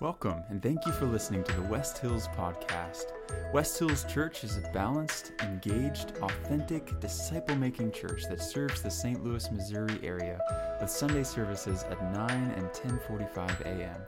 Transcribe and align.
Welcome, 0.00 0.42
and 0.48 0.60
thank 0.62 0.86
you 0.86 0.92
for 0.92 1.04
listening 1.04 1.44
to 1.44 1.52
the 1.52 1.68
West 1.68 1.98
Hills 1.98 2.26
Podcast. 2.28 3.12
West 3.52 3.78
Hills 3.78 4.04
Church 4.04 4.44
is 4.44 4.56
a 4.56 4.62
balanced, 4.72 5.32
engaged, 5.42 6.14
authentic, 6.22 6.98
disciple 7.00 7.54
making 7.54 7.92
church 7.92 8.22
that 8.30 8.40
serves 8.40 8.80
the 8.80 8.90
St. 8.90 9.22
Louis, 9.22 9.52
Missouri 9.52 9.98
area 10.02 10.40
with 10.80 10.88
Sunday 10.88 11.22
services 11.22 11.82
at 11.82 12.02
9 12.14 12.30
and 12.30 12.66
10:45 12.68 13.60
a.m. 13.66 14.00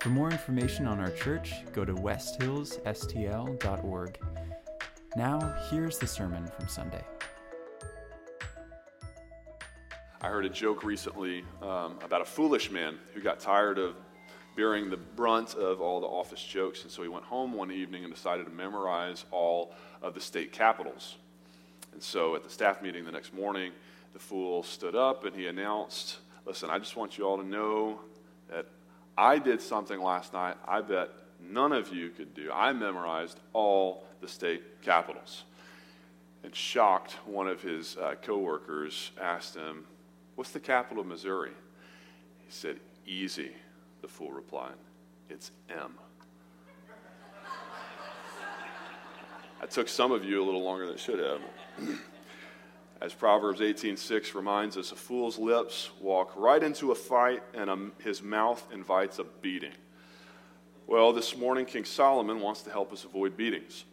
For 0.00 0.10
more 0.10 0.30
information 0.30 0.86
on 0.86 1.00
our 1.00 1.12
church, 1.12 1.54
go 1.72 1.86
to 1.86 1.94
westhillsstl.org. 1.94 4.18
Now, 5.16 5.56
here's 5.70 5.96
the 5.96 6.06
sermon 6.06 6.46
from 6.46 6.68
Sunday. 6.68 7.06
I 10.20 10.28
heard 10.28 10.44
a 10.44 10.50
joke 10.50 10.84
recently 10.84 11.42
um, 11.62 11.98
about 12.04 12.20
a 12.20 12.26
foolish 12.26 12.70
man 12.70 12.98
who 13.14 13.22
got 13.22 13.40
tired 13.40 13.78
of 13.78 13.96
bearing 14.56 14.90
the 14.90 14.96
brunt 14.96 15.54
of 15.54 15.80
all 15.80 16.00
the 16.00 16.06
office 16.06 16.42
jokes. 16.42 16.82
And 16.82 16.90
so 16.90 17.02
he 17.02 17.08
went 17.08 17.24
home 17.24 17.52
one 17.52 17.70
evening 17.70 18.04
and 18.04 18.12
decided 18.12 18.46
to 18.46 18.52
memorize 18.52 19.24
all 19.30 19.74
of 20.02 20.14
the 20.14 20.20
state 20.20 20.52
capitals. 20.52 21.16
And 21.92 22.02
so 22.02 22.34
at 22.34 22.42
the 22.42 22.50
staff 22.50 22.82
meeting 22.82 23.04
the 23.04 23.12
next 23.12 23.34
morning, 23.34 23.72
the 24.12 24.18
fool 24.18 24.62
stood 24.62 24.94
up 24.94 25.24
and 25.24 25.34
he 25.34 25.46
announced, 25.46 26.18
Listen, 26.44 26.70
I 26.70 26.78
just 26.78 26.96
want 26.96 27.18
you 27.18 27.24
all 27.24 27.36
to 27.38 27.46
know 27.46 28.00
that 28.50 28.66
I 29.16 29.38
did 29.38 29.60
something 29.60 30.00
last 30.00 30.32
night 30.32 30.56
I 30.66 30.80
bet 30.80 31.10
none 31.40 31.72
of 31.72 31.92
you 31.92 32.10
could 32.10 32.34
do. 32.34 32.50
I 32.52 32.72
memorized 32.72 33.38
all 33.52 34.04
the 34.20 34.28
state 34.28 34.82
capitals. 34.82 35.44
And 36.44 36.54
shocked, 36.54 37.12
one 37.24 37.46
of 37.46 37.62
his 37.62 37.96
uh, 37.96 38.16
coworkers 38.20 39.12
asked 39.20 39.54
him, 39.54 39.84
What's 40.34 40.50
the 40.50 40.60
capital 40.60 41.02
of 41.02 41.06
Missouri? 41.06 41.52
He 42.44 42.50
said, 42.50 42.80
Easy. 43.06 43.52
The 44.02 44.08
fool 44.08 44.32
replied, 44.32 44.74
It's 45.30 45.52
M. 45.70 45.94
that 49.60 49.70
took 49.70 49.88
some 49.88 50.10
of 50.10 50.24
you 50.24 50.42
a 50.42 50.44
little 50.44 50.62
longer 50.62 50.86
than 50.86 50.96
it 50.96 51.00
should 51.00 51.20
have. 51.20 51.40
As 53.00 53.14
Proverbs 53.14 53.60
18:6 53.60 54.34
reminds 54.34 54.76
us, 54.76 54.90
a 54.90 54.96
fool's 54.96 55.38
lips 55.38 55.90
walk 56.00 56.32
right 56.36 56.60
into 56.60 56.90
a 56.90 56.96
fight, 56.96 57.44
and 57.54 57.70
a, 57.70 57.90
his 58.02 58.22
mouth 58.22 58.66
invites 58.72 59.20
a 59.20 59.24
beating. 59.24 59.72
Well, 60.88 61.12
this 61.12 61.36
morning, 61.36 61.64
King 61.64 61.84
Solomon 61.84 62.40
wants 62.40 62.62
to 62.62 62.70
help 62.70 62.92
us 62.92 63.04
avoid 63.04 63.36
beatings. 63.36 63.84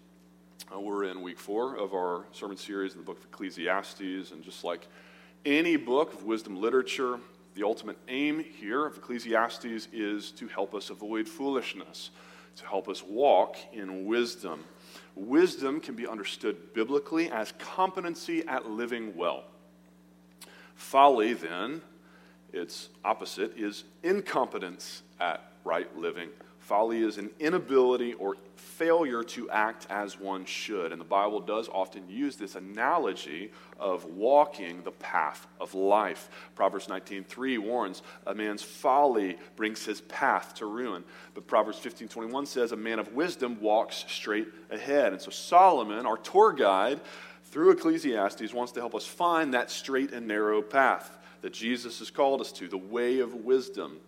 Uh, 0.73 0.79
we're 0.79 1.03
in 1.03 1.21
week 1.21 1.39
four 1.39 1.75
of 1.75 1.93
our 1.93 2.25
sermon 2.31 2.57
series 2.57 2.93
in 2.93 2.99
the 2.99 3.05
book 3.05 3.19
of 3.19 3.25
Ecclesiastes, 3.25 4.31
and 4.31 4.43
just 4.43 4.63
like 4.63 4.87
any 5.45 5.75
book 5.75 6.13
of 6.13 6.23
wisdom 6.23 6.59
literature, 6.59 7.19
the 7.59 7.65
ultimate 7.65 7.97
aim 8.07 8.39
here 8.39 8.85
of 8.85 8.95
Ecclesiastes 8.95 9.89
is 9.91 10.31
to 10.31 10.47
help 10.47 10.73
us 10.73 10.91
avoid 10.91 11.27
foolishness, 11.27 12.09
to 12.55 12.65
help 12.65 12.87
us 12.87 13.03
walk 13.03 13.57
in 13.73 14.05
wisdom. 14.05 14.63
Wisdom 15.13 15.81
can 15.81 15.93
be 15.93 16.07
understood 16.07 16.73
biblically 16.73 17.29
as 17.29 17.51
competency 17.59 18.47
at 18.47 18.69
living 18.69 19.13
well. 19.13 19.43
Folly, 20.75 21.33
then, 21.33 21.81
its 22.53 22.87
opposite, 23.03 23.57
is 23.57 23.83
incompetence 24.03 25.01
at 25.19 25.51
right 25.65 25.93
living. 25.97 26.29
Folly 26.69 27.01
is 27.01 27.17
an 27.17 27.31
inability 27.39 28.13
or 28.13 28.37
failure 28.55 29.23
to 29.23 29.49
act 29.49 29.87
as 29.89 30.19
one 30.19 30.45
should. 30.45 30.91
And 30.91 31.01
the 31.01 31.05
Bible 31.05 31.39
does 31.39 31.67
often 31.67 32.07
use 32.07 32.35
this 32.35 32.53
analogy 32.53 33.51
of 33.79 34.05
walking 34.05 34.83
the 34.83 34.91
path 34.91 35.47
of 35.59 35.73
life. 35.73 36.29
Proverbs 36.53 36.87
19:3 36.87 37.57
warns 37.57 38.03
a 38.27 38.35
man's 38.35 38.61
folly 38.61 39.39
brings 39.55 39.83
his 39.83 40.01
path 40.01 40.53
to 40.57 40.67
ruin. 40.67 41.03
But 41.33 41.47
Proverbs 41.47 41.79
15:21 41.79 42.45
says 42.45 42.71
a 42.71 42.77
man 42.77 42.99
of 42.99 43.13
wisdom 43.13 43.59
walks 43.59 44.05
straight 44.07 44.49
ahead. 44.69 45.11
And 45.11 45.19
so 45.19 45.31
Solomon, 45.31 46.05
our 46.05 46.17
tour 46.17 46.53
guide 46.53 47.01
through 47.45 47.71
Ecclesiastes, 47.71 48.53
wants 48.53 48.73
to 48.73 48.79
help 48.79 48.93
us 48.93 49.07
find 49.07 49.55
that 49.55 49.71
straight 49.71 50.13
and 50.13 50.27
narrow 50.27 50.61
path 50.61 51.17
that 51.41 51.51
Jesus 51.51 51.97
has 51.97 52.11
called 52.11 52.41
us 52.41 52.51
to, 52.51 52.67
the 52.67 52.77
way 52.77 53.17
of 53.17 53.33
wisdom. 53.33 53.99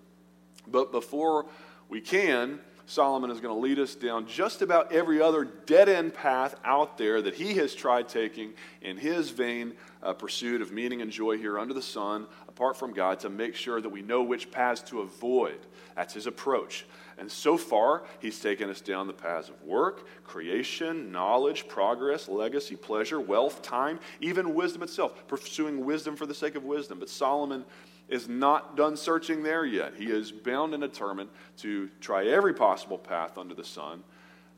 But 0.67 0.91
before 0.91 1.47
we 1.91 1.99
can, 1.99 2.61
Solomon 2.85 3.29
is 3.29 3.41
going 3.41 3.53
to 3.53 3.61
lead 3.61 3.79
us 3.79 3.95
down 3.95 4.25
just 4.25 4.61
about 4.61 4.93
every 4.93 5.21
other 5.21 5.43
dead 5.43 5.89
end 5.89 6.13
path 6.13 6.55
out 6.63 6.97
there 6.97 7.21
that 7.21 7.35
he 7.35 7.53
has 7.55 7.75
tried 7.75 8.07
taking 8.07 8.53
in 8.81 8.97
his 8.97 9.29
vain 9.29 9.73
uh, 10.01 10.13
pursuit 10.13 10.61
of 10.61 10.71
meaning 10.71 11.01
and 11.01 11.11
joy 11.11 11.37
here 11.37 11.59
under 11.59 11.73
the 11.73 11.81
sun, 11.81 12.27
apart 12.47 12.77
from 12.77 12.93
God, 12.93 13.19
to 13.19 13.29
make 13.29 13.55
sure 13.55 13.81
that 13.81 13.89
we 13.89 14.01
know 14.01 14.23
which 14.23 14.51
paths 14.51 14.81
to 14.83 15.01
avoid. 15.01 15.59
That's 15.95 16.13
his 16.13 16.27
approach. 16.27 16.85
And 17.17 17.29
so 17.29 17.57
far, 17.57 18.03
he's 18.19 18.39
taken 18.39 18.69
us 18.69 18.79
down 18.79 19.05
the 19.05 19.13
paths 19.13 19.49
of 19.49 19.61
work, 19.61 20.07
creation, 20.23 21.11
knowledge, 21.11 21.67
progress, 21.67 22.29
legacy, 22.29 22.77
pleasure, 22.77 23.19
wealth, 23.19 23.61
time, 23.61 23.99
even 24.21 24.55
wisdom 24.55 24.81
itself, 24.81 25.27
pursuing 25.27 25.85
wisdom 25.85 26.15
for 26.15 26.25
the 26.25 26.33
sake 26.33 26.55
of 26.55 26.63
wisdom. 26.63 26.99
But 26.99 27.09
Solomon 27.09 27.65
is 28.11 28.27
not 28.27 28.75
done 28.75 28.95
searching 28.97 29.41
there 29.41 29.65
yet. 29.65 29.93
He 29.97 30.05
is 30.05 30.31
bound 30.31 30.73
and 30.73 30.83
determined 30.83 31.29
to 31.57 31.89
try 32.01 32.27
every 32.27 32.53
possible 32.53 32.97
path 32.97 33.37
under 33.37 33.55
the 33.55 33.63
sun 33.63 34.03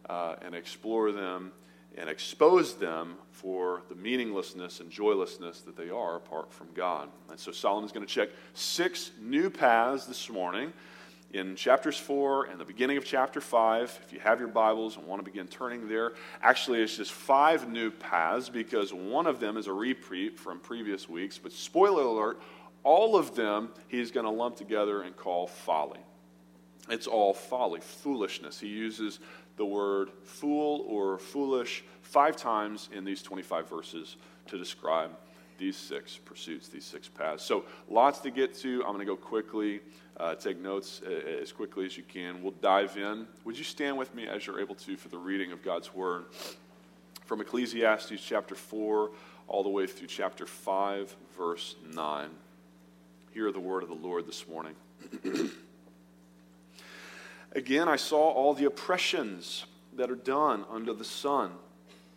uh, 0.09 0.35
and 0.41 0.55
explore 0.55 1.11
them 1.11 1.53
and 1.95 2.09
expose 2.09 2.73
them 2.73 3.15
for 3.31 3.83
the 3.87 3.95
meaninglessness 3.95 4.79
and 4.79 4.89
joylessness 4.89 5.61
that 5.61 5.77
they 5.77 5.91
are 5.91 6.15
apart 6.15 6.51
from 6.51 6.67
God. 6.73 7.07
And 7.29 7.39
so 7.39 7.51
Solomon's 7.51 7.91
going 7.91 8.05
to 8.05 8.11
check 8.11 8.29
six 8.55 9.11
new 9.21 9.51
paths 9.51 10.07
this 10.07 10.27
morning 10.29 10.73
in 11.33 11.55
chapters 11.55 11.97
4 11.97 12.45
and 12.45 12.59
the 12.59 12.65
beginning 12.65 12.97
of 12.97 13.05
chapter 13.05 13.39
5. 13.39 13.99
If 14.05 14.13
you 14.13 14.19
have 14.19 14.39
your 14.39 14.49
Bibles 14.49 14.97
and 14.97 15.05
want 15.05 15.23
to 15.23 15.29
begin 15.29 15.47
turning 15.47 15.87
there, 15.87 16.13
actually, 16.41 16.81
it's 16.81 16.97
just 16.97 17.11
five 17.11 17.69
new 17.69 17.91
paths 17.91 18.49
because 18.49 18.91
one 18.91 19.27
of 19.27 19.39
them 19.39 19.57
is 19.57 19.67
a 19.67 19.73
repeat 19.73 20.39
from 20.39 20.59
previous 20.59 21.07
weeks. 21.07 21.37
But 21.37 21.51
spoiler 21.51 22.03
alert, 22.03 22.41
all 22.83 23.15
of 23.15 23.35
them 23.35 23.69
he's 23.87 24.11
going 24.11 24.25
to 24.25 24.31
lump 24.31 24.55
together 24.55 25.01
and 25.01 25.15
call 25.15 25.47
folly. 25.47 25.99
It's 26.89 27.07
all 27.07 27.33
folly, 27.33 27.79
foolishness. 27.79 28.59
He 28.59 28.67
uses 28.67 29.19
the 29.55 29.65
word 29.65 30.09
fool 30.23 30.85
or 30.87 31.17
foolish 31.17 31.83
five 32.01 32.35
times 32.35 32.89
in 32.93 33.05
these 33.05 33.21
25 33.21 33.69
verses 33.69 34.17
to 34.47 34.57
describe 34.57 35.11
these 35.57 35.77
six 35.77 36.17
pursuits, 36.17 36.67
these 36.67 36.83
six 36.83 37.07
paths. 37.07 37.43
So, 37.43 37.63
lots 37.87 38.19
to 38.19 38.31
get 38.31 38.53
to. 38.55 38.81
I'm 38.81 38.93
going 38.93 38.99
to 38.99 39.05
go 39.05 39.15
quickly, 39.15 39.79
uh, 40.17 40.35
take 40.35 40.59
notes 40.59 41.01
uh, 41.05 41.11
as 41.41 41.51
quickly 41.51 41.85
as 41.85 41.95
you 41.95 42.03
can. 42.03 42.41
We'll 42.41 42.53
dive 42.53 42.97
in. 42.97 43.27
Would 43.45 43.57
you 43.57 43.63
stand 43.63 43.97
with 43.97 44.13
me 44.13 44.27
as 44.27 44.45
you're 44.45 44.59
able 44.59 44.75
to 44.75 44.97
for 44.97 45.09
the 45.09 45.17
reading 45.17 45.51
of 45.51 45.63
God's 45.63 45.93
Word? 45.93 46.25
From 47.25 47.39
Ecclesiastes 47.39 48.19
chapter 48.19 48.55
4 48.55 49.11
all 49.47 49.63
the 49.63 49.69
way 49.69 49.87
through 49.87 50.07
chapter 50.07 50.45
5, 50.45 51.15
verse 51.37 51.75
9 51.93 52.29
hear 53.33 53.51
the 53.51 53.59
word 53.59 53.81
of 53.81 53.89
the 53.89 53.95
Lord 53.95 54.27
this 54.27 54.47
morning. 54.47 54.75
Again, 57.53 57.89
I 57.89 57.95
saw 57.95 58.29
all 58.29 58.53
the 58.53 58.65
oppressions 58.65 59.65
that 59.95 60.11
are 60.11 60.15
done 60.15 60.65
under 60.69 60.93
the 60.93 61.03
sun, 61.03 61.51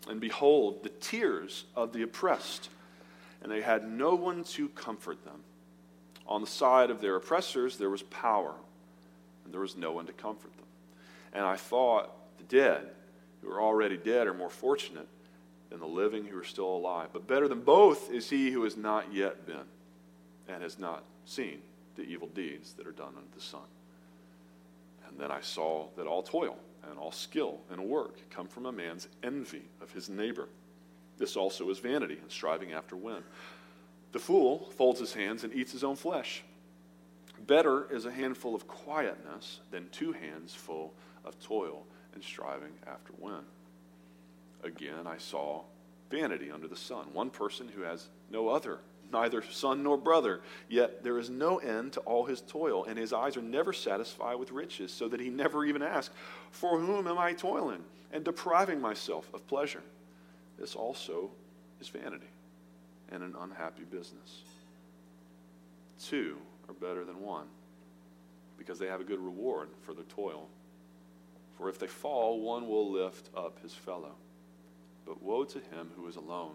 and 0.09 0.21
behold, 0.21 0.82
the 0.82 0.91
tears 0.91 1.65
of 1.75 1.94
the 1.94 2.03
oppressed, 2.03 2.69
and 3.43 3.50
they 3.50 3.62
had 3.62 3.88
no 3.88 4.15
one 4.15 4.44
to 4.44 4.69
comfort 4.71 5.25
them. 5.25 5.41
On 6.26 6.43
the 6.43 6.47
side 6.47 6.91
of 6.91 7.00
their 7.00 7.16
oppressors, 7.16 7.78
there 7.78 7.91
was 7.91 8.03
power, 8.03 8.53
and 9.44 9.55
there 9.55 9.60
was 9.62 9.76
no 9.76 9.93
one 9.93 10.06
to 10.06 10.12
comfort 10.12 10.55
them. 10.56 10.66
And 11.32 11.47
I 11.47 11.56
thought, 11.56 12.10
the 12.37 12.44
dead, 12.44 12.88
who 13.41 13.50
are 13.50 13.62
already 13.62 13.97
dead, 13.97 14.26
are 14.26 14.34
more 14.34 14.50
fortunate 14.50 15.09
than 15.71 15.81
the 15.81 15.87
living 15.87 16.26
who 16.26 16.38
are 16.38 16.44
still 16.44 16.69
alive. 16.69 17.09
But 17.12 17.26
better 17.26 17.49
than 17.49 17.60
both 17.60 18.10
is 18.10 18.28
he 18.28 18.50
who 18.50 18.65
has 18.65 18.76
not 18.76 19.15
yet 19.15 19.47
been 19.47 19.65
and 20.48 20.62
has 20.62 20.78
not 20.78 21.04
seen 21.24 21.58
the 21.96 22.02
evil 22.02 22.28
deeds 22.28 22.72
that 22.74 22.86
are 22.86 22.92
done 22.92 23.14
under 23.16 23.34
the 23.34 23.40
sun. 23.40 23.60
And 25.08 25.19
then 25.19 25.31
I 25.31 25.40
saw 25.40 25.87
that 25.96 26.06
all 26.06 26.22
toil 26.22 26.56
and 26.88 26.98
all 26.98 27.12
skill 27.12 27.60
and 27.70 27.81
work 27.82 28.19
come 28.31 28.46
from 28.46 28.66
a 28.66 28.72
man's 28.72 29.08
envy 29.22 29.62
of 29.81 29.93
his 29.93 30.08
neighbor. 30.08 30.48
This 31.19 31.37
also 31.37 31.70
is 31.70 31.78
vanity 31.78 32.19
and 32.20 32.31
striving 32.31 32.72
after 32.72 32.96
wind. 32.96 33.25
The 34.12 34.19
fool 34.19 34.70
folds 34.76 35.00
his 35.00 35.14
hands 35.14 35.44
and 35.44 35.52
eats 35.52 35.72
his 35.72 35.84
own 35.84 35.96
flesh. 35.96 36.43
Better 37.46 37.92
is 37.92 38.06
a 38.06 38.10
handful 38.10 38.54
of 38.54 38.66
quietness 38.66 39.60
than 39.70 39.88
two 39.90 40.12
hands 40.12 40.54
full 40.54 40.94
of 41.25 41.38
toil 41.40 41.84
and 42.14 42.22
striving 42.22 42.72
after 42.87 43.12
wind. 43.19 43.44
Again, 44.62 45.06
I 45.06 45.19
saw 45.19 45.62
vanity 46.10 46.50
under 46.50 46.66
the 46.69 46.76
sun. 46.76 47.06
One 47.12 47.31
person 47.31 47.69
who 47.69 47.82
has 47.82 48.08
no 48.31 48.49
other 48.49 48.78
neither 49.12 49.43
son 49.43 49.82
nor 49.82 49.97
brother. 49.97 50.41
Yet 50.69 51.03
there 51.03 51.19
is 51.19 51.31
no 51.31 51.58
end 51.58 51.94
to 51.94 52.00
all 52.00 52.25
his 52.25 52.41
toil, 52.41 52.85
and 52.85 52.99
his 52.99 53.12
eyes 53.12 53.37
are 53.37 53.43
never 53.43 53.73
satisfied 53.73 54.37
with 54.37 54.53
riches, 54.53 54.93
so 54.93 55.08
that 55.08 55.20
he 55.20 55.31
never 55.31 55.64
even 55.64 55.82
asks, 55.82 56.14
For 56.50 56.79
whom 56.79 57.06
am 57.06 57.19
I 57.19 57.32
toiling 57.32 57.85
and 58.12 58.25
depriving 58.25 58.81
myself 58.81 59.29
of 59.35 59.47
pleasure? 59.47 59.82
This 60.58 60.75
also 60.75 61.31
is 61.81 61.88
vanity 61.88 62.26
and 63.11 63.23
an 63.23 63.35
unhappy 63.41 63.85
business. 63.85 64.43
Two 66.02 66.37
are 66.69 66.75
better 66.75 67.05
than 67.05 67.20
one, 67.20 67.47
because 68.59 68.79
they 68.79 68.87
have 68.87 69.00
a 69.00 69.05
good 69.05 69.20
reward 69.20 69.69
for 69.82 69.94
their 69.94 70.05
toil. 70.05 70.49
For 71.56 71.69
if 71.69 71.79
they 71.79 71.87
fall, 71.87 72.41
one 72.41 72.69
will 72.69 72.91
lift 72.91 73.31
up 73.37 73.61
his 73.62 73.73
fellow. 73.73 74.12
But 75.06 75.23
woe 75.23 75.44
to 75.44 75.59
him 75.59 75.91
who 75.97 76.09
is 76.09 76.17
alone 76.17 76.55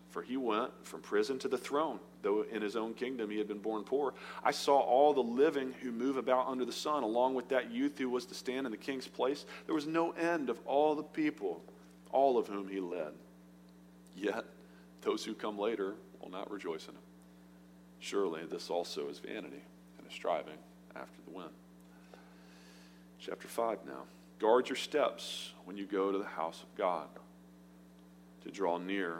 For 0.11 0.21
he 0.21 0.35
went 0.35 0.71
from 0.83 1.01
prison 1.01 1.39
to 1.39 1.47
the 1.47 1.57
throne, 1.57 1.99
though 2.21 2.43
in 2.43 2.61
his 2.61 2.75
own 2.75 2.93
kingdom 2.93 3.29
he 3.29 3.37
had 3.37 3.47
been 3.47 3.59
born 3.59 3.83
poor. 3.83 4.13
I 4.43 4.51
saw 4.51 4.77
all 4.77 5.13
the 5.13 5.23
living 5.23 5.73
who 5.81 5.91
move 5.91 6.17
about 6.17 6.47
under 6.47 6.65
the 6.65 6.73
sun, 6.73 7.03
along 7.03 7.33
with 7.33 7.47
that 7.49 7.71
youth 7.71 7.97
who 7.97 8.09
was 8.09 8.25
to 8.25 8.33
stand 8.33 8.65
in 8.65 8.71
the 8.71 8.77
king's 8.77 9.07
place. 9.07 9.45
There 9.65 9.75
was 9.75 9.87
no 9.87 10.11
end 10.11 10.49
of 10.49 10.59
all 10.65 10.95
the 10.95 11.03
people, 11.03 11.63
all 12.11 12.37
of 12.37 12.47
whom 12.47 12.67
he 12.67 12.81
led. 12.81 13.13
Yet 14.15 14.43
those 15.01 15.23
who 15.23 15.33
come 15.33 15.57
later 15.57 15.95
will 16.19 16.29
not 16.29 16.51
rejoice 16.51 16.87
in 16.87 16.93
him. 16.93 17.01
Surely 17.99 18.43
this 18.45 18.69
also 18.69 19.07
is 19.07 19.19
vanity 19.19 19.63
and 19.97 20.07
a 20.07 20.11
striving 20.11 20.57
after 20.93 21.21
the 21.25 21.31
wind. 21.31 21.51
Chapter 23.17 23.47
5 23.47 23.85
now. 23.85 24.03
Guard 24.39 24.67
your 24.67 24.75
steps 24.75 25.53
when 25.63 25.77
you 25.77 25.85
go 25.85 26.11
to 26.11 26.17
the 26.17 26.25
house 26.25 26.63
of 26.63 26.75
God. 26.75 27.07
To 28.43 28.51
draw 28.51 28.79
near, 28.79 29.19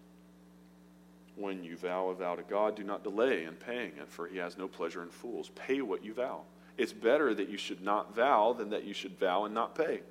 When 1.41 1.63
you 1.63 1.75
vow 1.75 2.09
a 2.09 2.13
vow 2.13 2.35
to 2.35 2.43
God, 2.43 2.75
do 2.75 2.83
not 2.83 3.03
delay 3.03 3.45
in 3.45 3.55
paying 3.55 3.93
it, 3.97 4.09
for 4.09 4.27
he 4.27 4.37
has 4.37 4.59
no 4.59 4.67
pleasure 4.67 5.01
in 5.01 5.09
fools. 5.09 5.49
Pay 5.55 5.81
what 5.81 6.05
you 6.05 6.13
vow. 6.13 6.41
It's 6.77 6.93
better 6.93 7.33
that 7.33 7.49
you 7.49 7.57
should 7.57 7.81
not 7.81 8.15
vow 8.15 8.53
than 8.53 8.69
that 8.69 8.83
you 8.83 8.93
should 8.93 9.17
vow 9.17 9.45
and 9.45 9.53
not 9.55 9.73
pay. 9.73 10.01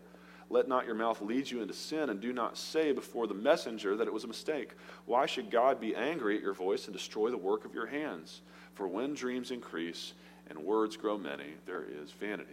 Let 0.50 0.66
not 0.66 0.86
your 0.86 0.96
mouth 0.96 1.22
lead 1.22 1.48
you 1.48 1.62
into 1.62 1.72
sin, 1.72 2.10
and 2.10 2.20
do 2.20 2.32
not 2.32 2.58
say 2.58 2.90
before 2.90 3.28
the 3.28 3.34
messenger 3.34 3.96
that 3.96 4.08
it 4.08 4.12
was 4.12 4.24
a 4.24 4.28
mistake. 4.28 4.72
Why 5.06 5.26
should 5.26 5.52
God 5.52 5.80
be 5.80 5.94
angry 5.94 6.36
at 6.36 6.42
your 6.42 6.52
voice 6.52 6.86
and 6.86 6.96
destroy 6.96 7.30
the 7.30 7.36
work 7.36 7.64
of 7.64 7.74
your 7.74 7.86
hands? 7.86 8.40
For 8.74 8.88
when 8.88 9.14
dreams 9.14 9.52
increase 9.52 10.14
and 10.48 10.58
words 10.58 10.96
grow 10.96 11.16
many, 11.16 11.54
there 11.64 11.84
is 12.02 12.10
vanity. 12.10 12.50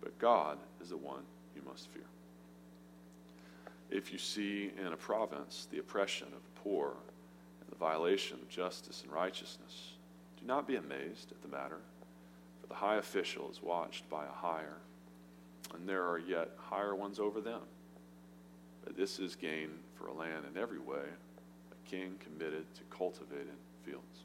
But 0.00 0.16
God 0.20 0.58
is 0.80 0.90
the 0.90 0.96
one 0.96 1.22
you 1.56 1.62
must 1.66 1.88
fear 1.88 2.04
if 3.90 4.12
you 4.12 4.18
see 4.18 4.72
in 4.84 4.92
a 4.92 4.96
province 4.96 5.68
the 5.70 5.78
oppression 5.78 6.26
of 6.26 6.42
the 6.42 6.60
poor 6.62 6.94
violation 7.84 8.38
of 8.40 8.48
justice 8.48 9.02
and 9.02 9.12
righteousness, 9.12 9.92
do 10.40 10.46
not 10.46 10.66
be 10.66 10.76
amazed 10.76 11.30
at 11.30 11.42
the 11.42 11.54
matter, 11.54 11.80
for 12.62 12.66
the 12.66 12.74
high 12.74 12.96
official 12.96 13.50
is 13.50 13.62
watched 13.62 14.08
by 14.08 14.24
a 14.24 14.32
higher, 14.32 14.78
and 15.74 15.86
there 15.86 16.02
are 16.02 16.18
yet 16.18 16.48
higher 16.56 16.94
ones 16.94 17.18
over 17.18 17.42
them. 17.42 17.60
But 18.86 18.96
this 18.96 19.18
is 19.18 19.36
gain 19.36 19.68
for 19.96 20.06
a 20.06 20.14
land 20.14 20.46
in 20.50 20.58
every 20.58 20.78
way, 20.78 21.04
a 21.04 21.90
king 21.90 22.14
committed 22.20 22.64
to 22.76 22.96
cultivated 22.96 23.58
fields. 23.84 24.24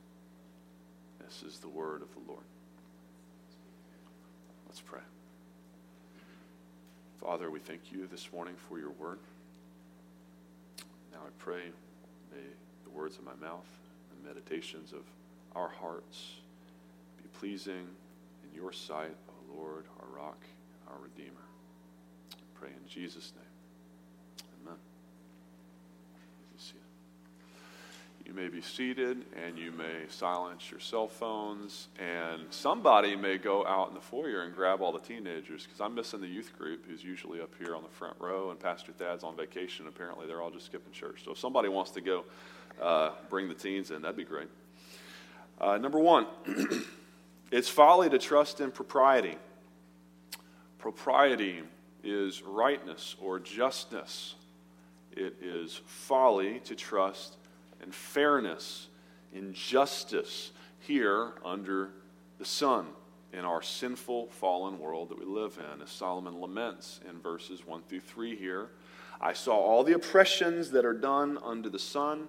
This 1.20 1.44
is 1.44 1.60
the 1.60 1.68
word 1.68 2.02
of 2.02 2.08
the 2.14 2.32
Lord. 2.32 2.46
Let's 4.68 4.80
pray. 4.80 5.02
Father, 7.20 7.52
we 7.52 7.60
thank 7.60 7.92
you 7.92 8.08
this 8.08 8.32
morning 8.32 8.56
for 8.70 8.80
your 8.80 8.92
word. 8.92 9.20
Now 11.12 11.20
I 11.26 11.30
pray, 11.40 11.64
may 12.32 12.40
the 12.90 12.98
words 12.98 13.18
of 13.18 13.24
my 13.24 13.36
mouth 13.36 13.68
and 14.12 14.26
meditations 14.26 14.94
of 14.94 15.02
our 15.56 15.70
hearts 15.70 16.34
be 17.18 17.28
pleasing 17.40 17.88
in 18.44 18.56
your 18.56 18.72
sight, 18.72 19.16
O 19.30 19.56
Lord, 19.56 19.86
our 20.00 20.08
rock, 20.16 20.42
our 20.88 20.98
Redeemer. 21.02 21.32
I 22.34 22.60
pray 22.60 22.70
in 22.70 22.88
Jesus' 22.88 23.34
name. 23.36 24.68
Amen. 24.68 24.78
You 28.26 28.36
may 28.36 28.48
be 28.48 28.62
seated 28.62 29.26
and 29.44 29.58
you 29.58 29.72
may 29.72 30.06
silence 30.08 30.70
your 30.70 30.80
cell 30.80 31.08
phones, 31.08 31.88
and 31.98 32.44
somebody 32.52 33.16
may 33.16 33.40
go 33.40 33.66
out 33.66 33.90
in 33.90 33.96
the 33.96 34.02
foyer 34.02 34.44
and 34.44 34.54
grab 34.54 34.84
all 34.84 34.92
the 34.92 35.00
teenagers 35.00 35.64
because 35.64 35.82
I'm 35.82 35.96
missing 35.96 36.22
the 36.22 36.28
youth 36.28 36.56
group 36.56 36.86
who's 36.88 37.04
usually 37.04 37.42
up 37.42 37.50
here 37.58 37.76
on 37.76 37.82
the 37.82 37.90
front 37.90 38.16
row, 38.20 38.52
and 38.52 38.60
Pastor 38.60 38.92
Thad's 38.92 39.24
on 39.24 39.36
vacation. 39.36 39.88
Apparently, 39.88 40.28
they're 40.28 40.44
all 40.44 40.52
just 40.52 40.68
skipping 40.68 40.94
church. 40.94 41.24
So 41.26 41.32
if 41.32 41.40
somebody 41.40 41.70
wants 41.70 41.90
to 41.92 42.02
go 42.02 42.24
uh, 42.82 43.12
bring 43.30 43.48
the 43.48 43.54
teens 43.54 43.92
in, 43.92 44.02
that'd 44.02 44.18
be 44.18 44.24
great. 44.24 44.48
Uh, 45.60 45.78
number 45.78 46.00
one, 46.00 46.28
it's 47.52 47.70
folly 47.70 48.10
to 48.10 48.18
trust 48.18 48.62
in 48.62 48.72
propriety. 48.72 49.38
Propriety 50.78 51.62
is 52.04 52.42
rightness 52.42 53.16
or 53.22 53.40
justness. 53.40 54.36
It 55.12 55.36
is 55.42 55.82
folly 55.86 56.60
to 56.62 56.76
trust 56.76 57.36
in 57.84 57.92
fairness, 57.92 58.88
in 59.34 59.54
justice 59.54 60.52
here 60.80 61.34
under 61.44 61.92
the 62.38 62.46
sun 62.46 62.88
in 63.34 63.46
our 63.46 63.62
sinful, 63.62 64.28
fallen 64.28 64.80
world 64.80 65.10
that 65.10 65.20
we 65.20 65.26
live 65.26 65.60
in. 65.74 65.82
As 65.82 65.90
Solomon 65.90 66.40
laments 66.40 67.00
in 67.08 67.20
verses 67.20 67.66
1 67.66 67.84
through 67.88 68.00
3 68.00 68.36
here, 68.36 68.70
I 69.22 69.34
saw 69.34 69.56
all 69.56 69.84
the 69.84 69.94
oppressions 69.94 70.72
that 70.72 70.86
are 70.86 70.94
done 70.94 71.38
under 71.44 71.70
the 71.70 71.80
sun, 71.80 72.28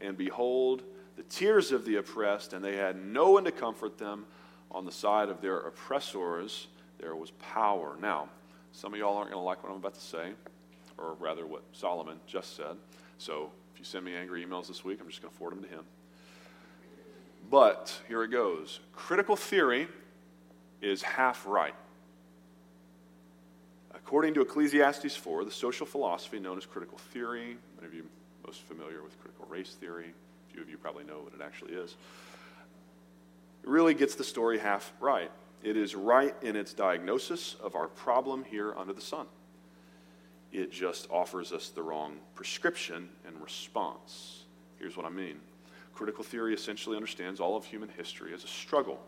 and 0.00 0.16
behold, 0.16 0.82
the 1.16 1.22
tears 1.24 1.72
of 1.72 1.84
the 1.84 1.96
oppressed, 1.96 2.52
and 2.52 2.64
they 2.64 2.76
had 2.76 2.96
no 2.96 3.30
one 3.30 3.44
to 3.44 3.52
comfort 3.52 3.98
them. 3.98 4.26
On 4.72 4.84
the 4.84 4.92
side 4.92 5.28
of 5.28 5.40
their 5.40 5.58
oppressors, 5.58 6.68
there 6.98 7.16
was 7.16 7.32
power. 7.32 7.96
Now, 8.00 8.28
some 8.72 8.92
of 8.94 9.00
y'all 9.00 9.16
aren't 9.16 9.30
going 9.30 9.40
to 9.40 9.44
like 9.44 9.62
what 9.62 9.70
I'm 9.70 9.78
about 9.78 9.94
to 9.94 10.00
say, 10.00 10.32
or 10.96 11.14
rather, 11.18 11.44
what 11.44 11.62
Solomon 11.72 12.18
just 12.26 12.56
said. 12.56 12.76
So 13.18 13.50
if 13.74 13.80
you 13.80 13.84
send 13.84 14.04
me 14.04 14.14
angry 14.14 14.44
emails 14.44 14.68
this 14.68 14.84
week, 14.84 14.98
I'm 15.00 15.08
just 15.08 15.20
going 15.20 15.32
to 15.32 15.36
forward 15.38 15.56
them 15.56 15.64
to 15.64 15.70
him. 15.70 15.84
But 17.50 18.00
here 18.06 18.22
it 18.22 18.28
goes 18.28 18.80
critical 18.94 19.34
theory 19.34 19.88
is 20.80 21.02
half 21.02 21.46
right. 21.46 21.74
According 23.92 24.34
to 24.34 24.40
Ecclesiastes 24.40 25.16
4, 25.16 25.44
the 25.44 25.50
social 25.50 25.84
philosophy 25.84 26.38
known 26.38 26.56
as 26.58 26.64
critical 26.64 26.98
theory, 27.12 27.56
many 27.76 27.88
of 27.88 27.94
you 27.94 28.04
most 28.50 28.62
familiar 28.62 29.02
with 29.02 29.16
critical 29.20 29.46
race 29.48 29.76
theory, 29.78 30.06
a 30.48 30.52
few 30.52 30.60
of 30.60 30.68
you 30.68 30.76
probably 30.76 31.04
know 31.04 31.20
what 31.20 31.32
it 31.32 31.40
actually 31.40 31.72
is, 31.72 31.94
it 33.62 33.68
really 33.68 33.94
gets 33.94 34.16
the 34.16 34.24
story 34.24 34.58
half 34.58 34.92
right. 34.98 35.30
It 35.62 35.76
is 35.76 35.94
right 35.94 36.34
in 36.42 36.56
its 36.56 36.74
diagnosis 36.74 37.54
of 37.62 37.76
our 37.76 37.86
problem 37.86 38.42
here 38.44 38.74
under 38.76 38.92
the 38.92 39.00
sun 39.00 39.26
it 40.52 40.72
just 40.72 41.08
offers 41.10 41.52
us 41.52 41.68
the 41.68 41.82
wrong 41.82 42.16
prescription 42.34 43.08
and 43.26 43.40
response. 43.40 44.44
Here's 44.78 44.96
what 44.96 45.06
I 45.06 45.10
mean 45.10 45.36
critical 45.94 46.24
theory 46.24 46.54
essentially 46.54 46.96
understands 46.96 47.40
all 47.40 47.56
of 47.56 47.64
human 47.64 47.90
history 47.90 48.32
as 48.32 48.42
a 48.42 48.48
struggle 48.48 48.98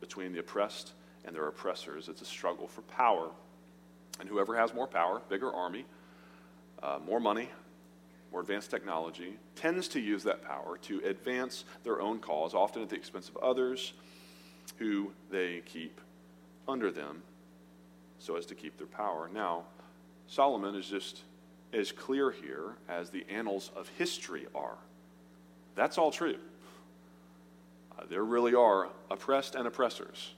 between 0.00 0.32
the 0.32 0.40
oppressed 0.40 0.92
and 1.24 1.34
their 1.34 1.48
oppressors. 1.48 2.08
It's 2.08 2.20
a 2.20 2.26
struggle 2.26 2.68
for 2.68 2.82
power. 2.82 3.30
And 4.20 4.28
whoever 4.28 4.54
has 4.56 4.74
more 4.74 4.86
power, 4.86 5.22
bigger 5.28 5.52
army, 5.52 5.86
uh, 6.82 6.98
more 7.04 7.18
money, 7.18 7.48
more 8.34 8.40
advanced 8.40 8.68
technology, 8.68 9.38
tends 9.54 9.86
to 9.86 10.00
use 10.00 10.24
that 10.24 10.42
power 10.42 10.76
to 10.76 10.98
advance 11.04 11.64
their 11.84 12.00
own 12.00 12.18
cause, 12.18 12.52
often 12.52 12.82
at 12.82 12.88
the 12.88 12.96
expense 12.96 13.28
of 13.28 13.36
others 13.36 13.92
who 14.76 15.12
they 15.30 15.62
keep 15.66 16.00
under 16.66 16.90
them 16.90 17.22
so 18.18 18.34
as 18.34 18.44
to 18.44 18.56
keep 18.56 18.76
their 18.76 18.88
power. 18.88 19.30
Now, 19.32 19.62
Solomon 20.26 20.74
is 20.74 20.88
just 20.88 21.20
as 21.72 21.92
clear 21.92 22.32
here 22.32 22.74
as 22.88 23.08
the 23.08 23.24
annals 23.30 23.70
of 23.76 23.88
history 23.98 24.46
are. 24.52 24.78
That's 25.76 25.96
all 25.96 26.10
true. 26.10 26.38
Uh, 27.96 28.02
there 28.10 28.24
really 28.24 28.56
are 28.56 28.88
oppressed 29.12 29.54
and 29.54 29.68
oppressors. 29.68 30.34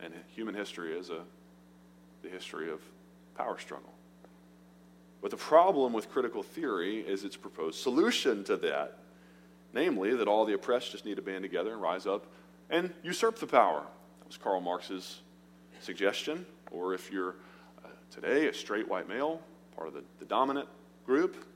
And 0.00 0.12
human 0.34 0.56
history 0.56 0.98
is 0.98 1.08
a, 1.08 1.20
the 2.24 2.28
history 2.28 2.68
of 2.68 2.80
power 3.36 3.60
struggle. 3.60 3.91
But 5.22 5.30
the 5.30 5.36
problem 5.36 5.92
with 5.92 6.10
critical 6.10 6.42
theory 6.42 7.00
is 7.00 7.22
its 7.22 7.36
proposed 7.36 7.78
solution 7.78 8.42
to 8.44 8.56
that, 8.56 8.98
namely 9.72 10.14
that 10.16 10.26
all 10.26 10.44
the 10.44 10.54
oppressed 10.54 10.90
just 10.90 11.04
need 11.06 11.14
to 11.14 11.22
band 11.22 11.42
together 11.42 11.72
and 11.72 11.80
rise 11.80 12.06
up 12.06 12.26
and 12.68 12.92
usurp 13.04 13.38
the 13.38 13.46
power. 13.46 13.82
That 14.18 14.26
was 14.26 14.36
Karl 14.36 14.60
Marx's 14.60 15.20
suggestion. 15.80 16.44
Or 16.72 16.92
if 16.92 17.12
you're 17.12 17.36
uh, 17.84 17.88
today 18.10 18.48
a 18.48 18.54
straight 18.54 18.88
white 18.88 19.08
male, 19.08 19.40
part 19.76 19.88
of 19.88 19.94
the, 19.94 20.02
the 20.18 20.24
dominant 20.24 20.68
group, 21.06 21.46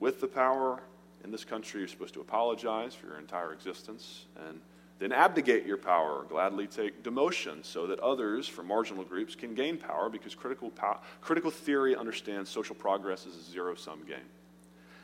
with 0.00 0.20
the 0.20 0.26
power 0.26 0.82
in 1.22 1.30
this 1.30 1.44
country, 1.44 1.80
you're 1.80 1.88
supposed 1.88 2.14
to 2.14 2.20
apologize 2.20 2.92
for 2.92 3.06
your 3.06 3.18
entire 3.18 3.52
existence 3.52 4.26
and 4.48 4.60
then 5.02 5.12
abdicate 5.12 5.66
your 5.66 5.78
power, 5.78 6.20
or 6.20 6.24
gladly 6.24 6.68
take 6.68 7.02
demotion 7.02 7.64
so 7.64 7.88
that 7.88 7.98
others 7.98 8.46
from 8.46 8.68
marginal 8.68 9.02
groups 9.02 9.34
can 9.34 9.52
gain 9.54 9.76
power 9.76 10.08
because 10.08 10.34
critical, 10.34 10.70
pow- 10.70 11.00
critical 11.20 11.50
theory 11.50 11.96
understands 11.96 12.48
social 12.48 12.76
progress 12.76 13.26
as 13.26 13.34
a 13.34 13.42
zero 13.50 13.74
sum 13.74 14.04
game. 14.06 14.18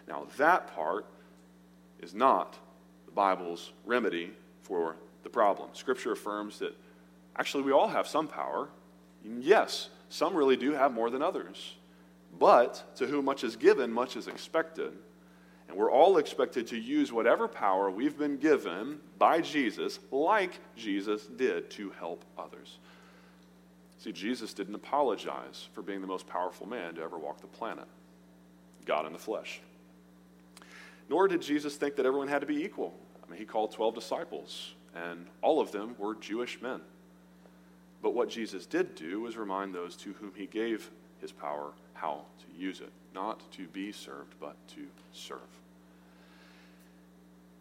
Now, 0.07 0.28
that 0.37 0.75
part 0.75 1.05
is 2.00 2.14
not 2.14 2.57
the 3.07 3.11
Bible's 3.12 3.73
remedy 3.85 4.31
for 4.62 4.95
the 5.25 5.28
problem. 5.28 5.71
Scripture 5.73 6.12
affirms 6.12 6.61
that 6.61 6.76
actually 7.37 7.64
we 7.64 7.73
all 7.73 7.88
have 7.88 8.07
some 8.07 8.28
power. 8.28 8.69
Yes, 9.25 9.88
some 10.09 10.35
really 10.35 10.57
do 10.57 10.73
have 10.73 10.93
more 10.93 11.11
than 11.11 11.23
others. 11.23 11.75
But 12.38 12.85
to 12.97 13.07
whom 13.07 13.25
much 13.25 13.43
is 13.43 13.57
given, 13.57 13.93
much 13.93 14.17
is 14.17 14.28
expected. 14.28 14.93
And 15.68 15.76
we're 15.76 15.92
all 15.92 16.16
expected 16.16 16.66
to 16.68 16.78
use 16.78 17.12
whatever 17.12 17.46
power 17.46 17.90
we've 17.90 18.18
been 18.18 18.38
given 18.38 19.00
by 19.18 19.40
Jesus, 19.40 19.98
like 20.10 20.58
Jesus 20.76 21.26
did, 21.26 21.70
to 21.72 21.90
help 21.90 22.25
others. 22.38 22.78
See, 23.98 24.12
Jesus 24.12 24.54
didn't 24.54 24.75
apologize 24.75 25.68
for 25.75 25.82
being 25.82 26.00
the 26.00 26.06
most 26.06 26.26
powerful 26.26 26.66
man 26.66 26.94
to 26.94 27.02
ever 27.02 27.18
walk 27.18 27.40
the 27.40 27.46
planet, 27.48 27.87
God 28.87 29.06
in 29.06 29.12
the 29.12 29.18
flesh. 29.18 29.60
Nor 31.10 31.28
did 31.28 31.42
Jesus 31.42 31.76
think 31.76 31.96
that 31.96 32.06
everyone 32.06 32.28
had 32.28 32.40
to 32.40 32.46
be 32.46 32.62
equal. 32.64 32.94
I 33.26 33.30
mean, 33.30 33.38
he 33.38 33.44
called 33.44 33.72
12 33.72 33.94
disciples, 33.94 34.75
and 34.94 35.26
all 35.42 35.60
of 35.60 35.72
them 35.72 35.96
were 35.98 36.14
Jewish 36.14 36.62
men. 36.62 36.80
But 38.00 38.14
what 38.14 38.30
Jesus 38.30 38.64
did 38.64 38.94
do 38.94 39.20
was 39.20 39.37
remind 39.37 39.75
those 39.75 39.96
to 39.96 40.12
whom 40.14 40.32
he 40.34 40.46
gave 40.46 40.90
his 41.20 41.32
power 41.32 41.72
how 42.00 42.23
to 42.40 42.61
use 42.61 42.81
it, 42.81 42.90
not 43.14 43.40
to 43.52 43.67
be 43.69 43.93
served, 43.93 44.35
but 44.40 44.57
to 44.69 44.87
serve. 45.12 45.38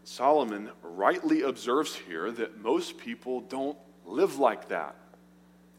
Solomon 0.03 0.69
rightly 0.81 1.41
observes 1.41 1.95
here 1.95 2.31
that 2.31 2.61
most 2.63 2.97
people 2.97 3.41
don't 3.41 3.77
live 4.05 4.39
like 4.39 4.69
that. 4.69 4.95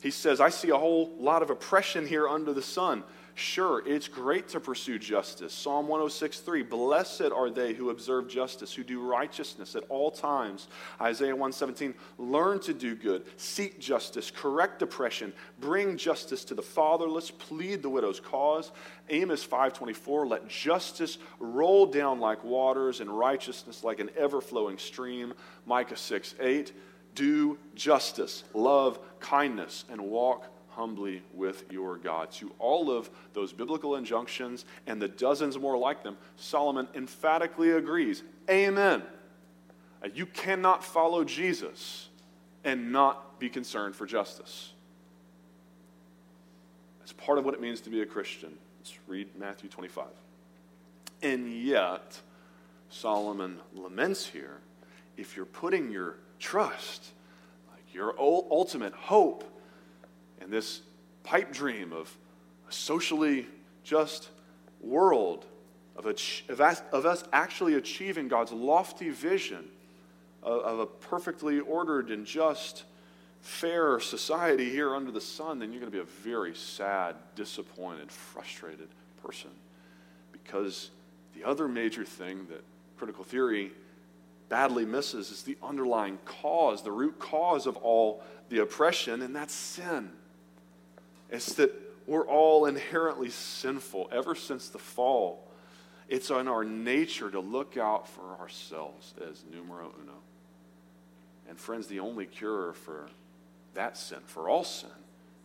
He 0.03 0.11
says, 0.11 0.41
I 0.41 0.51
see 0.51 0.71
a 0.71 0.77
whole 0.77 1.11
lot 1.19 1.43
of 1.43 1.51
oppression 1.51 2.07
here 2.07 2.29
under 2.29 2.53
the 2.53 2.63
sun. 2.63 3.03
Sure, 3.39 3.85
it's 3.87 4.09
great 4.09 4.49
to 4.49 4.59
pursue 4.59 4.99
justice. 4.99 5.53
Psalm 5.53 5.87
106:3, 5.87 6.69
blessed 6.69 7.31
are 7.33 7.49
they 7.49 7.73
who 7.73 7.91
observe 7.91 8.27
justice, 8.27 8.75
who 8.75 8.83
do 8.83 9.01
righteousness 9.01 9.77
at 9.77 9.85
all 9.89 10.11
times. 10.11 10.67
Isaiah 11.01 11.37
117, 11.37 11.95
learn 12.19 12.59
to 12.59 12.75
do 12.75 12.97
good, 12.97 13.25
seek 13.37 13.79
justice, 13.79 14.33
correct 14.33 14.83
oppression, 14.83 15.33
bring 15.61 15.97
justice 15.97 16.45
to 16.47 16.55
the 16.57 16.63
fatherless, 16.63 17.31
plead 17.31 17.81
the 17.81 17.89
widow's 17.89 18.19
cause. 18.19 18.73
Amos 19.09 19.45
5:24, 19.45 20.27
let 20.27 20.49
justice 20.49 21.19
roll 21.39 21.87
down 21.87 22.19
like 22.19 22.43
waters 22.43 22.99
and 22.99 23.09
righteousness 23.09 23.85
like 23.85 24.01
an 24.01 24.11
ever-flowing 24.17 24.79
stream. 24.79 25.33
Micah 25.65 25.97
6:8, 25.97 26.73
do 27.15 27.57
justice, 27.77 28.43
love 28.53 28.99
kindness, 29.21 29.85
and 29.89 30.01
walk 30.01 30.45
humbly 30.79 31.23
with 31.35 31.65
your 31.73 31.97
God. 31.97 32.31
To 32.33 32.53
all 32.61 32.89
of 32.89 33.11
those 33.33 33.53
biblical 33.53 33.97
injunctions 33.97 34.65
and 34.87 35.03
the 35.03 35.09
dozens 35.09 35.59
more 35.59 35.77
like 35.77 36.05
them, 36.05 36.17
Solomon 36.37 36.87
emphatically 36.95 37.73
agrees 37.73 38.23
Amen. 38.49 39.03
You 40.15 40.27
cannot 40.27 40.85
follow 40.85 41.25
Jesus 41.25 42.09
and 42.63 42.93
not 42.93 43.41
be 43.41 43.49
concerned 43.49 43.97
for 43.97 44.07
justice. 44.07 44.73
That's 47.01 47.13
part 47.13 47.39
of 47.39 47.45
what 47.45 47.55
it 47.55 47.61
means 47.61 47.81
to 47.83 47.91
be 47.91 48.01
a 48.01 48.07
Christian. 48.07 48.53
Let's 48.79 48.97
read 49.09 49.29
Matthew 49.37 49.69
25. 49.69 50.07
And 51.23 51.53
yet, 51.53 52.21
Solomon 52.91 53.59
laments 53.75 54.27
here 54.27 54.59
if 55.17 55.37
you're 55.37 55.47
putting 55.47 55.91
your 55.91 56.15
trust, 56.39 57.11
like 57.73 57.93
your 57.93 58.15
ultimate 58.21 58.95
hope, 58.95 59.43
and 60.41 60.51
this 60.53 60.81
pipe 61.25 61.53
dream 61.53 61.93
of 61.93 62.15
a 62.69 62.73
socially 62.73 63.47
just 63.85 64.29
world, 64.81 65.45
of, 65.97 66.07
us, 66.07 66.83
of 66.93 67.07
us 67.07 67.25
actually 67.33 67.75
achieving 67.75 68.29
God's 68.29 68.53
lofty 68.53 69.11
vision 69.11 69.65
of, 70.43 70.61
of 70.63 70.79
a 70.81 70.87
perfectly 70.87 71.61
ordered 71.61 72.11
and 72.11 72.25
just, 72.25 72.85
fair 73.41 74.01
society 74.01 74.69
here 74.69 74.95
under 74.95 75.11
the 75.11 75.21
sun, 75.21 75.59
then 75.59 75.73
you're 75.73 75.81
going 75.81 75.93
to 75.93 75.97
be 75.97 76.03
a 76.03 76.23
very 76.23 76.55
sad, 76.55 77.17
disappointed, 77.35 78.11
frustrated 78.11 78.89
person. 79.23 79.51
Because 80.33 80.91
the 81.35 81.45
other 81.45 81.69
major 81.69 82.05
thing 82.05 82.47
that 82.49 82.63
critical 82.97 83.25
theory 83.25 83.73
badly 84.49 84.85
misses 84.85 85.31
is 85.31 85.43
the 85.43 85.57
underlying 85.63 86.19
cause, 86.25 86.83
the 86.83 86.93
root 86.93 87.19
cause 87.19 87.67
of 87.67 87.77
all 87.79 88.23
the 88.49 88.61
oppression, 88.61 89.23
and 89.23 89.35
that's 89.37 89.55
sin. 89.55 90.11
It's 91.31 91.55
that 91.55 91.73
we're 92.07 92.27
all 92.27 92.67
inherently 92.67 93.31
sinful 93.31 94.09
ever 94.11 94.35
since 94.35 94.69
the 94.69 94.79
fall. 94.79 95.45
It's 96.09 96.31
in 96.31 96.49
our 96.49 96.65
nature 96.65 97.31
to 97.31 97.41
look 97.41 97.77
out 97.77 98.09
for 98.09 98.37
ourselves 98.41 99.13
as 99.29 99.45
numero 99.53 99.93
uno. 100.03 100.15
And 101.49 101.59
friends, 101.59 101.87
the 101.87 102.01
only 102.01 102.27
cure 102.27 102.73
for 102.73 103.09
that 103.75 103.97
sin, 103.97 104.19
for 104.27 104.49
all 104.49 104.65
sin, 104.65 104.89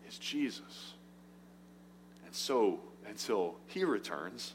is 0.08 0.18
Jesus. 0.18 0.94
And 2.26 2.34
so, 2.34 2.80
until 3.08 3.56
he 3.68 3.84
returns 3.84 4.54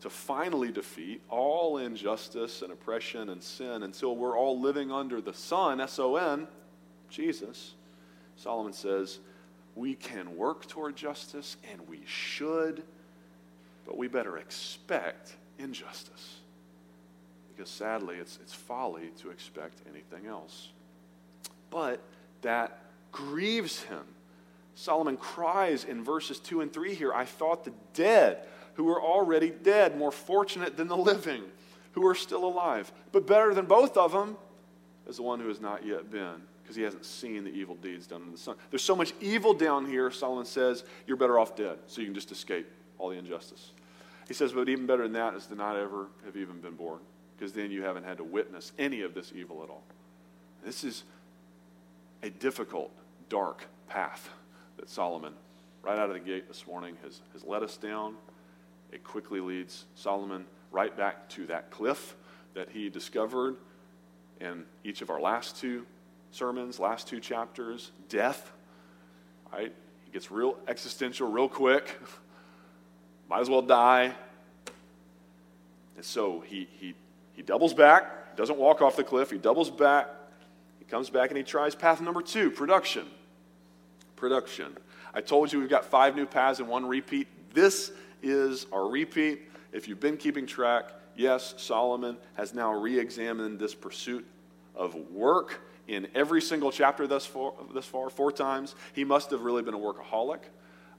to 0.00 0.10
finally 0.10 0.72
defeat 0.72 1.22
all 1.28 1.78
injustice 1.78 2.62
and 2.62 2.72
oppression 2.72 3.28
and 3.28 3.42
sin, 3.42 3.82
until 3.82 4.16
we're 4.16 4.36
all 4.36 4.58
living 4.58 4.90
under 4.90 5.20
the 5.20 5.34
Son, 5.34 5.80
S 5.80 5.98
O 5.98 6.16
N, 6.16 6.48
Jesus, 7.08 7.74
Solomon 8.36 8.72
says, 8.72 9.20
we 9.74 9.94
can 9.94 10.36
work 10.36 10.66
toward 10.66 10.96
justice, 10.96 11.56
and 11.70 11.88
we 11.88 12.00
should, 12.04 12.82
but 13.86 13.96
we 13.96 14.08
better 14.08 14.36
expect 14.36 15.34
injustice. 15.58 16.36
Because 17.54 17.70
sadly, 17.70 18.16
it's, 18.16 18.38
it's 18.42 18.52
folly 18.52 19.10
to 19.20 19.30
expect 19.30 19.78
anything 19.90 20.26
else. 20.26 20.68
But 21.70 22.00
that 22.42 22.78
grieves 23.12 23.82
him. 23.82 24.04
Solomon 24.74 25.16
cries 25.16 25.84
in 25.84 26.02
verses 26.02 26.38
2 26.38 26.62
and 26.62 26.72
3 26.72 26.94
here 26.94 27.12
I 27.12 27.24
thought 27.24 27.64
the 27.64 27.72
dead, 27.94 28.46
who 28.74 28.84
were 28.84 29.00
already 29.00 29.50
dead, 29.50 29.98
more 29.98 30.12
fortunate 30.12 30.76
than 30.76 30.88
the 30.88 30.96
living, 30.96 31.42
who 31.92 32.06
are 32.06 32.14
still 32.14 32.44
alive. 32.44 32.90
But 33.10 33.26
better 33.26 33.54
than 33.54 33.66
both 33.66 33.96
of 33.96 34.12
them 34.12 34.36
is 35.06 35.16
the 35.16 35.22
one 35.22 35.40
who 35.40 35.48
has 35.48 35.60
not 35.60 35.86
yet 35.86 36.10
been 36.10 36.42
because 36.62 36.76
he 36.76 36.82
hasn't 36.82 37.04
seen 37.04 37.44
the 37.44 37.50
evil 37.50 37.74
deeds 37.76 38.06
done 38.06 38.22
in 38.22 38.32
the 38.32 38.38
sun. 38.38 38.56
There's 38.70 38.82
so 38.84 38.96
much 38.96 39.12
evil 39.20 39.54
down 39.54 39.86
here, 39.86 40.10
Solomon 40.10 40.44
says, 40.44 40.84
you're 41.06 41.16
better 41.16 41.38
off 41.38 41.56
dead, 41.56 41.78
so 41.86 42.00
you 42.00 42.06
can 42.06 42.14
just 42.14 42.32
escape 42.32 42.66
all 42.98 43.08
the 43.08 43.16
injustice. 43.16 43.70
He 44.28 44.34
says, 44.34 44.52
but 44.52 44.68
even 44.68 44.86
better 44.86 45.02
than 45.02 45.12
that 45.12 45.34
is 45.34 45.46
to 45.46 45.54
not 45.54 45.76
ever 45.76 46.06
have 46.24 46.36
even 46.36 46.60
been 46.60 46.76
born, 46.76 47.00
because 47.36 47.52
then 47.52 47.70
you 47.70 47.82
haven't 47.82 48.04
had 48.04 48.18
to 48.18 48.24
witness 48.24 48.72
any 48.78 49.02
of 49.02 49.14
this 49.14 49.32
evil 49.34 49.62
at 49.62 49.70
all. 49.70 49.82
This 50.64 50.84
is 50.84 51.04
a 52.22 52.30
difficult, 52.30 52.90
dark 53.28 53.64
path 53.88 54.30
that 54.76 54.88
Solomon, 54.88 55.34
right 55.82 55.98
out 55.98 56.08
of 56.08 56.14
the 56.14 56.20
gate 56.20 56.46
this 56.46 56.66
morning, 56.66 56.96
has, 57.02 57.20
has 57.32 57.44
led 57.44 57.62
us 57.62 57.76
down. 57.76 58.14
It 58.92 59.02
quickly 59.02 59.40
leads 59.40 59.86
Solomon 59.96 60.46
right 60.70 60.96
back 60.96 61.28
to 61.30 61.46
that 61.46 61.70
cliff 61.70 62.14
that 62.54 62.68
he 62.70 62.88
discovered 62.88 63.56
in 64.40 64.64
each 64.84 65.02
of 65.02 65.10
our 65.10 65.20
last 65.20 65.56
two 65.56 65.84
sermons, 66.32 66.80
last 66.80 67.06
two 67.06 67.20
chapters, 67.20 67.92
death. 68.08 68.50
Right? 69.52 69.72
He 70.04 70.10
gets 70.10 70.30
real 70.30 70.56
existential 70.66 71.30
real 71.30 71.48
quick. 71.48 72.00
Might 73.28 73.40
as 73.40 73.50
well 73.50 73.62
die. 73.62 74.14
And 75.96 76.04
so 76.04 76.40
he, 76.40 76.66
he, 76.80 76.94
he 77.34 77.42
doubles 77.42 77.74
back, 77.74 78.36
doesn't 78.36 78.58
walk 78.58 78.82
off 78.82 78.96
the 78.96 79.04
cliff, 79.04 79.30
he 79.30 79.38
doubles 79.38 79.70
back. 79.70 80.08
He 80.78 80.84
comes 80.86 81.10
back 81.10 81.28
and 81.28 81.36
he 81.36 81.44
tries 81.44 81.74
path 81.74 82.00
number 82.00 82.22
two 82.22 82.50
production. 82.50 83.06
Production. 84.16 84.76
I 85.14 85.20
told 85.20 85.52
you 85.52 85.60
we've 85.60 85.68
got 85.68 85.84
five 85.84 86.16
new 86.16 86.26
paths 86.26 86.58
and 86.58 86.68
one 86.68 86.86
repeat. 86.86 87.28
This 87.54 87.92
is 88.22 88.66
our 88.72 88.88
repeat. 88.88 89.42
If 89.72 89.86
you've 89.86 90.00
been 90.00 90.16
keeping 90.16 90.46
track, 90.46 90.90
yes, 91.16 91.54
Solomon 91.58 92.16
has 92.34 92.54
now 92.54 92.72
re 92.72 92.98
examined 92.98 93.58
this 93.58 93.74
pursuit 93.74 94.26
of 94.74 94.94
work 95.10 95.60
in 95.88 96.08
every 96.14 96.40
single 96.40 96.70
chapter 96.70 97.06
thus 97.06 97.26
far, 97.26 97.52
thus 97.72 97.86
far 97.86 98.10
four 98.10 98.32
times. 98.32 98.74
He 98.92 99.04
must 99.04 99.30
have 99.30 99.42
really 99.42 99.62
been 99.62 99.74
a 99.74 99.78
workaholic 99.78 100.40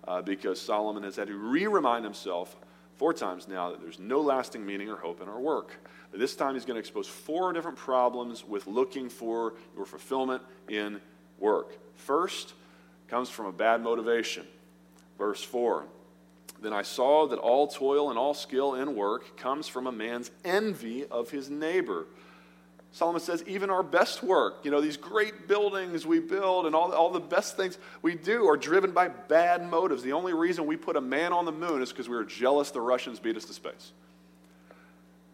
uh, 0.08 0.22
because 0.22 0.60
Solomon 0.60 1.04
has 1.04 1.16
had 1.16 1.28
to 1.28 1.36
re 1.36 1.68
remind 1.68 2.04
himself 2.04 2.56
four 2.96 3.13
times 3.13 3.48
now 3.48 3.72
that 3.72 3.82
there's 3.82 4.00
no 4.00 4.22
lasting 4.22 4.66
meaning 4.66 4.90
or 4.90 4.98
hope 4.98 5.22
in 5.22 5.28
our 5.28 5.40
work. 5.40 5.75
This 6.13 6.36
time 6.36 6.54
he's 6.54 6.66
going 6.66 6.75
to 6.75 6.80
expose 6.80 7.08
four 7.08 7.52
different 7.54 7.78
problems 7.78 8.46
with 8.46 8.68
looking 8.68 9.10
for 9.10 9.56
your 9.75 9.86
fulfillment 9.86 10.44
in 10.70 11.02
work. 11.40 11.78
First 11.96 12.54
comes 13.08 13.30
from 13.30 13.48
a 13.48 13.52
bad 13.52 13.82
motivation. 13.82 14.46
Verse 15.18 15.44
4 15.44 15.86
Then 16.62 16.74
I 16.74 16.84
saw 16.84 17.28
that 17.28 17.40
all 17.40 17.68
toil 17.68 18.10
and 18.10 18.20
all 18.20 18.34
skill 18.34 18.75
in 18.75 18.96
work 18.96 19.38
comes 19.38 19.68
from 19.68 19.88
a 19.88 19.92
man's 19.92 20.32
envy 20.46 21.06
of 21.06 21.32
his 21.32 21.50
neighbor. 21.50 22.06
Solomon 22.94 23.22
says, 23.22 23.44
even 23.48 23.72
our 23.72 23.82
best 23.82 24.22
work, 24.22 24.60
you 24.64 24.70
know, 24.70 24.80
these 24.80 24.98
great 24.98 25.48
buildings 25.48 26.06
we 26.06 26.20
build 26.20 26.68
and 26.68 26.76
all, 26.76 26.94
all 26.94 27.10
the 27.10 27.20
best 27.20 27.58
things 27.58 27.80
we 28.04 28.14
do 28.14 28.48
are 28.48 28.56
driven 28.56 28.92
by 28.92 29.08
bad 29.08 29.68
motives. 29.68 30.04
The 30.04 30.14
only 30.14 30.34
reason 30.34 30.68
we 30.68 30.78
put 30.78 30.96
a 30.96 31.02
man 31.02 31.34
on 31.34 31.46
the 31.46 31.52
moon 31.52 31.82
is 31.82 31.90
because 31.90 32.08
we 32.08 32.16
were 32.16 32.24
jealous 32.24 32.70
the 32.70 32.82
Russians 32.82 33.20
beat 33.20 33.36
us 33.36 33.46
to 33.46 33.54
space. 33.54 33.94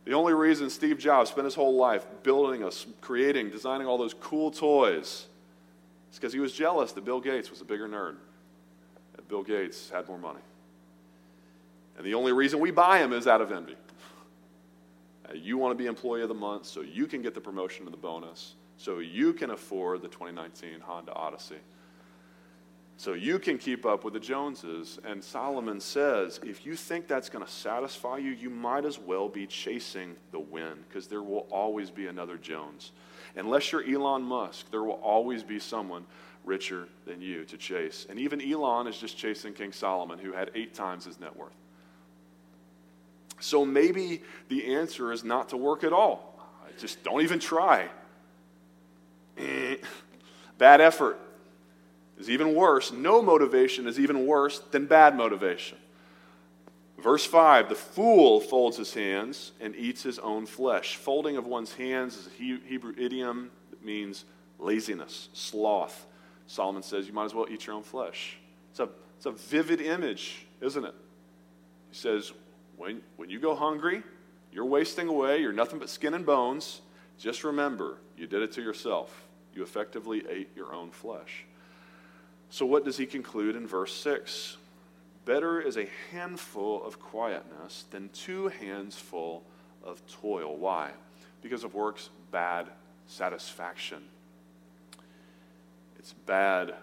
The 0.05 0.13
only 0.13 0.33
reason 0.33 0.69
Steve 0.69 0.99
Jobs 0.99 1.31
spent 1.31 1.43
his 1.43 1.53
whole 1.53 1.75
life 1.75 2.05
building 2.23 2.63
us, 2.63 2.85
creating, 3.01 3.49
designing 3.49 3.87
all 3.87 3.97
those 3.97 4.13
cool 4.13 4.51
toys 4.51 5.27
is 6.11 6.17
because 6.17 6.31
he 6.31 6.39
was 6.39 6.53
jealous 6.53 6.93
that 6.93 7.03
Bill 7.03 7.19
Gates 7.19 7.51
was 7.51 7.59
a 7.59 7.65
bigger 7.65 7.89
nerd, 7.89 8.15
that 9.17 9.27
Bill 9.27 9.43
Gates 9.43 9.89
had 9.89 10.07
more 10.07 10.17
money. 10.17 10.39
And 11.97 12.05
the 12.05 12.13
only 12.13 12.31
reason 12.31 12.61
we 12.61 12.71
buy 12.71 12.99
him 12.99 13.11
is 13.11 13.27
out 13.27 13.41
of 13.41 13.51
envy. 13.51 13.75
You 15.35 15.57
want 15.57 15.77
to 15.77 15.81
be 15.81 15.87
employee 15.87 16.21
of 16.21 16.29
the 16.29 16.35
month 16.35 16.65
so 16.65 16.81
you 16.81 17.07
can 17.07 17.21
get 17.21 17.33
the 17.33 17.41
promotion 17.41 17.85
and 17.85 17.93
the 17.93 17.97
bonus, 17.97 18.55
so 18.77 18.99
you 18.99 19.33
can 19.33 19.51
afford 19.51 20.01
the 20.01 20.07
2019 20.07 20.79
Honda 20.79 21.13
Odyssey 21.13 21.59
so 22.99 23.13
you 23.13 23.39
can 23.39 23.57
keep 23.57 23.85
up 23.85 24.03
with 24.03 24.13
the 24.13 24.19
Joneses. 24.19 24.99
And 25.05 25.23
Solomon 25.23 25.79
says, 25.79 26.37
if 26.43 26.65
you 26.65 26.75
think 26.75 27.07
that's 27.07 27.29
going 27.29 27.45
to 27.45 27.49
satisfy 27.49 28.17
you, 28.17 28.31
you 28.31 28.49
might 28.49 28.83
as 28.83 28.99
well 28.99 29.29
be 29.29 29.47
chasing 29.47 30.17
the 30.33 30.39
wind 30.39 30.83
because 30.85 31.07
there 31.07 31.23
will 31.23 31.47
always 31.49 31.89
be 31.89 32.07
another 32.07 32.37
Jones. 32.37 32.91
Unless 33.37 33.71
you're 33.71 33.89
Elon 33.89 34.23
Musk, 34.23 34.69
there 34.69 34.83
will 34.83 34.99
always 35.01 35.43
be 35.43 35.59
someone 35.59 36.05
richer 36.43 36.89
than 37.05 37.21
you 37.21 37.45
to 37.45 37.55
chase. 37.55 38.05
And 38.09 38.19
even 38.19 38.41
Elon 38.41 38.85
is 38.85 38.97
just 38.97 39.17
chasing 39.17 39.53
King 39.53 39.71
Solomon, 39.71 40.19
who 40.19 40.33
had 40.33 40.51
eight 40.53 40.73
times 40.73 41.05
his 41.05 41.21
net 41.21 41.33
worth. 41.33 41.55
So 43.39 43.65
maybe 43.65 44.21
the 44.49 44.75
answer 44.75 45.11
is 45.11 45.23
not 45.23 45.49
to 45.49 45.57
work 45.57 45.83
at 45.83 45.93
all. 45.93 46.29
Just 46.77 47.03
don't 47.03 47.21
even 47.21 47.39
try. 47.39 47.89
Eh. 49.37 49.75
Bad 50.57 50.81
effort 50.81 51.19
is 52.17 52.29
even 52.29 52.53
worse. 52.55 52.91
No 52.91 53.21
motivation 53.21 53.87
is 53.87 53.99
even 53.99 54.25
worse 54.25 54.59
than 54.71 54.85
bad 54.85 55.15
motivation. 55.15 55.77
Verse 56.97 57.25
5 57.25 57.69
The 57.69 57.75
fool 57.75 58.39
folds 58.39 58.77
his 58.77 58.93
hands 58.93 59.53
and 59.59 59.75
eats 59.75 60.03
his 60.03 60.19
own 60.19 60.45
flesh. 60.45 60.95
Folding 60.97 61.37
of 61.37 61.47
one's 61.47 61.73
hands 61.73 62.17
is 62.17 62.27
a 62.27 62.29
Hebrew 62.31 62.93
idiom 62.97 63.51
that 63.69 63.83
means 63.83 64.25
laziness, 64.57 65.29
sloth. 65.33 66.05
Solomon 66.47 66.83
says 66.83 67.07
you 67.07 67.13
might 67.13 67.25
as 67.25 67.33
well 67.33 67.47
eat 67.49 67.67
your 67.67 67.75
own 67.75 67.83
flesh. 67.83 68.37
It's 68.71 68.79
a, 68.79 68.89
it's 69.17 69.25
a 69.25 69.31
vivid 69.31 69.81
image, 69.81 70.45
isn't 70.61 70.83
it? 70.83 70.95
He 71.91 71.97
says, 71.97 72.33
when, 72.79 73.01
when 73.17 73.29
you 73.29 73.39
go 73.39 73.55
hungry, 73.55 74.01
you're 74.53 74.65
wasting 74.65 75.09
away, 75.09 75.39
you're 75.41 75.51
nothing 75.51 75.79
but 75.79 75.89
skin 75.89 76.13
and 76.13 76.25
bones. 76.25 76.79
Just 77.19 77.43
remember, 77.43 77.97
you 78.17 78.25
did 78.25 78.41
it 78.41 78.53
to 78.53 78.61
yourself. 78.61 79.27
You 79.53 79.63
effectively 79.63 80.23
ate 80.29 80.49
your 80.55 80.73
own 80.73 80.89
flesh. 80.89 81.43
So, 82.49 82.65
what 82.65 82.85
does 82.85 82.95
he 82.95 83.05
conclude 83.05 83.57
in 83.57 83.67
verse 83.67 83.93
6? 83.95 84.55
Better 85.25 85.59
is 85.59 85.77
a 85.77 85.89
handful 86.11 86.81
of 86.83 87.01
quietness 87.01 87.83
than 87.91 88.09
two 88.13 88.47
hands 88.47 88.95
full 88.95 89.43
of 89.83 90.01
toil. 90.07 90.55
Why? 90.55 90.91
Because 91.41 91.65
of 91.65 91.73
work's 91.73 92.09
bad 92.31 92.67
satisfaction. 93.07 94.03
It's 95.99 96.13
bad 96.13 96.73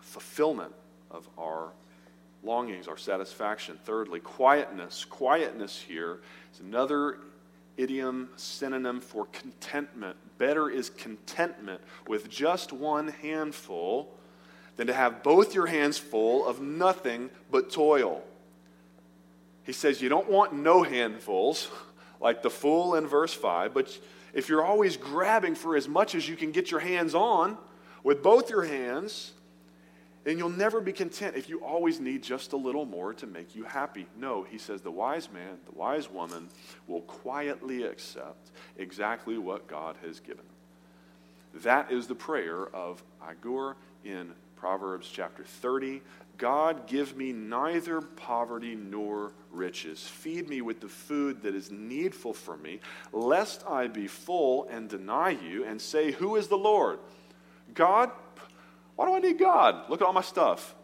fulfillment 0.00 0.72
of 1.10 1.28
our 1.36 1.72
longings, 2.42 2.88
our 2.88 2.96
satisfaction. 2.96 3.78
Thirdly, 3.84 4.20
quietness. 4.20 5.04
Quietness 5.04 5.80
here 5.80 6.20
is 6.52 6.60
another 6.60 7.18
idiom 7.76 8.28
synonym 8.36 9.00
for 9.00 9.26
contentment. 9.26 10.16
Better 10.38 10.68
is 10.68 10.90
contentment 10.90 11.80
with 12.06 12.28
just 12.28 12.72
one 12.72 13.08
handful 13.08 14.12
than 14.76 14.86
to 14.86 14.92
have 14.92 15.22
both 15.22 15.54
your 15.54 15.66
hands 15.66 15.98
full 15.98 16.46
of 16.46 16.60
nothing 16.60 17.30
but 17.50 17.70
toil. 17.70 18.22
He 19.64 19.72
says 19.72 20.02
you 20.02 20.08
don't 20.08 20.28
want 20.28 20.52
no 20.52 20.82
handfuls, 20.82 21.68
like 22.20 22.42
the 22.42 22.50
fool 22.50 22.94
in 22.94 23.06
verse 23.06 23.32
5, 23.32 23.74
but 23.74 23.96
if 24.32 24.48
you're 24.48 24.64
always 24.64 24.96
grabbing 24.96 25.54
for 25.54 25.76
as 25.76 25.88
much 25.88 26.14
as 26.14 26.28
you 26.28 26.36
can 26.36 26.52
get 26.52 26.70
your 26.70 26.80
hands 26.80 27.14
on 27.14 27.58
with 28.02 28.22
both 28.22 28.48
your 28.48 28.64
hands, 28.64 29.32
then 30.24 30.38
you'll 30.38 30.48
never 30.48 30.80
be 30.80 30.92
content 30.92 31.36
if 31.36 31.48
you 31.48 31.58
always 31.64 32.00
need 32.00 32.22
just 32.22 32.52
a 32.52 32.56
little 32.56 32.84
more 32.84 33.12
to 33.14 33.26
make 33.26 33.54
you 33.54 33.64
happy. 33.64 34.06
No, 34.16 34.44
he 34.44 34.58
says 34.58 34.80
the 34.80 34.90
wise 34.90 35.30
man, 35.30 35.58
the 35.66 35.78
wise 35.78 36.10
woman 36.10 36.48
will 36.86 37.02
quietly 37.02 37.82
accept 37.84 38.50
exactly 38.78 39.38
what 39.38 39.66
God 39.66 39.96
has 40.04 40.20
given. 40.20 40.44
That 41.54 41.90
is 41.90 42.06
the 42.06 42.14
prayer 42.14 42.68
of 42.74 43.02
Agur 43.26 43.76
in 44.04 44.32
Proverbs 44.56 45.08
chapter 45.12 45.42
30 45.42 46.00
God, 46.38 46.86
give 46.88 47.16
me 47.16 47.32
neither 47.32 48.00
poverty 48.00 48.74
nor 48.74 49.32
riches. 49.52 50.02
Feed 50.02 50.48
me 50.48 50.60
with 50.60 50.80
the 50.80 50.88
food 50.88 51.42
that 51.42 51.54
is 51.54 51.70
needful 51.70 52.34
for 52.34 52.56
me, 52.56 52.80
lest 53.12 53.64
I 53.64 53.86
be 53.86 54.08
full 54.08 54.66
and 54.68 54.88
deny 54.88 55.30
you 55.30 55.64
and 55.64 55.80
say, 55.80 56.10
Who 56.10 56.34
is 56.34 56.48
the 56.48 56.58
Lord? 56.58 56.98
God, 57.74 58.10
why 58.96 59.06
do 59.06 59.14
I 59.14 59.18
need 59.20 59.38
God? 59.38 59.88
Look 59.88 60.00
at 60.00 60.06
all 60.06 60.12
my 60.12 60.22
stuff. 60.22 60.74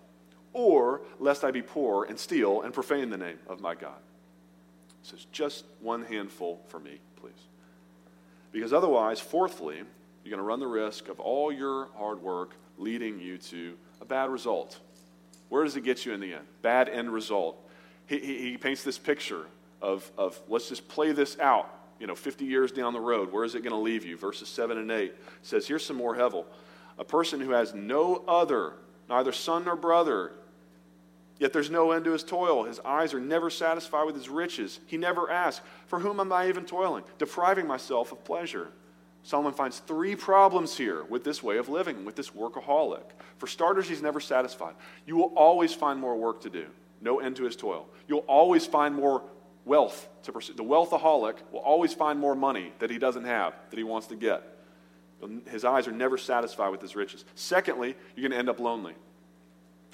Or 0.52 1.02
lest 1.18 1.44
I 1.44 1.50
be 1.50 1.62
poor 1.62 2.04
and 2.04 2.18
steal 2.18 2.62
and 2.62 2.72
profane 2.72 3.10
the 3.10 3.18
name 3.18 3.38
of 3.48 3.60
my 3.60 3.74
God. 3.74 3.98
Says, 5.02 5.26
Just 5.30 5.64
one 5.80 6.04
handful 6.04 6.60
for 6.68 6.80
me, 6.80 6.98
please. 7.16 7.32
Because 8.50 8.72
otherwise, 8.72 9.20
fourthly, 9.20 9.76
you're 9.76 10.30
going 10.30 10.38
to 10.38 10.42
run 10.42 10.60
the 10.60 10.66
risk 10.66 11.08
of 11.08 11.20
all 11.20 11.52
your 11.52 11.88
hard 11.96 12.22
work 12.22 12.54
leading 12.76 13.18
you 13.20 13.38
to 13.38 13.76
a 14.00 14.04
bad 14.04 14.30
result. 14.30 14.78
Where 15.48 15.64
does 15.64 15.76
it 15.76 15.84
get 15.84 16.04
you 16.04 16.12
in 16.12 16.20
the 16.20 16.34
end? 16.34 16.44
Bad 16.62 16.88
end 16.88 17.12
result. 17.12 17.56
He, 18.06 18.18
he, 18.18 18.50
he 18.50 18.56
paints 18.56 18.82
this 18.82 18.98
picture 18.98 19.46
of, 19.80 20.10
of 20.16 20.40
let's 20.48 20.68
just 20.68 20.88
play 20.88 21.12
this 21.12 21.38
out, 21.38 21.72
you 21.98 22.06
know, 22.06 22.14
50 22.14 22.44
years 22.44 22.72
down 22.72 22.92
the 22.92 23.00
road. 23.00 23.32
Where 23.32 23.44
is 23.44 23.54
it 23.54 23.60
going 23.60 23.72
to 23.72 23.78
leave 23.78 24.04
you? 24.04 24.16
Verses 24.16 24.48
7 24.48 24.78
and 24.78 24.90
8 24.90 25.14
says, 25.42 25.66
Here's 25.66 25.84
some 25.84 25.96
more 25.96 26.16
Hevel. 26.16 26.44
A 26.98 27.04
person 27.04 27.40
who 27.40 27.50
has 27.50 27.74
no 27.74 28.24
other, 28.26 28.74
neither 29.08 29.32
son 29.32 29.64
nor 29.64 29.76
brother, 29.76 30.32
Yet 31.38 31.52
there's 31.52 31.70
no 31.70 31.92
end 31.92 32.04
to 32.04 32.12
his 32.12 32.24
toil. 32.24 32.64
His 32.64 32.80
eyes 32.80 33.14
are 33.14 33.20
never 33.20 33.48
satisfied 33.48 34.04
with 34.04 34.16
his 34.16 34.28
riches. 34.28 34.80
He 34.86 34.96
never 34.96 35.30
asks, 35.30 35.64
For 35.86 36.00
whom 36.00 36.18
am 36.18 36.32
I 36.32 36.48
even 36.48 36.64
toiling? 36.64 37.04
Depriving 37.18 37.66
myself 37.66 38.10
of 38.10 38.24
pleasure. 38.24 38.68
Solomon 39.22 39.52
finds 39.52 39.78
three 39.80 40.16
problems 40.16 40.76
here 40.76 41.04
with 41.04 41.22
this 41.22 41.42
way 41.42 41.58
of 41.58 41.68
living, 41.68 42.04
with 42.04 42.16
this 42.16 42.30
workaholic. 42.30 43.04
For 43.36 43.46
starters, 43.46 43.88
he's 43.88 44.02
never 44.02 44.20
satisfied. 44.20 44.74
You 45.06 45.16
will 45.16 45.32
always 45.36 45.74
find 45.74 46.00
more 46.00 46.16
work 46.16 46.40
to 46.42 46.50
do, 46.50 46.66
no 47.00 47.20
end 47.20 47.36
to 47.36 47.44
his 47.44 47.54
toil. 47.54 47.88
You'll 48.08 48.20
always 48.20 48.66
find 48.66 48.94
more 48.94 49.22
wealth 49.64 50.08
to 50.22 50.32
pursue. 50.32 50.54
The 50.54 50.64
wealthaholic 50.64 51.36
will 51.52 51.60
always 51.60 51.92
find 51.92 52.18
more 52.18 52.34
money 52.34 52.72
that 52.78 52.90
he 52.90 52.98
doesn't 52.98 53.24
have, 53.24 53.54
that 53.70 53.76
he 53.76 53.84
wants 53.84 54.06
to 54.08 54.16
get. 54.16 54.42
His 55.50 55.64
eyes 55.64 55.88
are 55.88 55.92
never 55.92 56.16
satisfied 56.16 56.68
with 56.68 56.80
his 56.80 56.94
riches. 56.94 57.24
Secondly, 57.34 57.96
you're 58.14 58.22
going 58.22 58.32
to 58.32 58.38
end 58.38 58.48
up 58.48 58.60
lonely. 58.60 58.94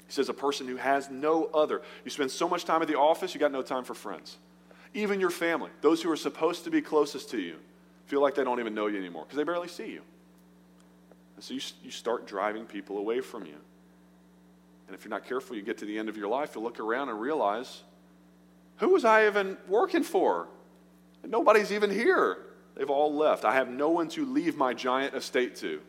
He 0.05 0.11
says, 0.11 0.29
a 0.29 0.33
person 0.33 0.67
who 0.67 0.75
has 0.75 1.09
no 1.09 1.45
other. 1.45 1.81
You 2.03 2.11
spend 2.11 2.29
so 2.29 2.47
much 2.47 2.63
time 2.65 2.81
at 2.81 2.87
the 2.87 2.97
office, 2.97 3.33
you 3.33 3.39
got 3.39 3.51
no 3.51 3.63
time 3.63 3.83
for 3.83 3.95
friends. 3.95 4.37
Even 4.93 5.19
your 5.19 5.31
family, 5.31 5.71
those 5.81 6.01
who 6.01 6.11
are 6.11 6.15
supposed 6.15 6.63
to 6.65 6.69
be 6.69 6.81
closest 6.81 7.31
to 7.31 7.39
you, 7.39 7.57
feel 8.05 8.21
like 8.21 8.35
they 8.35 8.43
don't 8.43 8.59
even 8.59 8.75
know 8.75 8.87
you 8.87 8.97
anymore 8.97 9.23
because 9.23 9.37
they 9.37 9.43
barely 9.43 9.67
see 9.67 9.91
you. 9.91 10.01
And 11.35 11.43
so 11.43 11.55
you, 11.55 11.61
you 11.83 11.91
start 11.91 12.27
driving 12.27 12.65
people 12.65 12.99
away 12.99 13.19
from 13.19 13.45
you. 13.45 13.57
And 14.87 14.95
if 14.95 15.03
you're 15.03 15.09
not 15.09 15.25
careful, 15.25 15.55
you 15.55 15.63
get 15.63 15.79
to 15.79 15.85
the 15.85 15.97
end 15.97 16.07
of 16.07 16.17
your 16.17 16.27
life, 16.27 16.55
you 16.55 16.61
look 16.61 16.79
around 16.79 17.09
and 17.09 17.19
realize, 17.19 17.81
who 18.77 18.89
was 18.89 19.03
I 19.03 19.25
even 19.25 19.57
working 19.67 20.03
for? 20.03 20.47
And 21.23 21.31
nobody's 21.31 21.71
even 21.71 21.89
here. 21.89 22.37
They've 22.75 22.89
all 22.89 23.13
left. 23.13 23.45
I 23.45 23.53
have 23.53 23.69
no 23.69 23.89
one 23.89 24.09
to 24.09 24.25
leave 24.25 24.57
my 24.57 24.73
giant 24.73 25.15
estate 25.15 25.55
to 25.57 25.81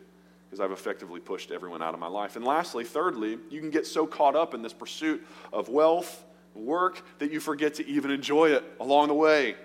because 0.45 0.61
I've 0.61 0.71
effectively 0.71 1.19
pushed 1.19 1.51
everyone 1.51 1.81
out 1.81 1.93
of 1.93 1.99
my 1.99 2.07
life. 2.07 2.37
And 2.37 2.45
lastly, 2.45 2.85
thirdly, 2.85 3.37
you 3.49 3.59
can 3.59 3.69
get 3.69 3.85
so 3.85 4.07
caught 4.07 4.35
up 4.35 4.53
in 4.53 4.61
this 4.61 4.71
pursuit 4.71 5.25
of 5.51 5.67
wealth, 5.67 6.23
work, 6.55 7.03
that 7.19 7.31
you 7.31 7.41
forget 7.41 7.75
to 7.75 7.87
even 7.87 8.11
enjoy 8.11 8.51
it 8.51 8.63
along 8.79 9.09
the 9.09 9.13
way. 9.13 9.55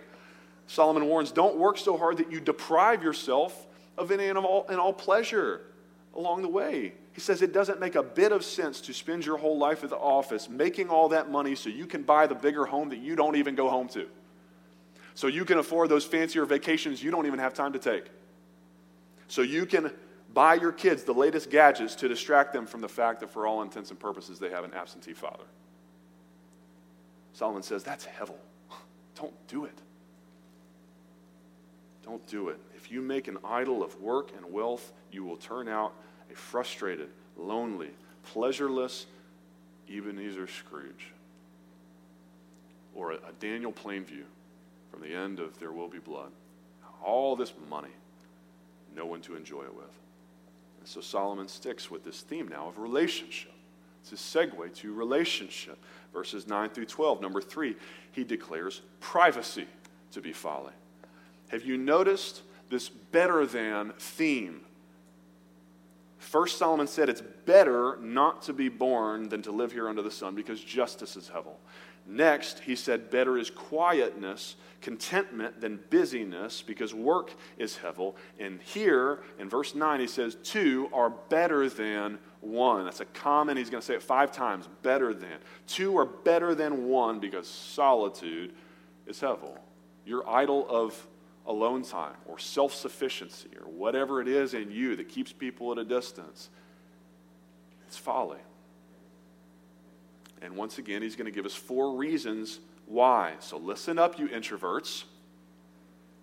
Solomon 0.66 1.06
warns 1.06 1.30
don't 1.30 1.56
work 1.56 1.78
so 1.78 1.96
hard 1.96 2.16
that 2.16 2.32
you 2.32 2.40
deprive 2.40 3.02
yourself 3.02 3.66
of 3.96 4.10
any 4.10 4.26
and 4.26 4.38
all, 4.38 4.66
and 4.68 4.80
all 4.80 4.92
pleasure 4.92 5.60
along 6.14 6.42
the 6.42 6.48
way. 6.48 6.94
He 7.12 7.20
says 7.20 7.42
it 7.42 7.52
doesn't 7.52 7.78
make 7.78 7.94
a 7.94 8.02
bit 8.02 8.32
of 8.32 8.44
sense 8.44 8.80
to 8.82 8.92
spend 8.92 9.24
your 9.24 9.36
whole 9.36 9.58
life 9.58 9.84
at 9.84 9.90
the 9.90 9.96
office 9.96 10.48
making 10.48 10.88
all 10.88 11.10
that 11.10 11.30
money 11.30 11.54
so 11.54 11.68
you 11.68 11.86
can 11.86 12.02
buy 12.02 12.26
the 12.26 12.34
bigger 12.34 12.64
home 12.64 12.88
that 12.88 12.98
you 12.98 13.14
don't 13.14 13.36
even 13.36 13.54
go 13.54 13.68
home 13.68 13.88
to. 13.88 14.08
So 15.14 15.26
you 15.26 15.44
can 15.44 15.58
afford 15.58 15.88
those 15.88 16.04
fancier 16.04 16.44
vacations 16.44 17.02
you 17.02 17.10
don't 17.10 17.26
even 17.26 17.38
have 17.38 17.54
time 17.54 17.72
to 17.74 17.78
take. 17.78 18.06
So 19.28 19.42
you 19.42 19.66
can 19.66 19.90
buy 20.32 20.54
your 20.54 20.72
kids 20.72 21.04
the 21.04 21.12
latest 21.12 21.50
gadgets 21.50 21.94
to 21.96 22.08
distract 22.08 22.52
them 22.52 22.66
from 22.66 22.80
the 22.80 22.88
fact 22.88 23.20
that, 23.20 23.30
for 23.30 23.46
all 23.46 23.62
intents 23.62 23.90
and 23.90 23.98
purposes, 23.98 24.38
they 24.38 24.50
have 24.50 24.64
an 24.64 24.72
absentee 24.74 25.12
father. 25.12 25.44
Solomon 27.34 27.62
says 27.62 27.82
that's 27.82 28.06
hevel. 28.06 28.36
Don't 29.14 29.34
do 29.48 29.64
it. 29.64 29.78
Don't 32.04 32.26
do 32.26 32.48
it. 32.48 32.58
If 32.76 32.90
you 32.90 33.00
make 33.00 33.28
an 33.28 33.38
idol 33.44 33.82
of 33.82 34.00
work 34.00 34.30
and 34.36 34.52
wealth, 34.52 34.92
you 35.10 35.24
will 35.24 35.36
turn 35.36 35.68
out 35.68 35.94
a 36.30 36.34
frustrated, 36.34 37.08
lonely, 37.36 37.90
pleasureless 38.24 39.06
Ebenezer 39.90 40.46
Scrooge 40.46 41.12
or 42.94 43.12
a 43.12 43.18
Daniel 43.40 43.72
Plainview 43.72 44.24
from 44.92 45.00
the 45.00 45.14
end 45.14 45.40
of 45.40 45.58
There 45.58 45.72
Will 45.72 45.88
Be 45.88 45.98
Blood. 45.98 46.30
All 47.02 47.34
this 47.34 47.54
money, 47.70 47.88
no 48.94 49.06
one 49.06 49.22
to 49.22 49.34
enjoy 49.34 49.62
it 49.62 49.74
with. 49.74 49.98
And 50.80 50.88
so 50.88 51.00
Solomon 51.00 51.48
sticks 51.48 51.90
with 51.90 52.04
this 52.04 52.20
theme 52.20 52.46
now 52.46 52.68
of 52.68 52.78
relationship. 52.78 53.52
It's 54.02 54.12
a 54.12 54.38
segue 54.38 54.74
to 54.74 54.92
relationship. 54.92 55.78
Verses 56.12 56.46
9 56.46 56.70
through 56.70 56.86
12. 56.86 57.22
Number 57.22 57.40
three, 57.40 57.76
he 58.10 58.22
declares 58.22 58.82
privacy 59.00 59.66
to 60.10 60.20
be 60.20 60.32
folly. 60.32 60.72
Have 61.48 61.64
you 61.64 61.78
noticed 61.78 62.42
this 62.68 62.88
better 62.88 63.46
than 63.46 63.92
theme? 63.98 64.60
First, 66.18 66.58
Solomon 66.58 66.86
said 66.86 67.08
it's 67.08 67.22
better 67.46 67.96
not 68.00 68.42
to 68.42 68.52
be 68.52 68.68
born 68.68 69.28
than 69.28 69.42
to 69.42 69.52
live 69.52 69.72
here 69.72 69.88
under 69.88 70.02
the 70.02 70.10
sun 70.10 70.34
because 70.34 70.62
justice 70.62 71.16
is 71.16 71.28
hevel. 71.28 71.54
Next, 72.06 72.60
he 72.60 72.74
said, 72.74 73.10
better 73.10 73.38
is 73.38 73.50
quietness, 73.50 74.56
contentment 74.80 75.60
than 75.60 75.78
busyness, 75.88 76.60
because 76.60 76.92
work 76.92 77.32
is 77.58 77.78
hevel. 77.82 78.16
And 78.40 78.60
here, 78.60 79.20
in 79.38 79.48
verse 79.48 79.74
9, 79.74 80.00
he 80.00 80.06
says, 80.08 80.36
two 80.42 80.88
are 80.92 81.10
better 81.10 81.68
than 81.68 82.18
one. 82.40 82.84
That's 82.84 83.00
a 83.00 83.04
common, 83.06 83.56
he's 83.56 83.70
going 83.70 83.80
to 83.80 83.86
say 83.86 83.94
it 83.94 84.02
five 84.02 84.32
times 84.32 84.68
better 84.82 85.14
than. 85.14 85.38
Two 85.66 85.96
are 85.96 86.06
better 86.06 86.54
than 86.54 86.88
one 86.88 87.20
because 87.20 87.46
solitude 87.46 88.52
is 89.06 89.20
hevel. 89.20 89.56
Your 90.04 90.28
idol 90.28 90.66
of 90.68 91.06
alone 91.46 91.82
time 91.82 92.16
or 92.26 92.38
self 92.38 92.74
sufficiency 92.74 93.48
or 93.60 93.70
whatever 93.70 94.20
it 94.20 94.28
is 94.28 94.54
in 94.54 94.70
you 94.70 94.96
that 94.96 95.08
keeps 95.08 95.32
people 95.32 95.70
at 95.72 95.78
a 95.78 95.84
distance, 95.84 96.50
it's 97.86 97.96
folly. 97.96 98.38
And 100.42 100.56
once 100.56 100.78
again, 100.78 101.02
he's 101.02 101.16
going 101.16 101.26
to 101.26 101.34
give 101.34 101.46
us 101.46 101.54
four 101.54 101.96
reasons 101.96 102.58
why. 102.86 103.34
So 103.40 103.56
listen 103.56 103.98
up, 103.98 104.18
you 104.18 104.28
introverts. 104.28 105.04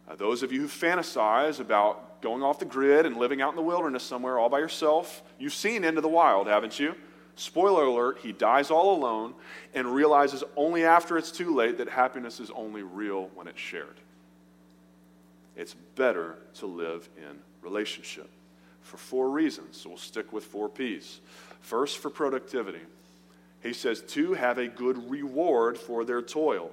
Uh, 0.09 0.15
those 0.15 0.43
of 0.43 0.51
you 0.51 0.61
who 0.61 0.67
fantasize 0.67 1.59
about 1.59 2.21
going 2.21 2.43
off 2.43 2.59
the 2.59 2.65
grid 2.65 3.05
and 3.05 3.17
living 3.17 3.41
out 3.41 3.51
in 3.51 3.55
the 3.55 3.61
wilderness 3.61 4.03
somewhere 4.03 4.37
all 4.37 4.49
by 4.49 4.59
yourself, 4.59 5.23
you've 5.37 5.53
seen 5.53 5.83
Into 5.83 6.01
the 6.01 6.09
Wild, 6.09 6.47
haven't 6.47 6.79
you? 6.79 6.95
Spoiler 7.35 7.85
alert, 7.85 8.17
he 8.21 8.33
dies 8.33 8.69
all 8.69 8.97
alone 8.97 9.33
and 9.73 9.87
realizes 9.87 10.43
only 10.57 10.83
after 10.83 11.17
it's 11.17 11.31
too 11.31 11.55
late 11.55 11.77
that 11.77 11.87
happiness 11.87 12.41
is 12.41 12.51
only 12.51 12.83
real 12.83 13.29
when 13.35 13.47
it's 13.47 13.59
shared. 13.59 13.95
It's 15.55 15.75
better 15.95 16.35
to 16.55 16.65
live 16.65 17.07
in 17.17 17.39
relationship 17.61 18.29
for 18.81 18.97
four 18.97 19.29
reasons. 19.29 19.77
So 19.77 19.89
we'll 19.89 19.97
stick 19.97 20.33
with 20.33 20.43
four 20.43 20.67
P's. 20.67 21.21
First, 21.61 21.99
for 21.99 22.09
productivity. 22.09 22.81
He 23.61 23.73
says, 23.73 24.01
to 24.01 24.33
have 24.33 24.57
a 24.57 24.67
good 24.67 25.09
reward 25.09 25.77
for 25.77 26.05
their 26.05 26.21
toil, 26.21 26.71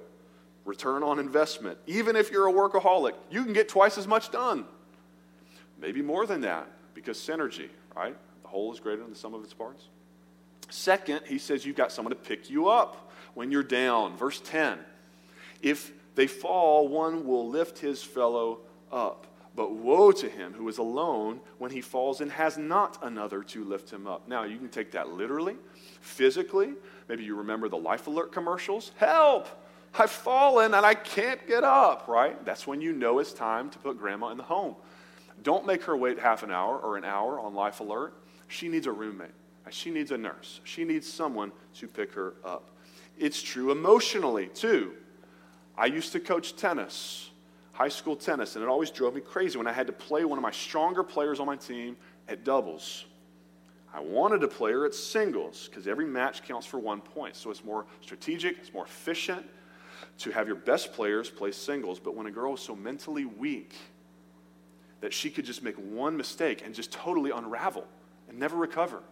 return 0.65 1.03
on 1.03 1.19
investment. 1.19 1.77
Even 1.85 2.15
if 2.15 2.31
you're 2.31 2.47
a 2.47 2.53
workaholic, 2.53 3.13
you 3.29 3.43
can 3.43 3.53
get 3.53 3.67
twice 3.67 3.97
as 3.97 4.07
much 4.07 4.31
done. 4.31 4.65
Maybe 5.79 6.01
more 6.01 6.25
than 6.25 6.41
that, 6.41 6.67
because 6.93 7.17
synergy, 7.17 7.69
right? 7.95 8.15
The 8.43 8.47
whole 8.47 8.73
is 8.73 8.79
greater 8.79 9.01
than 9.01 9.11
the 9.11 9.17
sum 9.17 9.33
of 9.33 9.43
its 9.43 9.53
parts. 9.53 9.85
Second, 10.69 11.21
he 11.25 11.37
says 11.37 11.65
you've 11.65 11.75
got 11.75 11.91
someone 11.91 12.11
to 12.11 12.15
pick 12.15 12.49
you 12.49 12.67
up 12.67 13.11
when 13.33 13.51
you're 13.51 13.63
down. 13.63 14.17
Verse 14.17 14.41
10 14.43 14.79
If 15.61 15.91
they 16.15 16.27
fall, 16.27 16.87
one 16.87 17.25
will 17.25 17.47
lift 17.47 17.79
his 17.79 18.03
fellow 18.03 18.59
up. 18.91 19.26
But 19.57 19.73
woe 19.73 20.11
to 20.11 20.29
him 20.29 20.53
who 20.53 20.69
is 20.69 20.77
alone 20.77 21.39
when 21.57 21.71
he 21.71 21.81
falls 21.81 22.21
and 22.21 22.31
has 22.31 22.59
not 22.59 22.99
another 23.01 23.41
to 23.41 23.63
lift 23.63 23.89
him 23.89 24.05
up. 24.05 24.27
Now, 24.27 24.43
you 24.43 24.55
can 24.59 24.69
take 24.69 24.91
that 24.91 25.09
literally, 25.09 25.55
physically. 25.99 26.73
Maybe 27.09 27.23
you 27.23 27.35
remember 27.35 27.67
the 27.67 27.75
Life 27.75 28.05
Alert 28.05 28.31
commercials. 28.31 28.91
Help! 28.97 29.47
I've 29.97 30.11
fallen 30.11 30.75
and 30.75 30.85
I 30.85 30.93
can't 30.93 31.45
get 31.47 31.63
up, 31.63 32.07
right? 32.07 32.45
That's 32.45 32.67
when 32.67 32.81
you 32.81 32.93
know 32.93 33.17
it's 33.17 33.33
time 33.33 33.71
to 33.71 33.79
put 33.79 33.97
grandma 33.97 34.29
in 34.29 34.37
the 34.37 34.43
home. 34.43 34.75
Don't 35.41 35.65
make 35.65 35.81
her 35.85 35.97
wait 35.97 36.19
half 36.19 36.43
an 36.43 36.51
hour 36.51 36.77
or 36.77 36.95
an 36.95 37.03
hour 37.03 37.39
on 37.39 37.55
Life 37.55 37.79
Alert. 37.79 38.13
She 38.47 38.69
needs 38.69 38.85
a 38.85 38.91
roommate. 38.91 39.31
She 39.71 39.89
needs 39.89 40.11
a 40.11 40.17
nurse. 40.19 40.61
She 40.65 40.83
needs 40.85 41.11
someone 41.11 41.51
to 41.79 41.87
pick 41.87 42.13
her 42.13 42.35
up. 42.45 42.69
It's 43.17 43.41
true 43.41 43.71
emotionally, 43.71 44.49
too. 44.49 44.93
I 45.75 45.87
used 45.87 46.11
to 46.11 46.19
coach 46.19 46.55
tennis 46.55 47.26
high 47.77 47.89
school 47.89 48.15
tennis, 48.15 48.55
and 48.55 48.63
it 48.63 48.67
always 48.67 48.89
drove 48.89 49.13
me 49.13 49.21
crazy 49.21 49.55
when 49.55 49.67
I 49.67 49.71
had 49.71 49.85
to 49.85 49.93
play 49.93 50.25
one 50.25 50.39
of 50.39 50.41
my 50.41 50.49
stronger 50.49 51.03
players 51.03 51.39
on 51.39 51.45
my 51.45 51.55
team 51.55 51.95
at 52.27 52.43
doubles. 52.43 53.05
I 53.93 53.99
wanted 53.99 54.41
to 54.41 54.47
play 54.47 54.71
her 54.71 54.83
at 54.87 54.95
singles 54.95 55.69
because 55.69 55.87
every 55.87 56.05
match 56.05 56.41
counts 56.41 56.65
for 56.65 56.79
one 56.79 57.01
point. 57.01 57.35
So 57.35 57.51
it's 57.51 57.63
more 57.63 57.85
strategic, 58.01 58.57
it's 58.57 58.73
more 58.73 58.85
efficient 58.85 59.45
to 60.17 60.31
have 60.31 60.47
your 60.47 60.55
best 60.55 60.91
players 60.91 61.29
play 61.29 61.51
singles. 61.51 61.99
But 61.99 62.15
when 62.15 62.25
a 62.25 62.31
girl 62.31 62.55
is 62.55 62.61
so 62.61 62.75
mentally 62.75 63.25
weak 63.25 63.75
that 65.01 65.13
she 65.13 65.29
could 65.29 65.45
just 65.45 65.61
make 65.61 65.75
one 65.75 66.17
mistake 66.17 66.63
and 66.65 66.73
just 66.73 66.91
totally 66.91 67.29
unravel 67.29 67.85
and 68.27 68.39
never 68.39 68.57
recover, 68.57 69.03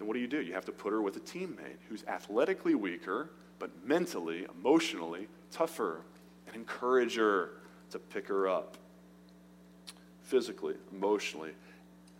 then 0.00 0.08
what 0.08 0.14
do 0.14 0.20
you 0.20 0.26
do? 0.26 0.42
You 0.42 0.54
have 0.54 0.64
to 0.64 0.72
put 0.72 0.90
her 0.90 1.00
with 1.00 1.16
a 1.18 1.20
teammate 1.20 1.78
who's 1.88 2.02
athletically 2.08 2.74
weaker, 2.74 3.30
but 3.60 3.70
mentally, 3.86 4.44
emotionally 4.58 5.28
tougher 5.52 6.00
encourage 6.54 7.16
her 7.16 7.50
to 7.90 7.98
pick 7.98 8.28
her 8.28 8.48
up 8.48 8.76
physically, 10.22 10.74
emotionally. 10.92 11.50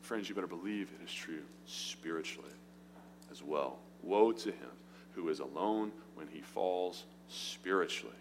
Friends, 0.02 0.28
you 0.28 0.34
better 0.34 0.46
believe 0.46 0.90
it 1.00 1.04
is 1.04 1.12
true 1.12 1.42
spiritually 1.66 2.50
as 3.30 3.42
well. 3.42 3.78
Woe 4.02 4.32
to 4.32 4.50
him 4.50 4.70
who 5.14 5.28
is 5.28 5.40
alone 5.40 5.92
when 6.14 6.26
he 6.28 6.40
falls 6.40 7.04
spiritually 7.28 8.14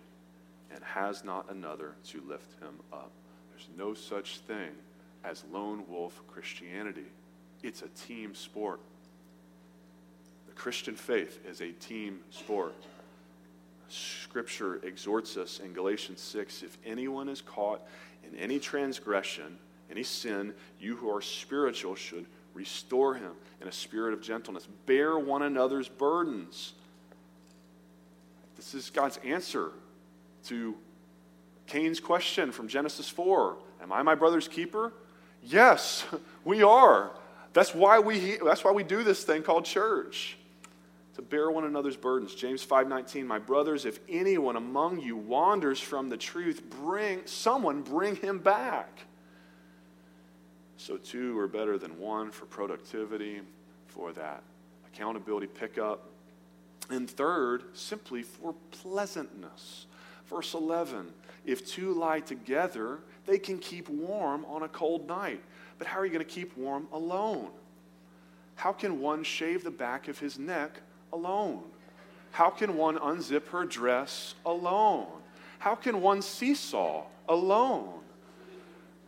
and 0.73 0.83
has 0.83 1.23
not 1.23 1.51
another 1.51 1.93
to 2.07 2.21
lift 2.27 2.59
him 2.61 2.79
up. 2.91 3.11
There's 3.51 3.67
no 3.77 3.93
such 3.93 4.39
thing 4.39 4.69
as 5.23 5.43
lone 5.51 5.83
wolf 5.87 6.21
Christianity, 6.27 7.05
it's 7.61 7.81
a 7.81 7.87
team 8.07 8.35
sport. 8.35 8.79
The 10.47 10.53
Christian 10.53 10.95
faith 10.95 11.39
is 11.47 11.61
a 11.61 11.71
team 11.71 12.19
sport. 12.29 12.73
Scripture 13.93 14.79
exhorts 14.83 15.37
us 15.37 15.59
in 15.59 15.73
Galatians 15.73 16.19
6 16.21 16.63
if 16.63 16.77
anyone 16.85 17.29
is 17.29 17.41
caught 17.41 17.81
in 18.27 18.35
any 18.37 18.59
transgression, 18.59 19.57
any 19.91 20.03
sin, 20.03 20.53
you 20.79 20.95
who 20.95 21.09
are 21.13 21.21
spiritual 21.21 21.95
should 21.95 22.25
restore 22.53 23.13
him 23.15 23.31
in 23.61 23.67
a 23.67 23.71
spirit 23.71 24.13
of 24.13 24.21
gentleness. 24.21 24.67
Bear 24.85 25.17
one 25.17 25.43
another's 25.43 25.87
burdens. 25.87 26.73
This 28.55 28.73
is 28.73 28.89
God's 28.89 29.17
answer 29.23 29.71
to 30.45 30.75
Cain's 31.67 31.99
question 31.99 32.51
from 32.51 32.67
Genesis 32.67 33.09
4 33.09 33.57
Am 33.81 33.91
I 33.91 34.01
my 34.01 34.15
brother's 34.15 34.47
keeper? 34.47 34.93
Yes, 35.43 36.05
we 36.45 36.63
are. 36.63 37.11
That's 37.51 37.75
why 37.75 37.99
we, 37.99 38.37
that's 38.43 38.63
why 38.63 38.71
we 38.71 38.83
do 38.83 39.03
this 39.03 39.23
thing 39.23 39.43
called 39.43 39.65
church 39.65 40.37
to 41.15 41.21
bear 41.21 41.51
one 41.51 41.63
another's 41.63 41.97
burdens. 41.97 42.33
James 42.33 42.63
5:19, 42.63 43.27
"My 43.27 43.39
brothers, 43.39 43.85
if 43.85 43.99
anyone 44.09 44.55
among 44.55 44.99
you 44.99 45.15
wanders 45.15 45.79
from 45.79 46.09
the 46.09 46.17
truth, 46.17 46.67
bring 46.69 47.25
someone 47.27 47.81
bring 47.81 48.15
him 48.15 48.39
back." 48.39 49.05
So 50.77 50.97
two 50.97 51.37
are 51.39 51.47
better 51.47 51.77
than 51.77 51.97
one 51.97 52.31
for 52.31 52.45
productivity, 52.45 53.41
for 53.87 54.11
that 54.13 54.43
accountability 54.87 55.47
pickup. 55.47 56.09
And 56.89 57.09
third, 57.09 57.77
simply 57.77 58.23
for 58.23 58.53
pleasantness. 58.71 59.87
Verse 60.25 60.53
11, 60.53 61.13
if 61.45 61.65
two 61.65 61.93
lie 61.93 62.19
together, 62.19 63.01
they 63.25 63.37
can 63.37 63.59
keep 63.59 63.87
warm 63.87 64.45
on 64.45 64.63
a 64.63 64.69
cold 64.69 65.07
night. 65.07 65.41
But 65.77 65.87
how 65.87 65.99
are 65.99 66.05
you 66.05 66.11
going 66.11 66.25
to 66.25 66.31
keep 66.31 66.57
warm 66.57 66.87
alone? 66.91 67.51
How 68.55 68.73
can 68.73 68.99
one 68.99 69.23
shave 69.23 69.63
the 69.63 69.71
back 69.71 70.07
of 70.07 70.19
his 70.19 70.37
neck 70.37 70.81
alone? 71.13 71.63
How 72.31 72.49
can 72.49 72.75
one 72.75 72.97
unzip 72.97 73.47
her 73.47 73.63
dress 73.63 74.35
alone? 74.45 75.07
How 75.59 75.75
can 75.75 76.01
one 76.01 76.21
seesaw 76.21 77.03
alone? 77.29 78.01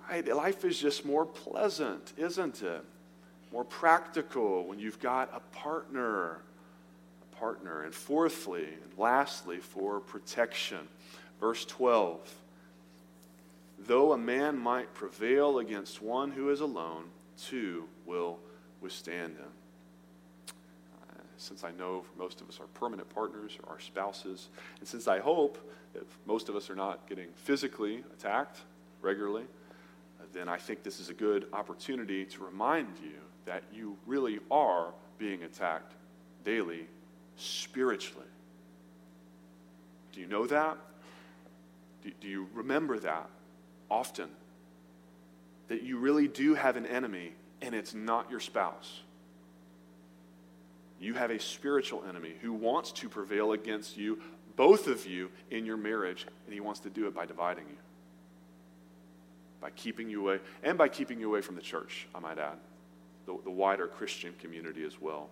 Right? 0.09 0.25
Life 0.25 0.63
is 0.63 0.79
just 0.79 1.05
more 1.05 1.25
pleasant, 1.25 2.13
isn't 2.17 2.61
it? 2.61 2.85
more 3.55 3.63
practical 3.63 4.65
when 4.65 4.79
you've 4.79 4.99
got 4.99 5.31
a 5.33 5.39
partner. 5.55 6.39
A 7.31 7.35
partner. 7.37 7.83
And 7.83 7.93
fourthly, 7.93 8.65
and 8.65 8.97
lastly, 8.97 9.59
for 9.59 10.01
protection. 10.01 10.89
Verse 11.39 11.63
12 11.63 12.19
Though 13.87 14.11
a 14.11 14.17
man 14.17 14.57
might 14.57 14.93
prevail 14.93 15.59
against 15.59 16.01
one 16.01 16.31
who 16.31 16.49
is 16.49 16.59
alone, 16.59 17.05
two 17.41 17.85
will 18.05 18.39
withstand 18.81 19.37
him. 19.37 19.51
Since 21.45 21.63
I 21.63 21.69
know 21.77 22.03
most 22.17 22.41
of 22.41 22.49
us 22.49 22.59
are 22.59 22.65
permanent 22.73 23.07
partners 23.13 23.55
or 23.63 23.73
our 23.73 23.79
spouses, 23.79 24.49
and 24.79 24.87
since 24.87 25.07
I 25.07 25.19
hope 25.19 25.59
that 25.93 26.03
most 26.25 26.49
of 26.49 26.55
us 26.55 26.71
are 26.71 26.75
not 26.75 27.07
getting 27.07 27.27
physically 27.35 28.03
attacked 28.17 28.61
regularly, 28.99 29.43
uh, 29.43 30.23
then 30.33 30.49
I 30.49 30.57
think 30.57 30.81
this 30.81 30.99
is 30.99 31.09
a 31.09 31.13
good 31.13 31.45
opportunity 31.53 32.25
to 32.25 32.43
remind 32.43 32.87
you 32.99 33.19
that 33.45 33.61
you 33.71 33.95
really 34.07 34.39
are 34.49 34.91
being 35.19 35.43
attacked 35.43 35.93
daily 36.43 36.87
spiritually. 37.37 38.25
Do 40.13 40.21
you 40.21 40.27
know 40.27 40.47
that? 40.47 40.77
Do, 42.03 42.11
do 42.21 42.27
you 42.27 42.47
remember 42.55 42.97
that 42.97 43.29
often? 43.91 44.29
That 45.67 45.83
you 45.83 45.99
really 45.99 46.27
do 46.27 46.55
have 46.55 46.75
an 46.75 46.87
enemy 46.87 47.33
and 47.61 47.75
it's 47.75 47.93
not 47.93 48.31
your 48.31 48.39
spouse. 48.39 49.01
You 51.05 51.13
have 51.13 51.29
a 51.29 51.39
spiritual 51.39 52.03
enemy 52.09 52.33
who 52.41 52.51
wants 52.51 52.91
to 52.93 53.07
prevail 53.07 53.51
against 53.51 53.95
you, 53.95 54.19
both 54.55 54.87
of 54.87 55.05
you, 55.05 55.29
in 55.51 55.63
your 55.63 55.77
marriage, 55.77 56.25
and 56.45 56.53
he 56.53 56.59
wants 56.59 56.79
to 56.79 56.89
do 56.89 57.05
it 57.05 57.13
by 57.13 57.27
dividing 57.27 57.65
you, 57.69 57.77
by 59.61 59.69
keeping 59.69 60.09
you 60.09 60.21
away, 60.21 60.39
and 60.63 60.79
by 60.79 60.87
keeping 60.87 61.19
you 61.19 61.29
away 61.29 61.41
from 61.41 61.53
the 61.53 61.61
church, 61.61 62.07
I 62.15 62.19
might 62.19 62.39
add, 62.39 62.57
the, 63.27 63.37
the 63.43 63.51
wider 63.51 63.85
Christian 63.85 64.33
community 64.41 64.83
as 64.83 64.99
well. 64.99 65.29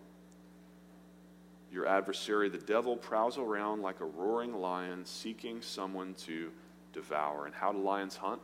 Your 1.72 1.88
adversary, 1.88 2.50
the 2.50 2.60
devil, 2.60 2.96
prowls 2.96 3.40
around 3.40 3.82
like 3.82 4.00
a 4.00 4.06
roaring 4.06 4.54
lion 4.54 5.04
seeking 5.08 5.64
someone 5.64 6.14
to 6.26 6.52
devour. 6.94 7.48
And 7.48 7.56
how 7.56 7.72
do 7.72 7.80
lions 7.80 8.16
hunt? 8.16 8.42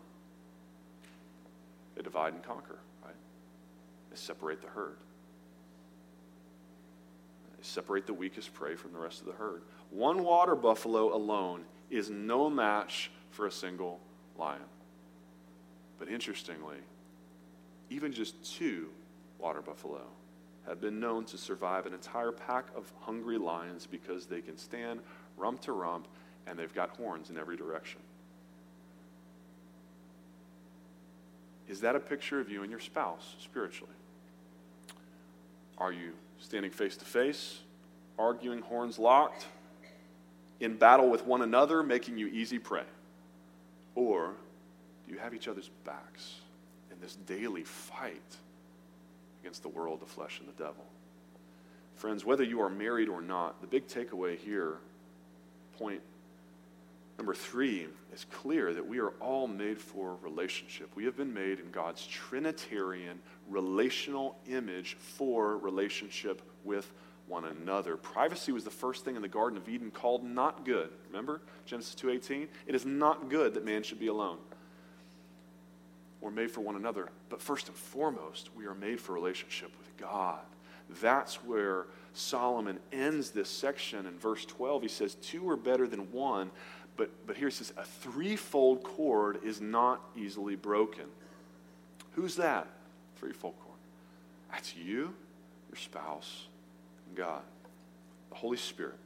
They 1.93 2.01
divide 2.01 2.33
and 2.33 2.41
conquer, 2.41 2.79
right? 3.05 3.13
They 4.09 4.15
separate 4.15 4.63
the 4.63 4.69
herd. 4.69 4.97
Separate 7.61 8.07
the 8.07 8.13
weakest 8.13 8.53
prey 8.53 8.75
from 8.75 8.93
the 8.93 8.99
rest 8.99 9.19
of 9.19 9.27
the 9.27 9.33
herd. 9.33 9.61
One 9.91 10.23
water 10.23 10.55
buffalo 10.55 11.15
alone 11.15 11.65
is 11.89 12.09
no 12.09 12.49
match 12.49 13.11
for 13.31 13.47
a 13.47 13.51
single 13.51 13.99
lion. 14.37 14.61
But 15.97 16.09
interestingly, 16.09 16.77
even 17.89 18.13
just 18.13 18.43
two 18.55 18.89
water 19.37 19.61
buffalo 19.61 20.01
have 20.67 20.79
been 20.79 20.99
known 20.99 21.25
to 21.25 21.37
survive 21.37 21.85
an 21.85 21.93
entire 21.93 22.31
pack 22.31 22.65
of 22.75 22.91
hungry 23.01 23.37
lions 23.37 23.87
because 23.87 24.25
they 24.25 24.41
can 24.41 24.57
stand 24.57 24.99
rump 25.37 25.61
to 25.61 25.71
rump 25.71 26.07
and 26.47 26.57
they've 26.57 26.73
got 26.73 26.89
horns 26.91 27.29
in 27.29 27.37
every 27.37 27.57
direction. 27.57 27.99
Is 31.67 31.81
that 31.81 31.95
a 31.95 31.99
picture 31.99 32.39
of 32.39 32.49
you 32.49 32.61
and 32.63 32.71
your 32.71 32.79
spouse 32.79 33.35
spiritually? 33.39 33.93
Are 35.77 35.91
you 35.91 36.13
standing 36.39 36.71
face 36.71 36.97
to 36.97 37.05
face, 37.05 37.59
arguing, 38.17 38.61
horns 38.61 38.97
locked, 38.99 39.45
in 40.59 40.75
battle 40.75 41.09
with 41.09 41.25
one 41.25 41.41
another, 41.41 41.83
making 41.83 42.17
you 42.17 42.27
easy 42.27 42.59
prey? 42.59 42.83
Or 43.95 44.33
do 45.05 45.13
you 45.13 45.19
have 45.19 45.33
each 45.33 45.47
other's 45.47 45.69
backs 45.85 46.41
in 46.91 46.99
this 47.01 47.15
daily 47.15 47.63
fight 47.63 48.21
against 49.41 49.61
the 49.63 49.69
world, 49.69 50.01
the 50.01 50.05
flesh, 50.05 50.39
and 50.39 50.47
the 50.47 50.63
devil? 50.63 50.85
Friends, 51.95 52.23
whether 52.23 52.43
you 52.43 52.61
are 52.61 52.69
married 52.69 53.09
or 53.09 53.21
not, 53.21 53.59
the 53.61 53.67
big 53.67 53.87
takeaway 53.87 54.37
here, 54.37 54.77
point 55.77 56.01
Number 57.19 57.33
three, 57.33 57.85
it's 58.13 58.23
clear 58.23 58.73
that 58.73 58.87
we 58.87 58.99
are 58.99 59.09
all 59.19 59.45
made 59.45 59.77
for 59.77 60.15
relationship. 60.21 60.89
We 60.95 61.03
have 61.03 61.17
been 61.17 61.33
made 61.33 61.59
in 61.59 61.69
God's 61.69 62.07
Trinitarian 62.07 63.19
relational 63.49 64.37
image 64.49 64.95
for 64.95 65.57
relationship 65.57 66.41
with 66.63 66.89
one 67.27 67.43
another. 67.43 67.97
Privacy 67.97 68.53
was 68.53 68.63
the 68.63 68.71
first 68.71 69.03
thing 69.03 69.17
in 69.17 69.21
the 69.21 69.27
Garden 69.27 69.57
of 69.57 69.67
Eden 69.67 69.91
called 69.91 70.23
not 70.23 70.63
good. 70.63 70.91
Remember 71.07 71.41
Genesis 71.65 71.93
2:18? 71.93 72.47
It 72.65 72.73
is 72.73 72.85
not 72.85 73.27
good 73.27 73.53
that 73.55 73.65
man 73.65 73.83
should 73.83 73.99
be 73.99 74.07
alone. 74.07 74.39
We're 76.21 76.31
made 76.31 76.51
for 76.51 76.61
one 76.61 76.77
another, 76.77 77.09
but 77.27 77.41
first 77.41 77.67
and 77.67 77.75
foremost, 77.75 78.55
we 78.55 78.65
are 78.65 78.73
made 78.73 79.01
for 79.01 79.11
relationship 79.11 79.77
with 79.77 79.97
God. 79.97 80.39
That's 81.01 81.43
where 81.43 81.85
Solomon 82.13 82.79
ends 82.91 83.31
this 83.31 83.49
section 83.49 84.05
in 84.05 84.17
verse 84.17 84.45
12. 84.45 84.81
He 84.81 84.87
says, 84.87 85.15
Two 85.15 85.47
are 85.49 85.55
better 85.55 85.87
than 85.87 86.11
one 86.11 86.51
but, 86.99 87.09
but 87.25 87.37
here 87.37 87.47
it 87.47 87.53
says 87.53 87.71
a 87.77 87.85
threefold 87.85 88.83
cord 88.83 89.39
is 89.41 89.61
not 89.61 90.01
easily 90.17 90.57
broken. 90.57 91.05
Who's 92.11 92.35
that? 92.35 92.67
Threefold 93.15 93.55
cord. 93.63 93.77
That's 94.51 94.75
you, 94.75 95.13
your 95.71 95.77
spouse, 95.77 96.47
and 97.07 97.15
God, 97.15 97.41
the 98.29 98.35
Holy 98.35 98.57
Spirit. 98.57 98.97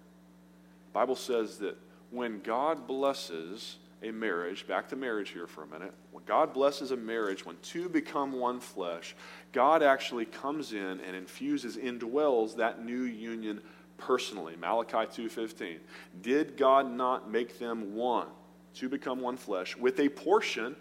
The 0.88 1.00
Bible 1.00 1.16
says 1.16 1.60
that 1.60 1.78
when 2.10 2.42
God 2.42 2.88
blesses 2.88 3.78
a 4.02 4.10
marriage, 4.10 4.68
back 4.68 4.90
to 4.90 4.96
marriage 4.96 5.30
here 5.30 5.46
for 5.46 5.62
a 5.62 5.68
minute, 5.68 5.94
when 6.12 6.24
God 6.26 6.52
blesses 6.52 6.90
a 6.90 6.98
marriage, 6.98 7.46
when 7.46 7.58
two 7.62 7.90
become 7.90 8.32
one 8.34 8.60
flesh, 8.60 9.16
God 9.52 9.84
actually 9.84 10.26
comes 10.26 10.74
in 10.74 11.00
and 11.00 11.16
infuses, 11.16 11.78
indwells 11.78 12.56
that 12.56 12.84
new 12.84 13.04
union 13.04 13.62
personally. 14.06 14.56
Malachi 14.58 15.08
2:15. 15.08 15.80
Did 16.22 16.58
God 16.58 16.92
not 16.92 17.30
make 17.30 17.58
them 17.58 17.96
one 17.96 18.28
to 18.76 18.90
become 18.90 19.22
one 19.22 19.38
flesh 19.38 19.78
with 19.78 20.00
a 20.00 20.10
portion 20.10 20.76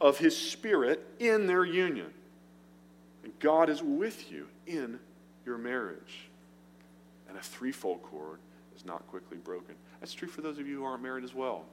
of 0.00 0.18
his 0.18 0.36
spirit 0.36 1.06
in 1.18 1.46
their 1.46 1.64
union? 1.64 2.12
And 3.24 3.38
God 3.40 3.68
is 3.68 3.82
with 3.82 4.30
you 4.30 4.48
in 4.66 4.98
your 5.44 5.58
marriage. 5.58 6.28
And 7.28 7.36
a 7.36 7.42
threefold 7.42 8.02
cord 8.02 8.38
is 8.74 8.84
not 8.84 9.06
quickly 9.08 9.36
broken. 9.36 9.74
That's 10.00 10.14
true 10.14 10.28
for 10.28 10.40
those 10.40 10.58
of 10.58 10.66
you 10.66 10.78
who 10.78 10.84
aren't 10.84 11.02
married 11.02 11.24
as 11.24 11.34
well. 11.34 11.64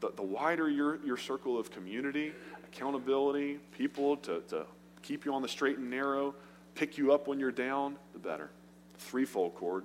The, 0.00 0.12
the 0.14 0.22
wider 0.22 0.70
your, 0.70 1.04
your 1.04 1.16
circle 1.16 1.58
of 1.58 1.72
community, 1.72 2.32
accountability, 2.64 3.58
people 3.72 4.16
to, 4.18 4.40
to 4.48 4.66
keep 5.02 5.24
you 5.24 5.34
on 5.34 5.42
the 5.42 5.48
straight 5.48 5.78
and 5.78 5.90
narrow, 5.90 6.34
pick 6.76 6.96
you 6.96 7.12
up 7.12 7.26
when 7.26 7.40
you're 7.40 7.50
down, 7.50 7.96
the 8.12 8.18
better 8.20 8.50
threefold 8.98 9.54
cord. 9.54 9.84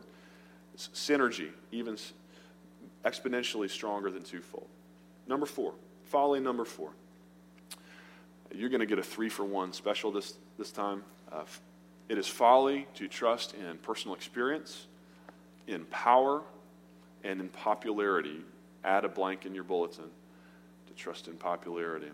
Synergy, 0.75 1.49
even 1.71 1.97
exponentially 3.05 3.69
stronger 3.69 4.09
than 4.09 4.23
twofold. 4.23 4.67
Number 5.27 5.45
four, 5.45 5.73
folly 6.05 6.39
number 6.39 6.65
four. 6.65 6.89
You're 8.53 8.69
going 8.69 8.81
to 8.81 8.85
get 8.85 8.99
a 8.99 9.03
three 9.03 9.29
for 9.29 9.45
one 9.45 9.73
special 9.73 10.11
this, 10.11 10.35
this 10.57 10.71
time. 10.71 11.03
Uh, 11.31 11.43
it 12.09 12.17
is 12.17 12.27
folly 12.27 12.87
to 12.95 13.07
trust 13.07 13.55
in 13.55 13.77
personal 13.77 14.15
experience, 14.15 14.87
in 15.67 15.85
power, 15.85 16.41
and 17.23 17.39
in 17.39 17.49
popularity. 17.49 18.41
Add 18.83 19.05
a 19.05 19.09
blank 19.09 19.45
in 19.45 19.55
your 19.55 19.63
bulletin 19.63 20.09
to 20.87 20.93
trust 20.93 21.27
in 21.27 21.35
popularity. 21.35 22.09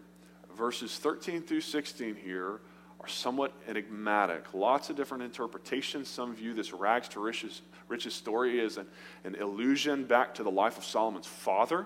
Verses 0.56 0.98
13 0.98 1.42
through 1.42 1.62
16 1.62 2.16
here 2.16 2.60
are 3.00 3.08
somewhat 3.08 3.54
enigmatic. 3.68 4.54
Lots 4.54 4.90
of 4.90 4.96
different 4.96 5.24
interpretations. 5.24 6.08
Some 6.08 6.36
view 6.36 6.54
this 6.54 6.74
rags 6.74 7.08
to 7.10 7.20
riches, 7.20 7.62
riches 7.88 8.14
story 8.14 8.60
as 8.62 8.78
an, 8.78 8.88
an 9.24 9.36
illusion 9.36 10.06
back 10.06 10.36
to 10.36 10.44
the 10.44 10.52
life 10.52 10.78
of 10.78 10.84
Solomon's 10.84 11.28
father, 11.28 11.86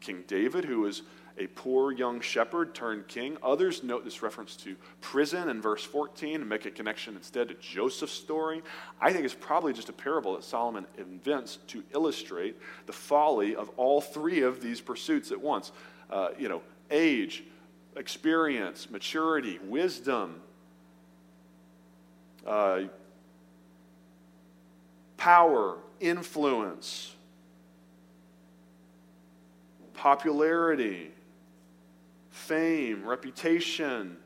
King 0.00 0.24
David, 0.26 0.64
who 0.64 0.80
was 0.80 1.02
a 1.38 1.46
poor 1.48 1.90
young 1.92 2.20
shepherd 2.20 2.74
turned 2.74 3.08
king. 3.08 3.36
Others 3.42 3.82
note 3.82 4.04
this 4.04 4.22
reference 4.22 4.56
to 4.56 4.76
prison 5.00 5.48
in 5.48 5.62
verse 5.62 5.82
14 5.84 6.40
and 6.40 6.48
make 6.48 6.66
a 6.66 6.70
connection 6.70 7.16
instead 7.16 7.48
to 7.48 7.54
Joseph's 7.54 8.12
story. 8.12 8.62
I 9.00 9.12
think 9.12 9.24
it's 9.24 9.34
probably 9.34 9.72
just 9.72 9.88
a 9.88 9.92
parable 9.92 10.34
that 10.34 10.44
Solomon 10.44 10.86
invents 10.98 11.58
to 11.68 11.82
illustrate 11.94 12.56
the 12.86 12.92
folly 12.92 13.56
of 13.56 13.70
all 13.76 14.00
three 14.00 14.42
of 14.42 14.60
these 14.60 14.80
pursuits 14.80 15.30
at 15.32 15.40
once. 15.40 15.72
Uh, 16.10 16.28
you 16.38 16.48
know, 16.48 16.60
age, 16.90 17.44
experience, 17.96 18.90
maturity, 18.90 19.58
wisdom, 19.64 20.40
uh, 22.46 22.82
power, 25.16 25.76
influence, 26.00 27.14
popularity, 29.94 31.10
fame, 32.30 33.04
reputation, 33.04 34.16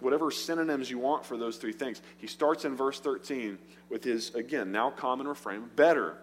whatever 0.00 0.30
synonyms 0.30 0.90
you 0.90 0.98
want 0.98 1.24
for 1.24 1.36
those 1.36 1.56
three 1.56 1.72
things. 1.72 2.00
He 2.18 2.26
starts 2.26 2.64
in 2.64 2.76
verse 2.76 3.00
13 3.00 3.58
with 3.88 4.04
his, 4.04 4.34
again, 4.34 4.70
now 4.70 4.90
common 4.90 5.26
refrain 5.26 5.68
better. 5.74 6.18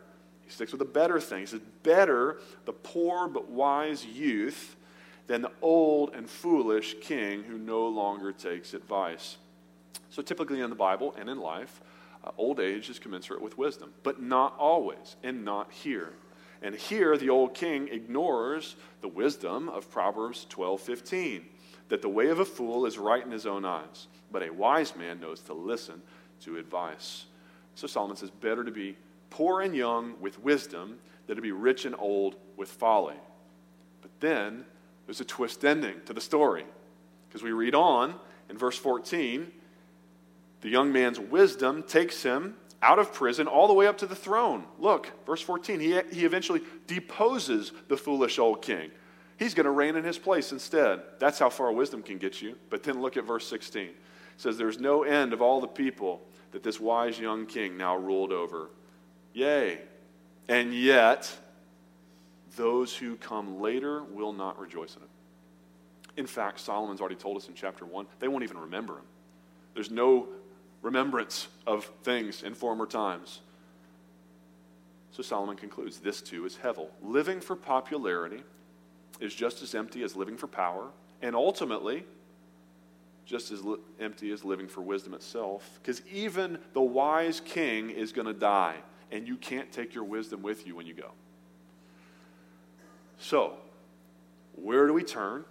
He 0.46 0.52
sticks 0.52 0.72
with 0.72 0.82
a 0.82 0.86
better 0.86 1.20
thing. 1.20 1.42
He 1.42 1.46
says, 1.48 1.62
Better 1.84 2.40
the 2.66 2.74
poor 2.74 3.28
but 3.28 3.50
wise 3.50 4.06
youth 4.06 4.76
than 5.28 5.42
the 5.42 5.52
old 5.62 6.14
and 6.14 6.30
foolish 6.30 6.96
king 7.02 7.44
who 7.44 7.58
no 7.58 7.88
longer 7.88 8.32
takes 8.32 8.74
advice. 8.74 9.38
So, 10.10 10.22
typically 10.22 10.62
in 10.62 10.70
the 10.70 10.76
Bible 10.76 11.16
and 11.18 11.30
in 11.30 11.40
life, 11.40 11.82
uh, 12.24 12.32
old 12.38 12.60
age 12.60 12.90
is 12.90 13.00
commensurate 13.00 13.42
with 13.42 13.58
wisdom, 13.58 13.94
but 14.04 14.22
not 14.22 14.56
always, 14.58 15.16
and 15.24 15.46
not 15.46 15.72
here. 15.72 16.14
And 16.62 16.76
here, 16.76 17.18
the 17.18 17.30
old 17.30 17.54
king 17.54 17.88
ignores 17.88 18.76
the 19.02 19.08
wisdom 19.08 19.70
of 19.70 19.90
Proverbs 19.90 20.46
12 20.50 20.82
15, 20.82 21.46
that 21.90 22.02
the 22.02 22.10
way 22.10 22.28
of 22.28 22.40
a 22.40 22.46
fool 22.46 22.86
is 22.86 22.98
right 22.98 23.24
in 23.24 23.32
his 23.32 23.46
own 23.46 23.66
eyes, 23.66 24.08
but 24.32 24.44
a 24.44 24.54
wise 24.54 24.96
man 24.96 25.20
knows 25.20 25.42
to 25.42 25.54
listen 25.54 26.02
to 26.42 26.58
advice. 26.58 27.26
So, 27.76 27.88
Solomon 27.88 28.18
says, 28.18 28.30
better 28.30 28.64
to 28.64 28.72
be 28.72 28.98
poor 29.30 29.62
and 29.62 29.76
young 29.76 30.16
with 30.20 30.40
wisdom 30.44 31.00
than 31.26 31.38
to 31.38 31.42
be 31.42 31.52
rich 31.52 31.86
and 31.86 31.96
old 31.98 32.36
with 32.58 32.70
folly. 32.70 33.16
But 34.02 34.12
then 34.20 34.66
there's 35.06 35.22
a 35.22 35.26
twist 35.26 35.66
ending 35.66 35.96
to 36.06 36.14
the 36.14 36.22
story, 36.22 36.66
because 37.28 37.44
we 37.44 37.52
read 37.52 37.76
on 37.76 38.16
in 38.50 38.58
verse 38.58 38.78
14 38.78 39.52
the 40.62 40.70
young 40.70 40.92
man's 40.92 41.20
wisdom 41.20 41.84
takes 41.84 42.24
him 42.24 42.56
out 42.82 43.00
of 43.00 43.14
prison 43.14 43.48
all 43.48 43.68
the 43.68 43.74
way 43.74 43.88
up 43.88 43.98
to 44.00 44.06
the 44.06 44.16
throne. 44.16 44.64
Look, 44.80 45.12
verse 45.26 45.42
14, 45.42 45.80
he, 45.80 46.00
he 46.12 46.26
eventually 46.26 46.62
deposes 46.88 47.72
the 47.88 47.98
foolish 47.98 48.40
old 48.40 48.62
king. 48.62 48.92
He's 49.38 49.54
going 49.54 49.66
to 49.66 49.72
reign 49.72 49.96
in 49.96 50.04
his 50.04 50.18
place 50.18 50.52
instead. 50.52 51.02
That's 51.20 51.40
how 51.40 51.50
far 51.50 51.72
wisdom 51.72 52.04
can 52.04 52.18
get 52.18 52.42
you. 52.42 52.56
But 52.70 52.84
then 52.84 53.02
look 53.02 53.18
at 53.18 53.26
verse 53.26 53.48
16. 53.48 53.88
It 53.88 53.96
says, 54.38 54.58
There's 54.58 54.80
no 54.80 55.04
end 55.04 55.34
of 55.34 55.42
all 55.42 55.62
the 55.62 55.68
people 55.68 56.22
that 56.52 56.64
this 56.64 56.80
wise 56.80 57.20
young 57.20 57.46
king 57.48 57.78
now 57.78 57.96
ruled 57.98 58.32
over. 58.32 58.70
Yea, 59.34 59.80
and 60.48 60.74
yet 60.74 61.32
those 62.56 62.96
who 62.96 63.16
come 63.18 63.62
later 63.62 64.04
will 64.04 64.34
not 64.34 64.60
rejoice 64.60 64.96
in 64.96 65.04
it. 65.04 65.10
In 66.18 66.28
fact, 66.28 66.60
Solomon's 66.60 67.00
already 67.00 67.16
told 67.16 67.38
us 67.38 67.48
in 67.48 67.54
chapter 67.54 67.86
1, 67.86 68.06
they 68.20 68.28
won't 68.28 68.44
even 68.44 68.58
remember 68.58 68.96
him. 68.96 69.06
There's 69.74 69.92
no 69.92 70.28
remembrance 70.82 71.48
of 71.66 71.86
things 72.04 72.44
in 72.44 72.54
former 72.54 72.86
times. 72.86 73.42
So 75.12 75.24
Solomon 75.24 75.56
concludes 75.56 76.00
this 76.00 76.22
too 76.22 76.46
is 76.46 76.58
Hevel. 76.58 76.88
Living 77.02 77.42
for 77.42 77.56
popularity 77.56 78.44
is 79.20 79.34
just 79.34 79.62
as 79.62 79.76
empty 79.76 80.04
as 80.04 80.16
living 80.16 80.38
for 80.38 80.48
power, 80.48 80.88
and 81.22 81.36
ultimately, 81.36 82.04
just 83.26 83.52
as 83.52 83.64
li- 83.64 83.78
empty 84.00 84.32
as 84.32 84.44
living 84.44 84.68
for 84.68 84.82
wisdom 84.82 85.14
itself. 85.14 85.80
Because 85.82 86.02
even 86.12 86.58
the 86.74 86.82
wise 86.82 87.40
king 87.40 87.90
is 87.90 88.12
going 88.12 88.28
to 88.28 88.34
die, 88.34 88.78
and 89.12 89.28
you 89.28 89.38
can't 89.38 89.72
take 89.72 89.94
your 89.94 90.04
wisdom 90.04 90.42
with 90.42 90.66
you 90.66 90.76
when 90.76 90.86
you 90.86 90.94
go. 90.94 91.12
So, 93.22 93.54
where 94.56 94.88
do 94.88 94.94
we 94.94 95.04
turn 95.04 95.46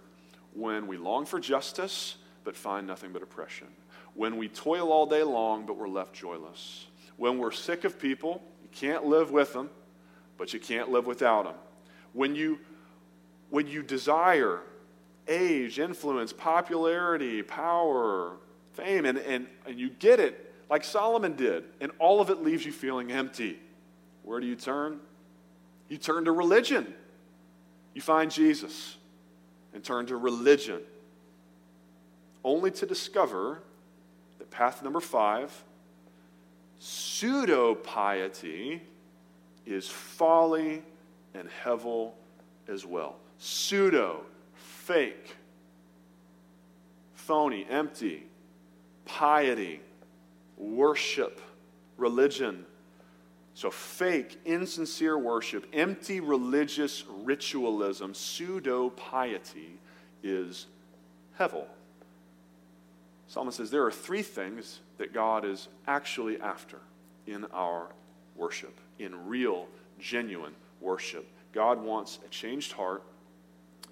when 0.53 0.85
we 0.85 0.97
long 0.97 1.25
for 1.25 1.39
justice 1.39 2.17
but 2.43 2.55
find 2.55 2.85
nothing 2.85 3.11
but 3.11 3.23
oppression? 3.23 3.67
when 4.13 4.37
we 4.37 4.47
toil 4.47 4.91
all 4.91 5.05
day 5.05 5.23
long, 5.23 5.65
but 5.65 5.77
we're 5.77 5.87
left 5.87 6.13
joyless. 6.13 6.87
When 7.17 7.37
we're 7.37 7.51
sick 7.51 7.83
of 7.83 7.99
people, 7.99 8.41
you 8.61 8.69
can't 8.71 9.05
live 9.05 9.31
with 9.31 9.53
them, 9.53 9.69
but 10.37 10.53
you 10.53 10.59
can't 10.59 10.89
live 10.89 11.05
without 11.05 11.45
them. 11.45 11.55
When 12.13 12.35
you, 12.35 12.59
when 13.49 13.67
you 13.67 13.83
desire 13.83 14.61
age, 15.27 15.79
influence, 15.79 16.33
popularity, 16.33 17.41
power, 17.41 18.33
fame, 18.73 19.05
and, 19.05 19.17
and, 19.17 19.47
and 19.65 19.79
you 19.79 19.89
get 19.89 20.19
it 20.19 20.53
like 20.69 20.83
Solomon 20.83 21.35
did, 21.35 21.65
and 21.79 21.91
all 21.99 22.21
of 22.21 22.29
it 22.29 22.41
leaves 22.41 22.65
you 22.65 22.71
feeling 22.71 23.11
empty, 23.11 23.59
where 24.23 24.39
do 24.39 24.47
you 24.47 24.55
turn? 24.55 24.99
You 25.89 25.97
turn 25.97 26.25
to 26.25 26.31
religion. 26.31 26.93
You 27.93 28.01
find 28.01 28.31
Jesus 28.31 28.97
and 29.73 29.83
turn 29.83 30.05
to 30.07 30.17
religion, 30.17 30.81
only 32.43 32.71
to 32.71 32.85
discover 32.85 33.61
that 34.39 34.49
path 34.49 34.83
number 34.83 34.99
five 34.99 35.51
pseudo 36.79 37.75
piety 37.75 38.81
is 39.67 39.87
folly 39.87 40.81
and 41.35 41.47
hevel 41.63 42.11
as 42.67 42.85
well. 42.85 43.17
Pseudo, 43.37 44.21
fake, 44.55 45.35
phony, 47.13 47.67
empty, 47.69 48.23
piety, 49.05 49.79
worship, 50.57 51.39
religion. 51.97 52.65
So, 53.53 53.69
fake, 53.69 54.39
insincere 54.45 55.17
worship, 55.17 55.65
empty 55.73 56.19
religious 56.19 57.03
ritualism, 57.23 58.13
pseudo 58.13 58.89
piety 58.91 59.77
is 60.23 60.67
hevel. 61.37 61.65
Solomon 63.27 63.51
says 63.53 63.71
there 63.71 63.85
are 63.85 63.91
three 63.91 64.21
things 64.23 64.79
that 64.97 65.13
God 65.13 65.45
is 65.45 65.67
actually 65.87 66.39
after 66.39 66.79
in 67.27 67.45
our 67.53 67.87
worship, 68.35 68.77
in 68.99 69.27
real, 69.27 69.67
genuine 69.99 70.53
worship. 70.79 71.27
God 71.53 71.81
wants 71.81 72.19
a 72.25 72.29
changed 72.29 72.71
heart, 72.71 73.03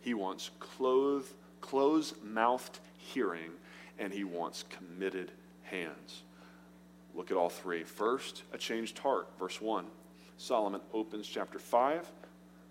He 0.02 0.14
wants 0.14 0.52
close 0.60 2.14
mouthed 2.24 2.80
hearing, 2.98 3.52
and 3.98 4.14
He 4.14 4.24
wants 4.24 4.64
committed 4.70 5.32
hands. 5.64 6.24
Look 7.16 7.32
at 7.32 7.38
all 7.38 7.50
three. 7.50 7.84
First, 7.84 8.44
a 8.54 8.58
changed 8.58 8.98
heart. 9.00 9.28
Verse 9.38 9.60
1. 9.60 9.86
Solomon 10.38 10.82
opens 10.94 11.28
chapter 11.28 11.60
5 11.60 12.10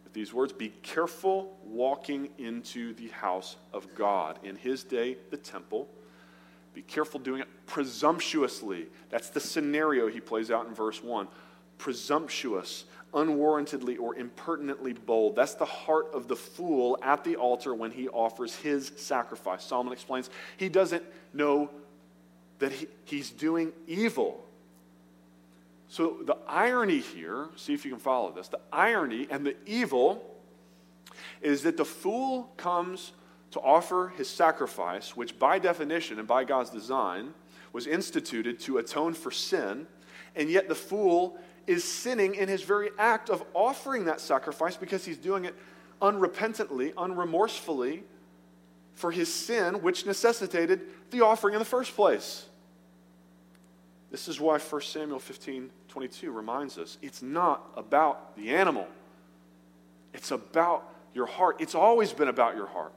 with 0.04 0.12
these 0.12 0.32
words 0.32 0.52
Be 0.52 0.70
careful 0.82 1.58
walking 1.64 2.30
into 2.38 2.94
the 2.94 3.08
house 3.08 3.56
of 3.72 3.94
God. 3.94 4.38
In 4.42 4.56
his 4.56 4.84
day, 4.84 5.18
the 5.30 5.36
temple 5.36 5.88
be 6.78 6.82
careful 6.82 7.18
doing 7.18 7.40
it 7.40 7.48
presumptuously. 7.66 8.86
That's 9.10 9.30
the 9.30 9.40
scenario 9.40 10.06
he 10.06 10.20
plays 10.20 10.48
out 10.48 10.68
in 10.68 10.74
verse 10.74 11.02
1. 11.02 11.26
Presumptuous, 11.76 12.84
unwarrantedly 13.12 13.98
or 13.98 14.14
impertinently 14.14 14.92
bold. 14.92 15.34
That's 15.34 15.54
the 15.54 15.64
heart 15.64 16.06
of 16.14 16.28
the 16.28 16.36
fool 16.36 16.96
at 17.02 17.24
the 17.24 17.34
altar 17.34 17.74
when 17.74 17.90
he 17.90 18.06
offers 18.08 18.54
his 18.54 18.92
sacrifice. 18.94 19.64
Solomon 19.64 19.92
explains 19.92 20.30
he 20.56 20.68
doesn't 20.68 21.02
know 21.32 21.68
that 22.58 22.72
he, 22.72 22.86
he's 23.04 23.30
doing 23.30 23.72
evil. 23.86 24.44
So 25.88 26.18
the 26.24 26.36
irony 26.46 26.98
here, 26.98 27.48
see 27.56 27.72
if 27.72 27.84
you 27.84 27.90
can 27.90 28.00
follow 28.00 28.30
this, 28.32 28.48
the 28.48 28.60
irony 28.72 29.26
and 29.30 29.44
the 29.46 29.56
evil 29.66 30.24
is 31.40 31.62
that 31.62 31.76
the 31.76 31.84
fool 31.84 32.50
comes 32.56 33.12
to 33.52 33.60
offer 33.60 34.12
his 34.16 34.28
sacrifice, 34.28 35.16
which 35.16 35.38
by 35.38 35.58
definition 35.58 36.18
and 36.18 36.28
by 36.28 36.44
God's 36.44 36.70
design 36.70 37.32
was 37.72 37.86
instituted 37.86 38.60
to 38.60 38.78
atone 38.78 39.14
for 39.14 39.30
sin, 39.30 39.86
and 40.36 40.50
yet 40.50 40.68
the 40.68 40.74
fool 40.74 41.38
is 41.66 41.84
sinning 41.84 42.34
in 42.34 42.48
his 42.48 42.62
very 42.62 42.90
act 42.98 43.30
of 43.30 43.42
offering 43.54 44.04
that 44.06 44.20
sacrifice 44.20 44.76
because 44.76 45.04
he's 45.04 45.18
doing 45.18 45.44
it 45.44 45.54
unrepentantly, 46.00 46.92
unremorsefully 46.94 48.02
for 48.98 49.12
his 49.12 49.32
sin, 49.32 49.80
which 49.80 50.04
necessitated 50.06 50.80
the 51.10 51.24
offering 51.24 51.54
in 51.54 51.60
the 51.60 51.64
first 51.64 51.94
place. 51.94 52.46
This 54.10 54.26
is 54.26 54.40
why 54.40 54.58
1 54.58 54.82
Samuel 54.82 55.20
15 55.20 55.70
22 55.88 56.30
reminds 56.30 56.78
us 56.78 56.98
it's 57.00 57.22
not 57.22 57.62
about 57.76 58.36
the 58.36 58.50
animal, 58.50 58.88
it's 60.12 60.32
about 60.32 60.84
your 61.14 61.26
heart. 61.26 61.56
It's 61.60 61.74
always 61.74 62.12
been 62.12 62.28
about 62.28 62.56
your 62.56 62.66
heart. 62.66 62.92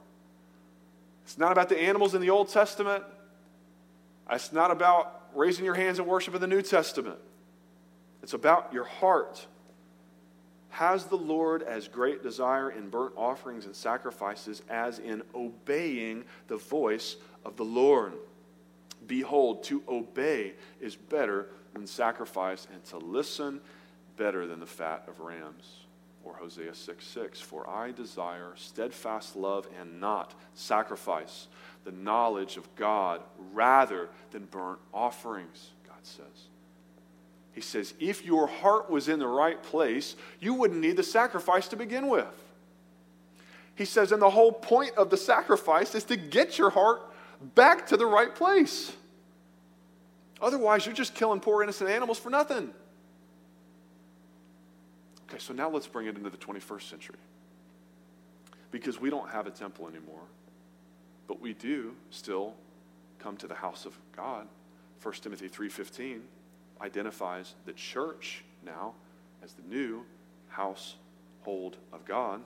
It's 1.24 1.38
not 1.38 1.52
about 1.52 1.70
the 1.70 1.80
animals 1.80 2.16
in 2.16 2.22
the 2.22 2.30
Old 2.30 2.50
Testament. 2.50 3.04
It's 4.30 4.52
not 4.52 4.72
about 4.72 5.30
raising 5.36 5.66
your 5.66 5.76
hands 5.76 6.00
in 6.00 6.06
worship 6.06 6.34
in 6.34 6.42
the 6.42 6.48
New 6.48 6.62
Testament. 6.62 7.18
It's 8.24 8.34
about 8.34 8.74
your 8.74 8.86
heart. 8.86 9.46
Has 10.72 11.06
the 11.06 11.18
Lord 11.18 11.64
as 11.64 11.88
great 11.90 12.24
desire 12.24 12.72
in 12.72 12.90
burnt 12.90 13.14
offerings 13.18 13.66
and 13.66 13.76
sacrifices 13.76 14.62
as 14.70 15.00
in 15.00 15.22
obeying 15.36 16.24
the 16.48 16.58
voice 16.58 17.18
of 17.46 17.58
the 17.58 17.66
Lord? 17.66 18.14
Behold, 19.06 19.64
to 19.66 19.84
obey 19.88 20.54
is 20.80 20.96
better 20.96 21.50
than 21.74 21.86
sacrifice, 21.86 22.68
and 22.74 22.84
to 22.86 22.98
listen 22.98 23.62
better 24.18 24.48
than 24.48 24.60
the 24.60 24.66
fat 24.66 25.04
of 25.08 25.20
rams 25.20 25.82
or 26.24 26.36
Hosea 26.36 26.74
6 26.74 27.06
6. 27.06 27.42
For 27.42 27.70
I 27.70 27.92
desire 27.92 28.54
steadfast 28.56 29.36
love 29.36 29.68
and 29.80 30.00
not 30.00 30.34
sacrifice, 30.54 31.48
the 31.84 31.92
knowledge 31.92 32.58
of 32.58 32.74
God 32.76 33.22
rather 33.54 34.10
than 34.32 34.46
burnt 34.46 34.80
offerings, 34.94 35.72
God 35.88 36.00
says. 36.04 36.51
He 37.54 37.62
says, 37.62 37.94
if 38.00 38.26
your 38.26 38.48
heart 38.48 38.90
was 38.90 39.10
in 39.10 39.20
the 39.20 39.28
right 39.28 39.62
place, 39.62 40.16
you 40.40 40.54
wouldn't 40.54 40.80
need 40.80 40.98
the 40.98 41.04
sacrifice 41.04 41.68
to 41.70 41.76
begin 41.76 42.08
with. 42.08 42.26
He 43.76 43.86
says, 43.86 44.12
and 44.12 44.22
the 44.22 44.30
whole 44.30 44.52
point 44.52 44.96
of 44.96 45.10
the 45.10 45.18
sacrifice 45.18 45.96
is 45.96 46.04
to 46.06 46.16
get 46.16 46.58
your 46.58 46.70
heart 46.70 47.02
back 47.56 47.88
to 47.88 47.98
the 47.98 48.06
right 48.06 48.34
place. 48.34 48.94
Otherwise, 50.42 50.86
you're 50.86 50.96
just 50.96 51.14
killing 51.14 51.40
poor 51.40 51.62
innocent 51.62 51.90
animals 51.90 52.18
for 52.18 52.30
nothing. 52.30 52.74
Okay, 55.28 55.40
so 55.40 55.54
now 55.54 55.70
let's 55.70 55.88
bring 55.88 56.08
it 56.08 56.16
into 56.16 56.30
the 56.30 56.38
21st 56.38 56.90
century. 56.90 57.18
Because 58.72 59.00
we 59.00 59.10
don't 59.10 59.30
have 59.30 59.48
a 59.48 59.52
temple 59.52 59.88
anymore, 59.88 60.24
but 61.28 61.42
we 61.42 61.54
do 61.54 61.94
still 62.10 62.54
come 63.20 63.36
to 63.38 63.48
the 63.48 63.56
house 63.56 63.86
of 63.86 63.98
God 64.16 64.48
1 65.02 65.14
Timothy 65.16 65.50
3:15 65.50 66.22
identifies 66.82 67.56
the 67.66 67.74
church 67.74 68.44
now 68.66 68.94
as 69.44 69.54
the 69.54 69.64
new 69.64 70.04
household 70.50 71.78
of 71.94 72.06
God. 72.06 72.42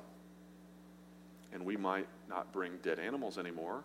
And 1.53 1.65
we 1.65 1.77
might 1.77 2.07
not 2.29 2.51
bring 2.51 2.73
dead 2.83 2.99
animals 2.99 3.37
anymore, 3.37 3.81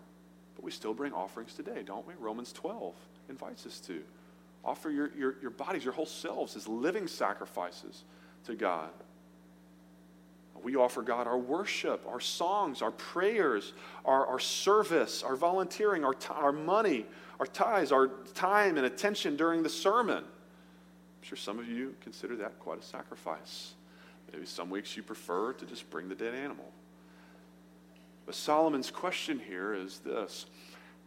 but 0.57 0.65
we 0.65 0.71
still 0.71 0.95
bring 0.95 1.13
offerings 1.13 1.55
today, 1.55 1.83
don't 1.85 2.07
we? 2.07 2.15
Romans 2.19 2.53
12 2.53 2.95
invites 3.29 3.67
us 3.67 3.81
to. 3.81 4.03
Offer 4.65 4.91
your, 4.91 5.11
your, 5.17 5.37
your 5.41 5.51
bodies, 5.51 5.85
your 5.85 5.95
whole 5.95 6.07
selves 6.07 6.57
as 6.57 6.69
living 6.69 7.07
sacrifices 7.07 8.05
to 8.45 8.55
God. 8.55 8.91
We 10.63 10.77
offer 10.77 11.01
God 11.01 11.27
our 11.27 11.39
worship, 11.39 12.05
our 12.07 12.21
songs, 12.21 12.83
our 12.83 12.91
prayers, 12.91 13.73
our, 14.05 14.27
our 14.27 14.39
service, 14.39 15.23
our 15.23 15.37
volunteering, 15.37 16.05
our, 16.05 16.13
t- 16.13 16.29
our 16.31 16.53
money, 16.53 17.07
our 17.39 17.47
tithes, 17.47 17.93
our 17.93 18.09
time 18.35 18.77
and 18.77 18.85
attention 18.85 19.37
during 19.37 19.63
the 19.63 19.71
sermon. 19.71 20.25
Sure 21.31 21.37
some 21.37 21.61
of 21.61 21.69
you 21.69 21.95
consider 22.01 22.35
that 22.35 22.59
quite 22.59 22.81
a 22.81 22.83
sacrifice. 22.83 23.75
Maybe 24.33 24.47
some 24.47 24.69
weeks 24.69 24.97
you 24.97 25.05
prefer 25.05 25.53
to 25.53 25.65
just 25.65 25.89
bring 25.89 26.09
the 26.09 26.17
dead 26.17 26.35
animal. 26.35 26.69
But 28.27 28.35
Solomon's 28.35 28.91
question 28.91 29.39
here 29.39 29.73
is 29.73 30.01
this 30.01 30.47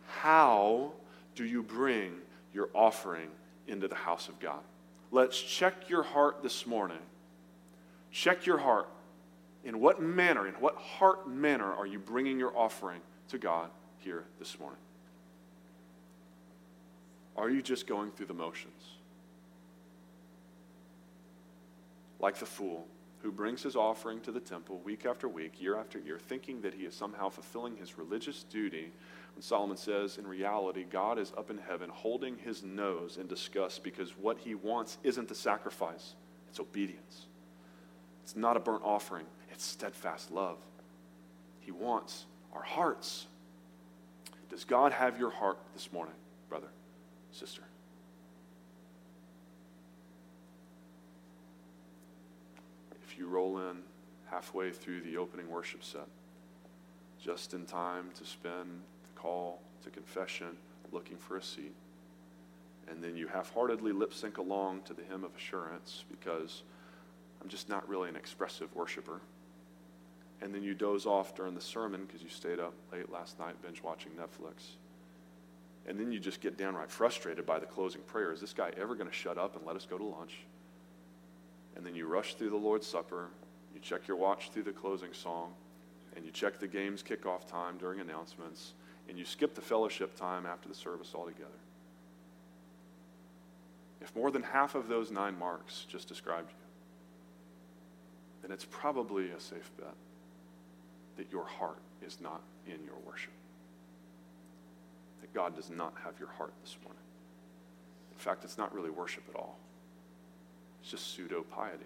How 0.08 0.94
do 1.36 1.44
you 1.44 1.62
bring 1.62 2.14
your 2.54 2.70
offering 2.74 3.32
into 3.68 3.90
the 3.90 3.96
house 3.96 4.30
of 4.30 4.40
God? 4.40 4.62
Let's 5.12 5.42
check 5.42 5.90
your 5.90 6.04
heart 6.04 6.42
this 6.42 6.66
morning. 6.66 7.04
Check 8.10 8.46
your 8.46 8.60
heart. 8.60 8.88
In 9.66 9.82
what 9.82 10.02
manner, 10.02 10.48
in 10.48 10.54
what 10.54 10.78
heart 10.78 11.28
manner 11.28 11.74
are 11.74 11.86
you 11.86 12.00
bringing 12.00 12.40
your 12.40 12.58
offering 12.58 13.02
to 13.28 13.38
God 13.38 13.70
here 13.98 14.24
this 14.40 14.58
morning? 14.58 14.80
Are 17.36 17.50
you 17.50 17.62
just 17.62 17.88
going 17.88 18.12
through 18.12 18.28
the 18.28 18.34
motions? 18.34 18.83
Like 22.24 22.38
the 22.38 22.46
fool 22.46 22.88
who 23.22 23.34
brings 23.34 23.62
his 23.64 23.76
offering 23.76 24.22
to 24.22 24.32
the 24.32 24.40
temple 24.40 24.80
week 24.86 25.06
after 25.06 25.28
week, 25.28 25.62
year 25.62 25.78
after 25.78 26.00
year, 26.00 26.18
thinking 26.18 26.62
that 26.62 26.74
he 26.74 26.86
is 26.86 26.96
somehow 26.96 27.28
fulfilling 27.28 27.76
his 27.76 27.98
religious 27.98 28.44
duty, 28.44 28.94
when 29.36 29.42
Solomon 29.42 29.76
says, 29.76 30.18
in 30.18 30.26
reality, 30.26 30.86
God 30.90 31.20
is 31.20 31.34
up 31.38 31.50
in 31.50 31.58
heaven 31.58 31.90
holding 31.90 32.38
his 32.38 32.64
nose 32.64 33.18
in 33.18 33.28
disgust 33.28 33.84
because 33.84 34.12
what 34.12 34.38
he 34.38 34.56
wants 34.56 35.00
isn't 35.04 35.28
the 35.28 35.36
sacrifice, 35.36 36.16
it's 36.48 36.62
obedience. 36.62 37.26
It's 38.24 38.38
not 38.38 38.56
a 38.56 38.62
burnt 38.62 38.84
offering, 38.86 39.26
it's 39.52 39.66
steadfast 39.66 40.32
love. 40.32 40.60
He 41.60 41.72
wants 41.72 42.26
our 42.54 42.64
hearts. 42.64 43.28
Does 44.50 44.64
God 44.64 44.94
have 44.94 45.20
your 45.20 45.32
heart 45.32 45.58
this 45.74 45.92
morning, 45.92 46.16
brother, 46.48 46.70
sister? 47.34 47.64
You 53.24 53.30
roll 53.30 53.58
in 53.58 53.78
halfway 54.30 54.70
through 54.72 55.00
the 55.02 55.16
opening 55.16 55.50
worship 55.50 55.82
set, 55.82 56.08
just 57.24 57.54
in 57.54 57.66
time 57.66 58.10
to 58.16 58.26
spend 58.26 58.82
the 59.04 59.22
call 59.22 59.62
to 59.82 59.90
confession 59.90 60.48
looking 60.92 61.16
for 61.16 61.38
a 61.38 61.42
seat, 61.42 61.74
and 62.90 63.02
then 63.02 63.16
you 63.16 63.28
half 63.28 63.54
heartedly 63.54 63.94
lip 63.94 64.14
sync 64.14 64.40
along 64.40 64.82
to 64.82 64.94
the 64.94 65.04
hymn 65.04 65.24
of 65.24 65.34
assurance 65.38 66.04
because 66.12 66.64
I'm 67.42 67.48
just 67.48 67.70
not 67.70 67.88
really 67.88 68.10
an 68.10 68.18
expressive 68.18 68.76
worshiper. 68.76 69.22
And 70.42 70.54
then 70.54 70.64
you 70.64 70.74
doze 70.74 71.06
off 71.06 71.34
during 71.34 71.56
the 71.56 71.62
sermon 71.62 72.04
because 72.06 72.22
you 72.22 72.30
stayed 72.30 72.60
up 72.60 72.74
late 72.92 73.10
last 73.10 73.40
night 73.40 73.56
binge 73.62 73.82
watching 73.82 74.12
Netflix. 74.12 74.76
And 75.88 75.98
then 75.98 76.12
you 76.12 76.20
just 76.20 76.42
get 76.42 76.58
downright 76.58 76.92
frustrated 76.92 77.46
by 77.46 77.60
the 77.60 77.66
closing 77.66 78.02
prayer. 78.02 78.34
Is 78.34 78.42
this 78.42 78.54
guy 78.54 78.72
ever 78.76 78.96
going 78.96 79.10
to 79.10 79.16
shut 79.16 79.38
up 79.38 79.56
and 79.56 79.66
let 79.66 79.78
us 79.78 79.86
go 79.86 79.98
to 79.98 80.04
lunch? 80.04 80.40
And 81.76 81.86
then 81.86 81.96
you 81.96 82.08
rush 82.08 82.36
through 82.36 82.52
the 82.52 82.58
Lord's 82.58 82.88
Supper, 82.88 83.28
you 83.74 83.80
check 83.82 84.08
your 84.08 84.18
watch 84.18 84.52
through 84.52 84.64
the 84.64 84.72
closing 84.72 85.14
song, 85.14 85.54
and 86.16 86.24
you 86.24 86.32
check 86.32 86.60
the 86.60 86.68
game's 86.68 87.02
kickoff 87.02 87.48
time 87.48 87.78
during 87.78 88.00
announcements, 88.00 88.74
and 89.10 89.18
you 89.18 89.26
skip 89.26 89.56
the 89.56 89.62
fellowship 89.62 90.16
time 90.16 90.46
after 90.46 90.70
the 90.70 90.76
service 90.76 91.14
altogether. 91.16 91.50
If 94.02 94.16
more 94.16 94.32
than 94.32 94.44
half 94.44 94.76
of 94.76 94.88
those 94.88 95.12
nine 95.12 95.38
marks 95.40 95.86
just 95.90 96.08
described 96.08 96.52
you, 96.52 96.58
then 98.42 98.52
it's 98.52 98.68
probably 98.70 99.30
a 99.30 99.40
safe 99.40 99.72
bet 99.78 99.96
that 101.18 101.32
your 101.32 101.46
heart 101.46 101.80
is 102.06 102.20
not 102.20 102.42
in 102.68 102.84
your 102.86 102.98
worship. 103.06 103.32
That 105.22 105.34
God 105.34 105.56
does 105.56 105.70
not 105.70 105.94
have 106.04 106.20
your 106.20 106.28
heart 106.28 106.54
this 106.64 106.76
morning. 106.84 107.02
In 108.12 108.18
fact, 108.18 108.44
it's 108.44 108.58
not 108.58 108.74
really 108.76 108.90
worship 108.90 109.24
at 109.30 109.36
all, 109.36 109.58
it's 110.84 110.92
just 110.92 111.16
pseudo 111.16 111.44
piety, 111.44 111.86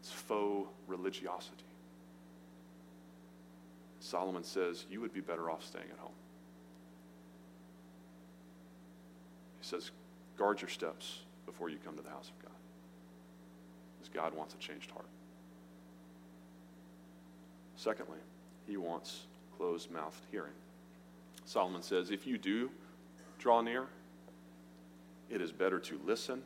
it's 0.00 0.12
faux 0.12 0.68
religiosity. 0.86 1.64
Solomon 4.00 4.44
says, 4.44 4.84
You 4.90 5.00
would 5.00 5.14
be 5.14 5.20
better 5.20 5.50
off 5.50 5.64
staying 5.64 5.86
at 5.90 5.98
home. 5.98 6.12
He 9.60 9.66
says, 9.66 9.90
Guard 10.36 10.60
your 10.60 10.68
steps 10.68 11.20
before 11.46 11.70
you 11.70 11.78
come 11.82 11.96
to 11.96 12.02
the 12.02 12.10
house 12.10 12.28
of 12.28 12.42
God. 12.42 12.56
Because 13.98 14.14
God 14.14 14.36
wants 14.36 14.54
a 14.54 14.58
changed 14.58 14.90
heart. 14.90 15.06
Secondly, 17.76 18.18
he 18.66 18.76
wants 18.76 19.20
closed 19.56 19.90
mouthed 19.90 20.20
hearing. 20.30 20.52
Solomon 21.46 21.82
says, 21.82 22.10
If 22.10 22.26
you 22.26 22.36
do 22.36 22.70
draw 23.38 23.62
near, 23.62 23.86
it 25.32 25.40
is 25.40 25.50
better 25.50 25.78
to 25.78 25.98
listen 26.04 26.42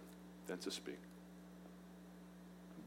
than 0.46 0.58
to 0.58 0.70
speak. 0.70 0.98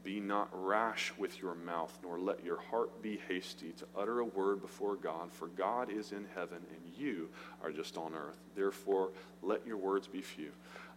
Be 0.02 0.18
not 0.18 0.48
rash 0.52 1.12
with 1.18 1.42
your 1.42 1.54
mouth, 1.54 1.96
nor 2.02 2.18
let 2.18 2.42
your 2.42 2.58
heart 2.58 3.02
be 3.02 3.20
hasty 3.28 3.72
to 3.72 3.84
utter 3.98 4.20
a 4.20 4.24
word 4.24 4.62
before 4.62 4.96
God, 4.96 5.30
for 5.30 5.48
God 5.48 5.90
is 5.90 6.12
in 6.12 6.26
heaven 6.34 6.58
and 6.70 6.94
you 6.96 7.28
are 7.62 7.70
just 7.70 7.98
on 7.98 8.14
earth. 8.14 8.38
Therefore, 8.56 9.10
let 9.42 9.66
your 9.66 9.76
words 9.76 10.06
be 10.06 10.22
few. 10.22 10.52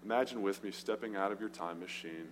Imagine 0.05 0.41
with 0.41 0.63
me 0.63 0.71
stepping 0.71 1.17
out 1.17 1.33
of 1.33 1.41
your 1.41 1.49
time 1.49 1.81
machine 1.81 2.29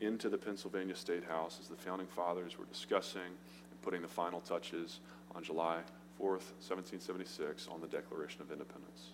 into 0.00 0.30
the 0.30 0.38
Pennsylvania 0.38 0.96
State 0.96 1.24
House 1.24 1.58
as 1.60 1.68
the 1.68 1.76
founding 1.76 2.06
fathers 2.06 2.58
were 2.58 2.66
discussing 2.66 3.20
and 3.20 3.82
putting 3.82 4.00
the 4.00 4.08
final 4.08 4.40
touches 4.40 5.00
on 5.34 5.42
July 5.42 5.80
4th, 6.18 6.48
1776, 6.64 7.68
on 7.68 7.80
the 7.82 7.86
Declaration 7.86 8.40
of 8.40 8.50
Independence. 8.50 9.10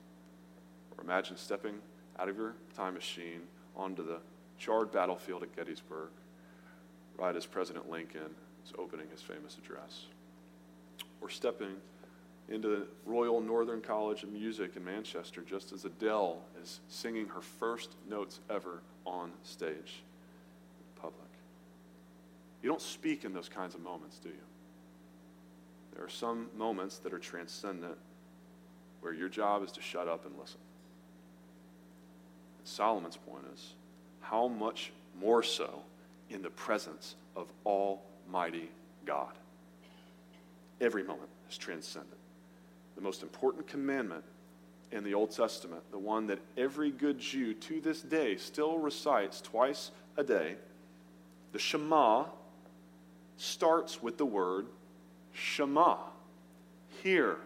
Or 0.97 1.03
imagine 1.03 1.37
stepping 1.37 1.81
out 2.23 2.29
of 2.29 2.37
your 2.37 2.55
time 2.77 2.95
machine 2.95 3.41
onto 3.75 4.07
the 4.07 4.19
charred 4.57 4.93
battlefield 4.93 5.43
at 5.43 5.57
Gettysburg, 5.57 6.11
right 7.19 7.35
as 7.35 7.47
President 7.47 7.91
Lincoln 7.91 8.31
is 8.65 8.73
opening 8.79 9.09
his 9.11 9.21
famous 9.21 9.59
address. 9.59 10.07
Or 11.21 11.29
stepping 11.29 11.75
into 12.49 12.69
the 12.69 12.87
Royal 13.07 13.41
Northern 13.41 13.81
College 13.81 14.23
of 14.23 14.31
Music 14.31 14.77
in 14.77 14.85
Manchester 14.85 15.43
just 15.43 15.73
as 15.73 15.85
Adele 15.85 16.39
is 16.63 16.79
singing 16.89 17.27
her 17.27 17.41
first 17.41 17.97
notes 18.09 18.39
ever 18.49 18.83
on 19.05 19.33
stage 19.43 19.73
in 19.75 21.01
public. 21.01 21.29
You 22.63 22.69
don't 22.69 22.81
speak 22.81 23.25
in 23.25 23.33
those 23.33 23.49
kinds 23.49 23.75
of 23.75 23.81
moments, 23.81 24.19
do 24.19 24.29
you? 24.29 24.35
There 25.97 26.05
are 26.05 26.11
some 26.11 26.51
moments 26.57 26.99
that 26.99 27.13
are 27.13 27.19
transcendent 27.19 27.97
where 29.01 29.13
your 29.13 29.29
job 29.29 29.65
is 29.65 29.73
to 29.73 29.81
shut 29.81 30.07
up 30.07 30.25
and 30.25 30.39
listen. 30.39 30.61
Solomon's 32.65 33.17
point 33.17 33.45
is 33.53 33.75
how 34.21 34.49
much 34.49 34.93
more 35.21 35.43
so 35.43 35.81
in 36.31 36.43
the 36.43 36.51
presence 36.51 37.17
of 37.37 37.49
Almighty 37.67 38.71
God? 39.05 39.33
Every 40.81 41.03
moment 41.03 41.29
is 41.51 41.59
transcendent. 41.59 42.17
The 42.97 43.03
most 43.03 43.23
important 43.23 43.67
commandment 43.67 44.25
in 44.91 45.05
the 45.05 45.15
Old 45.15 45.31
Testament, 45.31 45.83
the 45.91 45.99
one 45.99 46.27
that 46.27 46.39
every 46.57 46.91
good 46.91 47.19
Jew 47.19 47.55
to 47.55 47.81
this 47.81 48.03
day 48.03 48.37
still 48.37 48.79
recites 48.79 49.41
twice 49.41 49.91
a 50.17 50.25
day, 50.25 50.57
the 51.53 51.59
Shema, 51.59 52.27
starts 53.39 54.03
with 54.03 54.19
the 54.19 54.27
word 54.27 54.67
Shema. 55.33 55.97
Hear, 57.03 57.39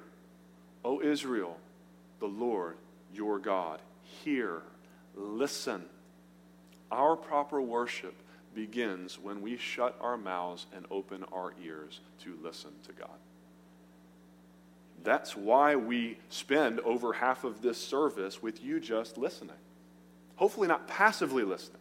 O 0.85 1.01
Israel, 1.01 1.57
the 2.19 2.27
Lord 2.27 2.77
your 3.15 3.39
God. 3.39 3.81
Hear, 4.25 4.63
listen. 5.17 5.85
Our 6.93 7.17
proper 7.17 7.61
worship 7.61 8.15
begins 8.55 9.19
when 9.19 9.43
we 9.43 9.57
shut 9.57 9.97
our 10.01 10.17
mouths 10.17 10.67
and 10.75 10.87
open 10.91 11.25
our 11.33 11.53
ears 11.63 12.01
to 12.25 12.39
listen 12.43 12.71
to 12.87 12.93
God. 12.93 13.19
That's 15.03 15.37
why 15.37 15.77
we 15.77 16.19
spend 16.31 16.81
over 16.81 17.13
half 17.13 17.45
of 17.45 17.63
this 17.63 17.79
service 17.79 18.43
with 18.43 18.65
you 18.65 18.81
just 18.81 19.19
listening. 19.19 19.57
Hopefully, 20.37 20.69
not 20.69 20.89
passively 20.89 21.45
listening, 21.45 21.81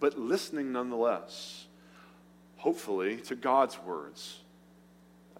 but 0.00 0.18
listening 0.18 0.72
nonetheless. 0.72 1.66
Hopefully, 2.58 3.16
to 3.16 3.34
God's 3.34 3.78
words, 3.80 4.38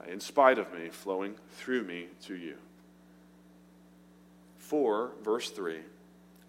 uh, 0.00 0.10
in 0.10 0.20
spite 0.20 0.58
of 0.58 0.72
me, 0.74 0.88
flowing 0.88 1.36
through 1.56 1.84
me 1.84 2.06
to 2.26 2.34
you. 2.34 2.56
For, 4.58 5.12
verse 5.22 5.50
3, 5.50 5.78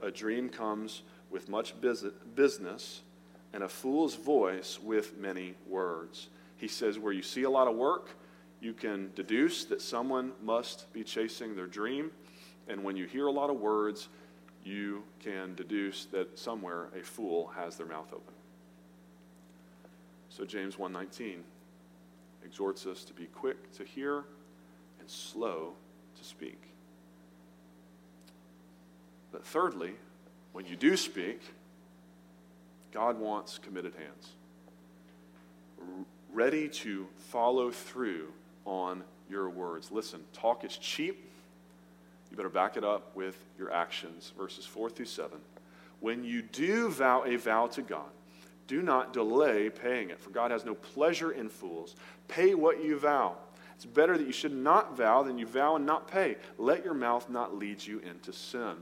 a 0.03 0.11
dream 0.11 0.49
comes 0.49 1.01
with 1.31 1.49
much 1.49 1.73
business, 1.81 3.01
and 3.53 3.63
a 3.63 3.69
fool's 3.69 4.15
voice 4.15 4.79
with 4.81 5.17
many 5.17 5.55
words. 5.67 6.29
He 6.57 6.67
says, 6.67 6.99
where 6.99 7.13
you 7.13 7.21
see 7.21 7.43
a 7.43 7.49
lot 7.49 7.67
of 7.67 7.75
work, 7.75 8.09
you 8.61 8.73
can 8.73 9.11
deduce 9.15 9.65
that 9.65 9.81
someone 9.81 10.31
must 10.41 10.91
be 10.93 11.03
chasing 11.03 11.55
their 11.55 11.67
dream. 11.67 12.11
And 12.67 12.83
when 12.83 12.95
you 12.95 13.05
hear 13.05 13.27
a 13.27 13.31
lot 13.31 13.49
of 13.49 13.59
words, 13.59 14.09
you 14.63 15.03
can 15.19 15.53
deduce 15.55 16.05
that 16.05 16.39
somewhere 16.39 16.87
a 16.97 17.03
fool 17.03 17.47
has 17.55 17.75
their 17.75 17.87
mouth 17.87 18.07
open. 18.13 18.33
So 20.29 20.45
James 20.45 20.77
1:19 20.77 21.43
exhorts 22.43 22.85
us 22.85 23.03
to 23.03 23.13
be 23.13 23.25
quick 23.27 23.71
to 23.73 23.83
hear 23.83 24.23
and 24.99 25.09
slow 25.09 25.75
to 26.17 26.23
speak. 26.23 26.72
But 29.33 29.45
thirdly, 29.45 29.93
when 30.53 30.65
you 30.65 30.77
do 30.77 30.95
speak, 30.95 31.41
God 32.93 33.19
wants 33.19 33.57
committed 33.57 33.93
hands, 33.95 34.29
ready 36.31 36.69
to 36.69 37.07
follow 37.17 37.71
through 37.71 38.31
on 38.63 39.03
your 39.29 39.49
words. 39.49 39.91
Listen, 39.91 40.21
talk 40.31 40.63
is 40.63 40.77
cheap. 40.77 41.29
You 42.29 42.37
better 42.37 42.49
back 42.49 42.77
it 42.77 42.83
up 42.83 43.15
with 43.15 43.37
your 43.57 43.73
actions. 43.73 44.31
Verses 44.37 44.65
4 44.65 44.91
through 44.91 45.07
7. 45.07 45.39
When 45.99 46.23
you 46.23 46.43
do 46.43 46.89
vow 46.89 47.23
a 47.25 47.35
vow 47.35 47.67
to 47.67 47.81
God, 47.81 48.09
do 48.67 48.81
not 48.81 49.13
delay 49.13 49.69
paying 49.69 50.11
it, 50.11 50.19
for 50.19 50.29
God 50.29 50.51
has 50.51 50.63
no 50.63 50.75
pleasure 50.75 51.31
in 51.31 51.49
fools. 51.49 51.95
Pay 52.27 52.53
what 52.53 52.83
you 52.83 52.97
vow. 52.97 53.35
It's 53.75 53.85
better 53.85 54.17
that 54.17 54.27
you 54.27 54.33
should 54.33 54.55
not 54.55 54.95
vow 54.95 55.23
than 55.23 55.37
you 55.37 55.47
vow 55.47 55.75
and 55.75 55.85
not 55.85 56.07
pay. 56.07 56.37
Let 56.57 56.85
your 56.85 56.93
mouth 56.93 57.29
not 57.29 57.57
lead 57.57 57.83
you 57.83 57.99
into 57.99 58.31
sin. 58.31 58.75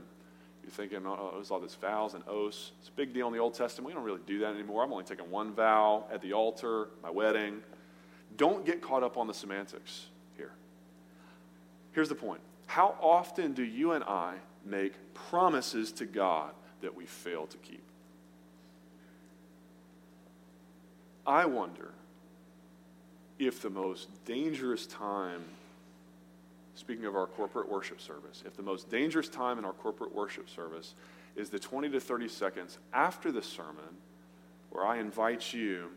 You're 0.62 0.70
thinking, 0.70 1.00
oh, 1.06 1.32
there's 1.34 1.50
all 1.50 1.60
these 1.60 1.74
vows 1.74 2.14
and 2.14 2.22
oaths. 2.28 2.72
It's 2.80 2.88
a 2.88 2.92
big 2.92 3.12
deal 3.12 3.26
in 3.26 3.32
the 3.32 3.40
Old 3.40 3.54
Testament. 3.54 3.88
We 3.88 3.94
don't 3.94 4.04
really 4.04 4.20
do 4.26 4.38
that 4.40 4.54
anymore. 4.54 4.84
I'm 4.84 4.92
only 4.92 5.04
taking 5.04 5.30
one 5.30 5.52
vow 5.52 6.06
at 6.12 6.22
the 6.22 6.32
altar, 6.32 6.88
my 7.02 7.10
wedding. 7.10 7.62
Don't 8.36 8.64
get 8.64 8.80
caught 8.80 9.02
up 9.02 9.16
on 9.16 9.26
the 9.26 9.34
semantics 9.34 10.06
here. 10.36 10.52
Here's 11.92 12.08
the 12.08 12.14
point 12.14 12.40
How 12.66 12.96
often 13.00 13.52
do 13.52 13.64
you 13.64 13.92
and 13.92 14.04
I 14.04 14.36
make 14.64 14.94
promises 15.14 15.92
to 15.92 16.06
God 16.06 16.52
that 16.80 16.94
we 16.94 17.06
fail 17.06 17.46
to 17.46 17.56
keep? 17.58 17.82
I 21.26 21.44
wonder 21.46 21.90
if 23.38 23.60
the 23.60 23.70
most 23.70 24.08
dangerous 24.24 24.86
time, 24.86 25.42
speaking 26.82 27.04
of 27.04 27.14
our 27.14 27.28
corporate 27.28 27.70
worship 27.70 28.00
service, 28.00 28.42
if 28.44 28.56
the 28.56 28.62
most 28.62 28.90
dangerous 28.90 29.28
time 29.28 29.56
in 29.56 29.64
our 29.64 29.72
corporate 29.72 30.12
worship 30.12 30.50
service 30.50 30.94
is 31.36 31.48
the 31.48 31.58
20 31.58 31.88
to 31.90 32.00
30 32.00 32.26
seconds 32.26 32.78
after 32.92 33.30
the 33.30 33.40
sermon 33.40 33.98
where 34.70 34.84
I 34.84 34.98
invite 34.98 35.52
you 35.52 35.90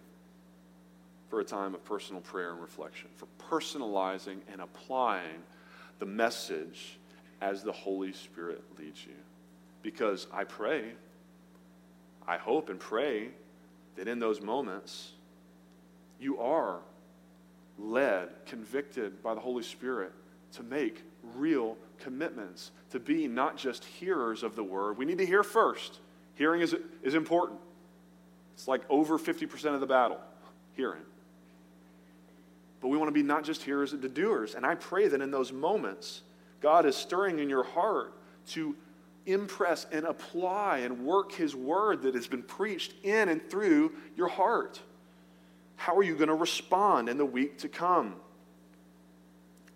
for 1.28 1.40
a 1.40 1.44
time 1.44 1.74
of 1.74 1.84
personal 1.86 2.22
prayer 2.22 2.52
and 2.52 2.62
reflection, 2.62 3.10
for 3.16 3.26
personalizing 3.52 4.38
and 4.52 4.62
applying 4.62 5.42
the 5.98 6.06
message 6.06 7.00
as 7.42 7.64
the 7.64 7.72
Holy 7.72 8.14
Spirit 8.14 8.62
leads 8.78 9.04
you. 9.08 9.16
Because 9.82 10.28
I 10.32 10.44
pray, 10.44 10.92
I 12.28 12.38
hope 12.38 12.70
and 12.70 12.80
pray 12.80 13.30
that 13.96 14.08
in 14.08 14.20
those 14.20 14.40
moments, 14.40 15.14
you 16.20 16.38
are 16.40 16.78
led, 17.80 18.30
convicted 18.46 19.24
by 19.24 19.34
the 19.34 19.42
Holy 19.42 19.64
Spirit 19.64 20.12
to 20.54 20.64
make 20.64 21.04
real 21.36 21.78
commitments, 22.00 22.72
to 22.92 23.00
be 23.00 23.28
not 23.28 23.58
just 23.58 23.84
hearers 23.84 24.44
of 24.44 24.56
the 24.56 24.64
word. 24.64 24.98
We 24.98 25.06
need 25.06 25.18
to 25.18 25.26
hear 25.26 25.44
first. 25.44 26.00
Hearing 26.36 26.62
is, 26.62 26.76
is 27.04 27.16
important. 27.16 27.60
It's 28.54 28.68
like 28.68 28.82
over 28.90 29.18
50% 29.18 29.74
of 29.74 29.80
the 29.80 29.88
battle, 29.88 30.20
hearing. 30.74 31.02
But 32.82 32.90
we 32.90 32.98
want 32.98 33.08
to 33.10 33.14
be 33.14 33.24
not 33.24 33.44
just 33.44 33.64
hearers, 33.64 33.94
but 33.94 34.14
doers. 34.14 34.56
And 34.56 34.66
I 34.66 34.76
pray 34.76 35.08
that 35.08 35.22
in 35.22 35.32
those 35.32 35.52
moments, 35.52 36.22
God 36.62 36.86
is 36.86 36.96
stirring 36.96 37.40
in 37.40 37.50
your 37.50 37.64
heart 37.64 38.14
to 38.50 38.76
impress 39.26 39.88
and 39.92 40.06
apply 40.06 40.80
and 40.80 41.06
work 41.06 41.32
His 41.32 41.56
word 41.56 42.04
that 42.04 42.16
has 42.16 42.28
been 42.28 42.44
preached 42.44 42.94
in 43.04 43.30
and 43.30 43.50
through 43.50 43.94
your 44.16 44.28
heart. 44.28 44.80
How 45.78 45.96
are 45.98 46.04
you 46.04 46.16
going 46.16 46.30
to 46.30 46.36
respond 46.36 47.10
in 47.10 47.18
the 47.18 47.26
week 47.26 47.58
to 47.60 47.68
come? 47.68 48.16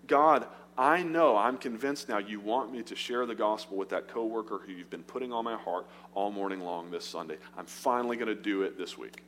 God, 0.07 0.47
I 0.79 1.03
know, 1.03 1.35
I'm 1.35 1.57
convinced 1.57 2.07
now 2.07 2.19
you 2.19 2.39
want 2.39 2.71
me 2.71 2.83
to 2.83 2.95
share 2.95 3.25
the 3.25 3.35
gospel 3.35 3.75
with 3.75 3.89
that 3.89 4.07
coworker 4.07 4.61
who 4.65 4.71
you've 4.71 4.89
been 4.89 5.03
putting 5.03 5.33
on 5.33 5.43
my 5.43 5.57
heart 5.57 5.85
all 6.13 6.31
morning 6.31 6.61
long 6.61 6.89
this 6.89 7.03
Sunday. 7.03 7.35
I'm 7.57 7.65
finally 7.65 8.15
going 8.15 8.29
to 8.29 8.41
do 8.41 8.61
it 8.61 8.77
this 8.77 8.97
week. 8.97 9.23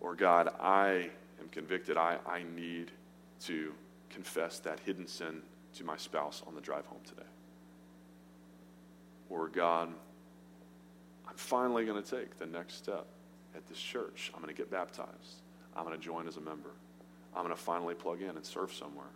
Or 0.00 0.14
God, 0.14 0.50
I 0.60 1.10
am 1.40 1.48
convicted 1.50 1.96
I, 1.96 2.18
I 2.28 2.44
need 2.54 2.92
to 3.46 3.74
confess 4.08 4.60
that 4.60 4.78
hidden 4.86 5.08
sin 5.08 5.42
to 5.74 5.84
my 5.84 5.96
spouse 5.96 6.44
on 6.46 6.54
the 6.54 6.60
drive 6.60 6.86
home 6.86 7.00
today. 7.04 7.28
Or 9.30 9.48
God, 9.48 9.88
I'm 11.28 11.34
finally 11.34 11.84
going 11.84 12.00
to 12.00 12.08
take 12.08 12.38
the 12.38 12.46
next 12.46 12.74
step 12.74 13.06
at 13.56 13.66
this 13.66 13.78
church. 13.78 14.30
I'm 14.32 14.40
going 14.40 14.54
to 14.54 14.56
get 14.56 14.70
baptized. 14.70 15.42
I'm 15.76 15.84
going 15.84 15.98
to 15.98 16.02
join 16.02 16.28
as 16.28 16.36
a 16.36 16.40
member. 16.40 16.70
I'm 17.38 17.44
going 17.44 17.54
to 17.54 17.62
finally 17.62 17.94
plug 17.94 18.20
in 18.20 18.30
and 18.30 18.44
serve 18.44 18.72
somewhere. 18.72 19.06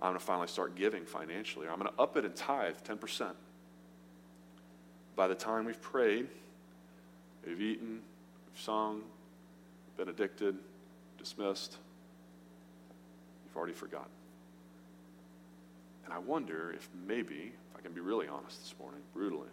I'm 0.00 0.12
going 0.12 0.18
to 0.18 0.24
finally 0.24 0.48
start 0.48 0.74
giving 0.74 1.04
financially. 1.04 1.68
I'm 1.68 1.78
going 1.78 1.92
to 1.92 2.00
up 2.00 2.16
it 2.16 2.24
and 2.24 2.34
tithe 2.34 2.76
10%. 2.88 3.32
By 5.14 5.28
the 5.28 5.34
time 5.34 5.66
we've 5.66 5.80
prayed, 5.82 6.26
we've 7.46 7.60
eaten, 7.60 8.00
we've 8.50 8.62
sung, 8.62 9.02
been 9.98 10.08
addicted, 10.08 10.56
dismissed, 11.18 11.76
you've 13.44 13.56
already 13.58 13.74
forgotten. 13.74 14.08
And 16.06 16.14
I 16.14 16.18
wonder 16.18 16.72
if 16.74 16.88
maybe, 17.06 17.52
if 17.70 17.78
I 17.78 17.82
can 17.82 17.92
be 17.92 18.00
really 18.00 18.26
honest 18.26 18.58
this 18.62 18.74
morning, 18.80 19.00
brutally, 19.12 19.50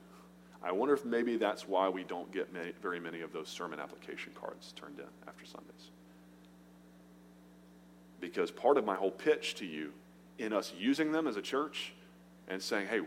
I 0.63 0.71
wonder 0.71 0.93
if 0.93 1.03
maybe 1.03 1.35
that's 1.35 1.67
why 1.67 1.89
we 1.89 2.05
don't 2.05 2.31
get 2.31 2.53
many, 2.53 2.71
very 2.81 3.01
many 3.01 3.19
of 3.19 3.33
those 3.33 3.49
sermon 3.49 3.81
application 3.81 4.31
cards 4.33 4.73
turned 4.77 4.99
in 4.99 5.27
after 5.27 5.45
Sundays. 5.45 5.89
Because 8.25 8.49
part 8.49 8.79
of 8.79 8.85
my 8.85 8.95
whole 8.95 9.11
pitch 9.11 9.53
to 9.55 9.67
you 9.67 9.93
in 10.39 10.51
us 10.51 10.73
using 10.75 11.11
them 11.11 11.27
as 11.27 11.37
a 11.37 11.43
church 11.43 11.93
and 12.47 12.59
saying, 12.59 12.87
hey, 12.87 13.01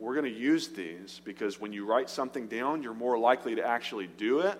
we're 0.00 0.14
going 0.14 0.24
to 0.24 0.36
use 0.36 0.66
these 0.66 1.20
because 1.24 1.60
when 1.60 1.72
you 1.72 1.86
write 1.86 2.10
something 2.10 2.48
down, 2.48 2.82
you're 2.82 2.92
more 2.92 3.16
likely 3.16 3.54
to 3.54 3.64
actually 3.64 4.08
do 4.08 4.40
it. 4.40 4.58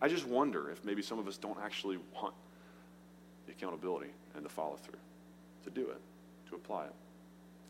I 0.00 0.08
just 0.08 0.26
wonder 0.26 0.70
if 0.70 0.82
maybe 0.82 1.02
some 1.02 1.18
of 1.18 1.28
us 1.28 1.36
don't 1.36 1.58
actually 1.62 1.98
want 2.14 2.32
the 3.44 3.52
accountability 3.52 4.08
and 4.34 4.42
the 4.42 4.48
follow 4.48 4.76
through 4.76 4.98
to 5.64 5.70
do 5.70 5.90
it, 5.90 6.00
to 6.48 6.54
apply 6.54 6.86
it. 6.86 6.94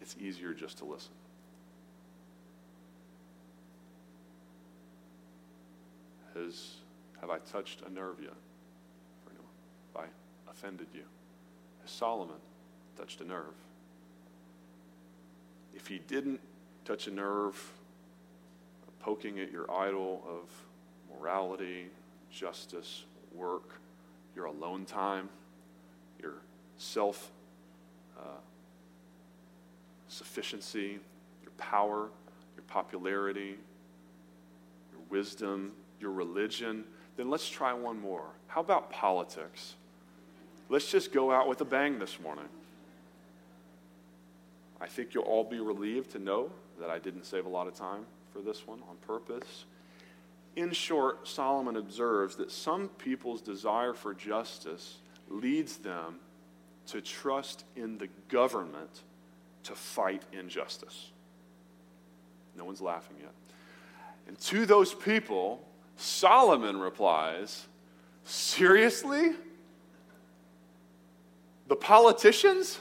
It's 0.00 0.14
easier 0.20 0.54
just 0.54 0.78
to 0.78 0.84
listen. 0.84 1.11
Has, 6.34 6.74
have 7.20 7.30
I 7.30 7.38
touched 7.38 7.82
a 7.84 7.92
nerve 7.92 8.20
yet? 8.22 8.34
Have 9.96 10.04
I 10.04 10.50
offended 10.52 10.86
you? 10.94 11.02
Solomon 11.89 12.36
touched 12.97 13.20
a 13.20 13.24
nerve? 13.24 13.55
If 15.74 15.86
he 15.86 15.99
didn't 15.99 16.41
touch 16.84 17.07
a 17.07 17.11
nerve, 17.11 17.72
poking 19.01 19.39
at 19.41 19.51
your 19.51 19.70
idol 19.70 20.22
of 20.28 20.49
morality, 21.14 21.86
justice, 22.30 23.05
work, 23.34 23.80
your 24.34 24.47
alone 24.47 24.84
time, 24.84 25.28
your 26.20 26.34
self 26.76 27.30
uh, 28.18 28.41
sufficiency, 30.09 30.99
your 31.43 31.53
power, 31.57 32.09
your 32.57 32.64
popularity, 32.66 33.57
your 34.93 35.01
wisdom, 35.11 35.72
your 36.01 36.11
religion, 36.11 36.84
then 37.16 37.30
let's 37.30 37.49
try 37.49 37.72
one 37.72 38.01
more. 38.01 38.26
How 38.47 38.61
about 38.61 38.91
politics? 38.91 39.74
Let's 40.69 40.91
just 40.91 41.12
go 41.12 41.31
out 41.33 41.49
with 41.49 41.61
a 41.61 41.64
bang 41.64 41.99
this 41.99 42.21
morning. 42.21 42.49
I 44.81 44.87
think 44.87 45.14
you'll 45.14 45.25
all 45.25 45.45
be 45.45 45.61
relieved 45.61 46.11
to 46.12 46.19
know 46.19 46.51
that 46.79 46.91
I 46.91 46.99
didn't 46.99 47.25
save 47.25 47.47
a 47.47 47.49
lot 47.49 47.66
of 47.66 47.75
time 47.75 48.05
for 48.33 48.41
this 48.41 48.66
one 48.66 48.81
on 48.89 48.97
purpose. 49.07 49.64
In 50.57 50.73
short, 50.73 51.27
Solomon 51.27 51.77
observes 51.77 52.37
that 52.37 52.51
some 52.51 52.89
people's 52.89 53.41
desire 53.41 53.95
for 53.95 54.14
justice 54.14 54.99
leads 55.29 55.79
them 55.79 56.16
to 56.89 57.01
trust 57.01 57.64
in 57.77 57.99
the 57.99 58.09
government 58.29 59.03
to 59.64 59.75
fight 59.75 60.23
injustice. 60.33 61.11
No 62.57 62.64
one's 62.64 62.81
laughing 62.81 63.16
yet. 63.21 63.33
And 64.27 64.39
to 64.41 64.66
those 64.66 64.95
people, 64.95 65.62
Solomon 65.97 66.79
replies, 66.79 67.66
Seriously? 68.25 69.31
The 71.69 71.77
politicians? 71.77 72.81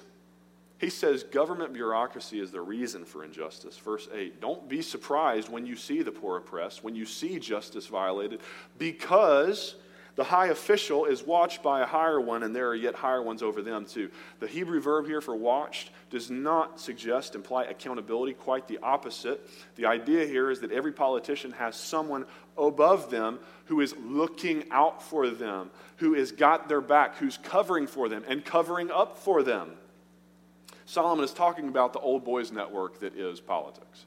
He 0.80 0.90
says 0.90 1.24
government 1.24 1.74
bureaucracy 1.74 2.40
is 2.40 2.52
the 2.52 2.62
reason 2.62 3.04
for 3.04 3.24
injustice. 3.24 3.78
Verse 3.78 4.08
8 4.14 4.40
Don't 4.40 4.70
be 4.70 4.82
surprised 4.82 5.50
when 5.50 5.66
you 5.66 5.76
see 5.76 6.02
the 6.02 6.12
poor 6.12 6.38
oppressed, 6.38 6.84
when 6.84 6.96
you 6.96 7.06
see 7.06 7.40
justice 7.40 7.88
violated, 7.88 8.42
because 8.78 9.76
the 10.18 10.24
high 10.24 10.48
official 10.48 11.06
is 11.06 11.22
watched 11.22 11.62
by 11.62 11.82
a 11.82 11.86
higher 11.86 12.20
one, 12.20 12.42
and 12.42 12.54
there 12.54 12.68
are 12.70 12.76
yet 12.76 12.96
higher 12.96 13.22
ones 13.22 13.44
over 13.44 13.62
them, 13.62 13.86
too. 13.86 14.10
The 14.40 14.48
Hebrew 14.48 14.82
verb 14.82 15.06
here 15.06 15.22
for 15.22 15.36
watched 15.36 15.92
does 16.10 16.32
not 16.32 16.80
suggest, 16.80 17.36
imply 17.36 17.66
accountability, 17.66 18.34
quite 18.34 18.68
the 18.68 18.80
opposite. 18.80 19.48
The 19.76 19.86
idea 19.86 20.26
here 20.26 20.50
is 20.50 20.60
that 20.62 20.72
every 20.72 20.92
politician 20.92 21.52
has 21.52 21.76
someone 21.76 22.26
above 22.58 23.12
them 23.12 23.38
who 23.66 23.80
is 23.80 23.96
looking 24.04 24.64
out 24.72 25.04
for 25.04 25.30
them, 25.30 25.70
who 25.98 26.16
has 26.16 26.32
got 26.32 26.68
their 26.68 26.82
back, 26.82 27.18
who's 27.18 27.38
covering 27.38 27.86
for 27.86 28.10
them 28.10 28.24
and 28.28 28.44
covering 28.44 28.90
up 28.90 29.20
for 29.20 29.44
them. 29.44 29.70
Solomon 30.88 31.24
is 31.24 31.34
talking 31.34 31.68
about 31.68 31.94
the 31.94 32.00
old 32.00 32.26
boys 32.26 32.52
network 32.52 33.02
that 33.02 33.16
is 33.16 33.40
politics. 33.40 34.06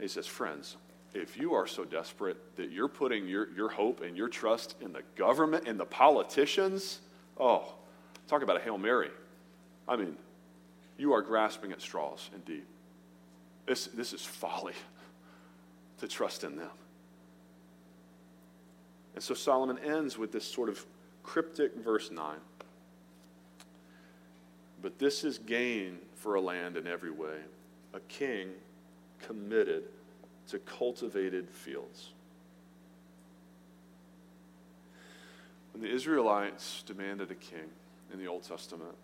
He 0.00 0.08
says, 0.08 0.26
Friends, 0.26 0.76
if 1.14 1.36
you 1.36 1.54
are 1.54 1.66
so 1.66 1.84
desperate 1.84 2.56
that 2.56 2.70
you're 2.70 2.88
putting 2.88 3.26
your, 3.26 3.50
your 3.52 3.68
hope 3.68 4.00
and 4.00 4.16
your 4.16 4.28
trust 4.28 4.76
in 4.80 4.92
the 4.92 5.02
government 5.16 5.68
and 5.68 5.78
the 5.78 5.84
politicians, 5.84 7.00
oh, 7.38 7.74
talk 8.28 8.42
about 8.42 8.56
a 8.56 8.60
Hail 8.60 8.78
Mary. 8.78 9.10
I 9.86 9.96
mean, 9.96 10.16
you 10.96 11.12
are 11.12 11.22
grasping 11.22 11.72
at 11.72 11.82
straws 11.82 12.30
indeed. 12.34 12.64
This, 13.66 13.86
this 13.88 14.12
is 14.12 14.24
folly 14.24 14.74
to 15.98 16.08
trust 16.08 16.44
in 16.44 16.56
them. 16.56 16.70
And 19.14 19.22
so 19.22 19.34
Solomon 19.34 19.78
ends 19.78 20.16
with 20.16 20.32
this 20.32 20.44
sort 20.44 20.68
of 20.68 20.84
cryptic 21.22 21.76
verse 21.76 22.10
9. 22.10 22.36
But 24.80 24.98
this 24.98 25.24
is 25.24 25.38
gain 25.38 25.98
for 26.16 26.34
a 26.34 26.40
land 26.40 26.76
in 26.76 26.86
every 26.86 27.10
way, 27.10 27.36
a 27.92 28.00
king 28.00 28.48
committed 29.20 29.84
to 30.48 30.58
cultivated 30.58 31.48
fields. 31.50 32.10
When 35.72 35.82
the 35.82 35.90
Israelites 35.90 36.82
demanded 36.86 37.30
a 37.30 37.34
king 37.34 37.70
in 38.12 38.18
the 38.18 38.26
Old 38.26 38.42
Testament, 38.42 38.94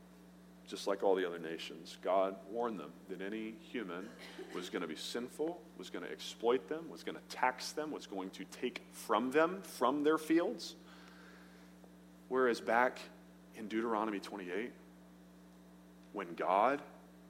just 0.69 0.87
like 0.87 1.03
all 1.03 1.15
the 1.15 1.27
other 1.27 1.39
nations, 1.39 1.97
God 2.03 2.37
warned 2.51 2.79
them 2.79 2.91
that 3.09 3.23
any 3.23 3.55
human 3.73 4.07
was 4.55 4.69
going 4.69 4.83
to 4.83 4.89
be 4.89 4.97
sinful, 4.97 5.59
was 5.79 5.89
going 5.89 6.05
to 6.05 6.11
exploit 6.11 6.69
them, 6.69 6.91
was 6.91 7.03
going 7.03 7.17
to 7.17 7.37
tax 7.37 7.73
them, 7.73 7.91
was 7.91 8.07
going 8.07 8.29
to 8.31 8.45
take 8.45 8.83
from 8.93 9.31
them, 9.31 9.63
from 9.63 10.05
their 10.05 10.19
fields. 10.19 10.75
Whereas 12.29 12.61
back 12.61 13.01
in 13.57 13.67
Deuteronomy 13.67 14.21
28, 14.21 14.71
when 16.13 16.35
God 16.35 16.83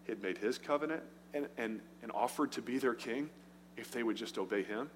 had 0.09 0.21
made 0.21 0.39
his 0.39 0.59
covenant 0.59 1.03
and, 1.33 1.47
and, 1.57 1.81
and 2.03 2.11
offered 2.13 2.51
to 2.53 2.63
be 2.63 2.79
their 2.79 2.95
king, 2.95 3.31
if 3.79 3.93
they 3.93 4.03
would 4.03 4.17
just 4.17 4.37
obey 4.39 4.63
him. 4.63 4.91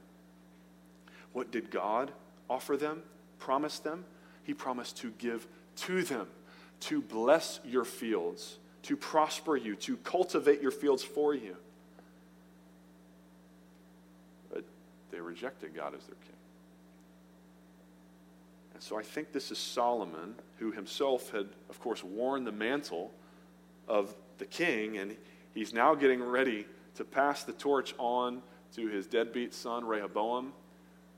What 1.32 1.50
did 1.50 1.70
God 1.70 2.10
offer 2.50 2.76
them, 2.76 3.02
promise 3.38 3.78
them? 3.78 4.04
He 4.42 4.52
promised 4.52 4.98
to 4.98 5.10
give 5.18 5.46
to 5.76 6.02
them, 6.02 6.26
to 6.80 7.00
bless 7.00 7.60
your 7.64 7.84
fields, 7.84 8.58
to 8.82 8.96
prosper 8.96 9.56
you, 9.56 9.76
to 9.76 9.96
cultivate 9.98 10.60
your 10.60 10.72
fields 10.72 11.02
for 11.02 11.34
you. 11.34 11.56
But 14.52 14.64
they 15.10 15.20
rejected 15.20 15.74
God 15.74 15.94
as 15.94 16.04
their 16.04 16.16
king. 16.16 16.36
And 18.74 18.82
so 18.82 18.98
I 18.98 19.02
think 19.02 19.32
this 19.32 19.50
is 19.50 19.58
Solomon, 19.58 20.34
who 20.58 20.72
himself 20.72 21.30
had, 21.30 21.46
of 21.70 21.80
course, 21.80 22.02
worn 22.02 22.44
the 22.44 22.52
mantle 22.52 23.12
of 23.88 24.14
the 24.38 24.46
king, 24.46 24.98
and 24.98 25.16
he's 25.54 25.72
now 25.72 25.94
getting 25.94 26.22
ready 26.22 26.66
to 26.96 27.04
pass 27.04 27.44
the 27.44 27.52
torch 27.52 27.94
on 27.98 28.42
to 28.76 28.88
his 28.88 29.06
deadbeat 29.06 29.54
son, 29.54 29.84
Rehoboam, 29.84 30.52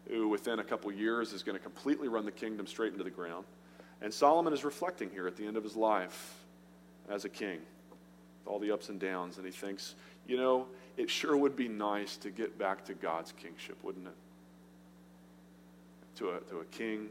who 0.08 0.28
within 0.28 0.58
a 0.58 0.64
couple 0.64 0.92
years 0.92 1.32
is 1.32 1.42
going 1.42 1.56
to 1.56 1.62
completely 1.62 2.08
run 2.08 2.24
the 2.24 2.32
kingdom 2.32 2.66
straight 2.66 2.92
into 2.92 3.04
the 3.04 3.10
ground. 3.10 3.44
And 4.02 4.12
Solomon 4.12 4.52
is 4.52 4.64
reflecting 4.64 5.10
here 5.10 5.26
at 5.26 5.36
the 5.36 5.46
end 5.46 5.56
of 5.56 5.62
his 5.62 5.76
life 5.76 6.34
as 7.08 7.24
a 7.24 7.28
king, 7.28 7.58
with 7.58 8.52
all 8.52 8.58
the 8.58 8.70
ups 8.70 8.88
and 8.88 9.00
downs, 9.00 9.38
and 9.38 9.46
he 9.46 9.52
thinks, 9.52 9.94
you 10.26 10.36
know, 10.36 10.66
it 10.96 11.08
sure 11.10 11.36
would 11.36 11.56
be 11.56 11.68
nice 11.68 12.16
to 12.18 12.30
get 12.30 12.58
back 12.58 12.84
to 12.86 12.94
God's 12.94 13.32
kingship, 13.32 13.76
wouldn't 13.82 14.06
it? 14.06 14.14
To 16.18 16.30
a, 16.30 16.40
to 16.50 16.58
a 16.58 16.64
king 16.66 17.08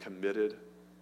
committed 0.00 0.56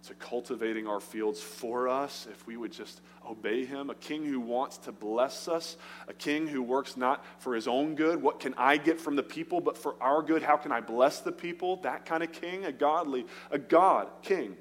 to 0.07 0.15
cultivating 0.15 0.87
our 0.87 0.99
fields 0.99 1.39
for 1.39 1.87
us 1.87 2.27
if 2.31 2.47
we 2.47 2.57
would 2.57 2.71
just 2.71 3.01
obey 3.27 3.65
him. 3.65 3.89
A 3.89 3.95
king 3.95 4.25
who 4.25 4.39
wants 4.39 4.77
to 4.79 4.91
bless 4.91 5.47
us, 5.47 5.77
a 6.07 6.13
king 6.13 6.47
who 6.47 6.63
works 6.63 6.97
not 6.97 7.23
for 7.39 7.53
his 7.53 7.67
own 7.67 7.95
good, 7.95 8.21
what 8.21 8.39
can 8.39 8.55
I 8.57 8.77
get 8.77 8.99
from 8.99 9.15
the 9.15 9.23
people, 9.23 9.61
but 9.61 9.77
for 9.77 9.95
our 10.01 10.23
good, 10.23 10.41
how 10.41 10.57
can 10.57 10.71
I 10.71 10.81
bless 10.81 11.19
the 11.19 11.31
people? 11.31 11.77
That 11.77 12.05
kind 12.05 12.23
of 12.23 12.31
king, 12.31 12.65
a 12.65 12.71
godly, 12.71 13.25
a 13.51 13.59
God 13.59 14.07
king. 14.23 14.57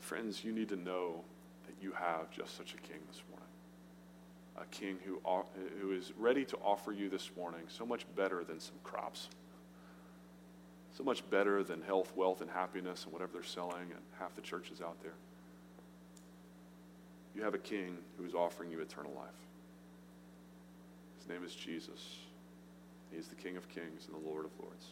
Friends, 0.00 0.42
you 0.42 0.52
need 0.52 0.70
to 0.70 0.76
know 0.76 1.22
that 1.66 1.74
you 1.82 1.92
have 1.92 2.30
just 2.30 2.56
such 2.56 2.72
a 2.72 2.78
king 2.78 2.98
this 3.10 3.22
morning. 3.28 3.46
A 4.56 4.64
king 4.74 4.96
who, 5.04 5.20
uh, 5.28 5.42
who 5.80 5.92
is 5.92 6.12
ready 6.18 6.46
to 6.46 6.56
offer 6.64 6.92
you 6.92 7.10
this 7.10 7.30
morning 7.36 7.60
so 7.68 7.84
much 7.84 8.06
better 8.16 8.42
than 8.42 8.58
some 8.58 8.74
crops 8.82 9.28
so 10.98 11.04
much 11.04 11.22
better 11.30 11.62
than 11.62 11.80
health, 11.80 12.12
wealth, 12.16 12.40
and 12.40 12.50
happiness 12.50 13.04
and 13.04 13.12
whatever 13.12 13.30
they're 13.32 13.44
selling 13.44 13.82
and 13.82 14.00
half 14.18 14.34
the 14.34 14.40
churches 14.40 14.80
out 14.80 15.00
there. 15.00 15.12
You 17.36 17.44
have 17.44 17.54
a 17.54 17.58
king 17.58 17.98
who 18.18 18.24
is 18.24 18.34
offering 18.34 18.72
you 18.72 18.80
eternal 18.80 19.12
life. 19.14 19.28
His 21.20 21.28
name 21.28 21.44
is 21.44 21.54
Jesus. 21.54 22.16
He 23.12 23.16
is 23.16 23.28
the 23.28 23.36
King 23.36 23.56
of 23.56 23.68
kings 23.68 24.08
and 24.08 24.20
the 24.20 24.28
Lord 24.28 24.44
of 24.44 24.50
lords. 24.60 24.86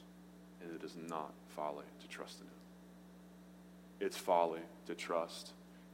And 0.62 0.72
it 0.72 0.84
is 0.84 0.94
not 1.08 1.32
folly 1.56 1.84
to 2.00 2.08
trust 2.08 2.38
in 2.40 2.46
him. 2.46 2.52
It's 3.98 4.16
folly 4.16 4.60
to 4.86 4.94
trust 4.94 5.50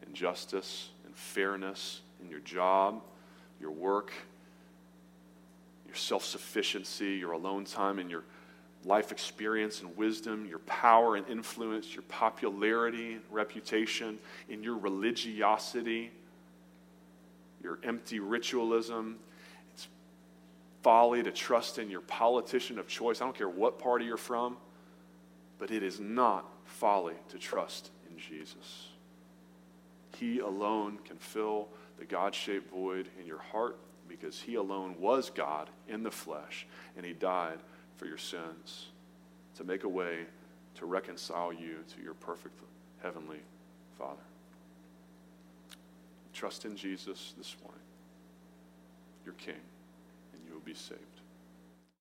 in 0.06 0.12
justice 0.12 0.90
and 1.06 1.16
fairness 1.16 2.02
in 2.22 2.28
your 2.28 2.40
job, 2.40 3.00
your 3.58 3.70
work, 3.70 4.12
your 5.86 5.96
self 5.96 6.22
sufficiency, 6.22 7.12
your 7.12 7.32
alone 7.32 7.64
time, 7.64 7.98
and 7.98 8.10
your 8.10 8.24
life 8.84 9.12
experience 9.12 9.80
and 9.80 9.96
wisdom, 9.96 10.46
your 10.46 10.58
power 10.60 11.16
and 11.16 11.26
influence, 11.28 11.94
your 11.94 12.02
popularity 12.02 13.18
reputation, 13.30 14.18
in 14.48 14.62
your 14.62 14.76
religiosity, 14.76 16.10
your 17.62 17.78
empty 17.84 18.18
ritualism. 18.18 19.18
It's 19.72 19.86
folly 20.82 21.22
to 21.22 21.30
trust 21.30 21.78
in 21.78 21.90
your 21.90 22.00
politician 22.00 22.78
of 22.78 22.88
choice. 22.88 23.20
I 23.20 23.24
don't 23.24 23.36
care 23.36 23.48
what 23.48 23.78
party 23.78 24.04
you're 24.04 24.16
from, 24.16 24.56
but 25.58 25.70
it 25.70 25.82
is 25.82 26.00
not 26.00 26.44
folly 26.64 27.14
to 27.28 27.38
trust 27.38 27.90
in 28.10 28.18
Jesus. 28.18 28.88
He 30.16 30.40
alone 30.40 30.98
can 31.04 31.16
fill 31.18 31.68
the 31.98 32.04
God 32.04 32.34
shaped 32.34 32.70
void 32.70 33.08
in 33.20 33.26
your 33.26 33.38
heart 33.38 33.76
because 34.08 34.40
He 34.40 34.56
alone 34.56 34.96
was 34.98 35.30
God 35.30 35.70
in 35.88 36.02
the 36.02 36.10
flesh 36.10 36.66
and 36.96 37.06
He 37.06 37.12
died 37.12 37.58
for 38.02 38.08
your 38.08 38.18
sins, 38.18 38.86
to 39.54 39.62
make 39.62 39.84
a 39.84 39.88
way 39.88 40.24
to 40.74 40.86
reconcile 40.86 41.52
you 41.52 41.76
to 41.94 42.02
your 42.02 42.14
perfect 42.14 42.58
heavenly 43.00 43.38
Father. 43.96 44.24
Trust 46.32 46.64
in 46.64 46.74
Jesus 46.76 47.32
this 47.38 47.54
morning, 47.62 47.84
your 49.24 49.34
King, 49.34 49.54
and 50.32 50.42
you 50.44 50.52
will 50.52 50.60
be 50.62 50.74
saved. 50.74 51.11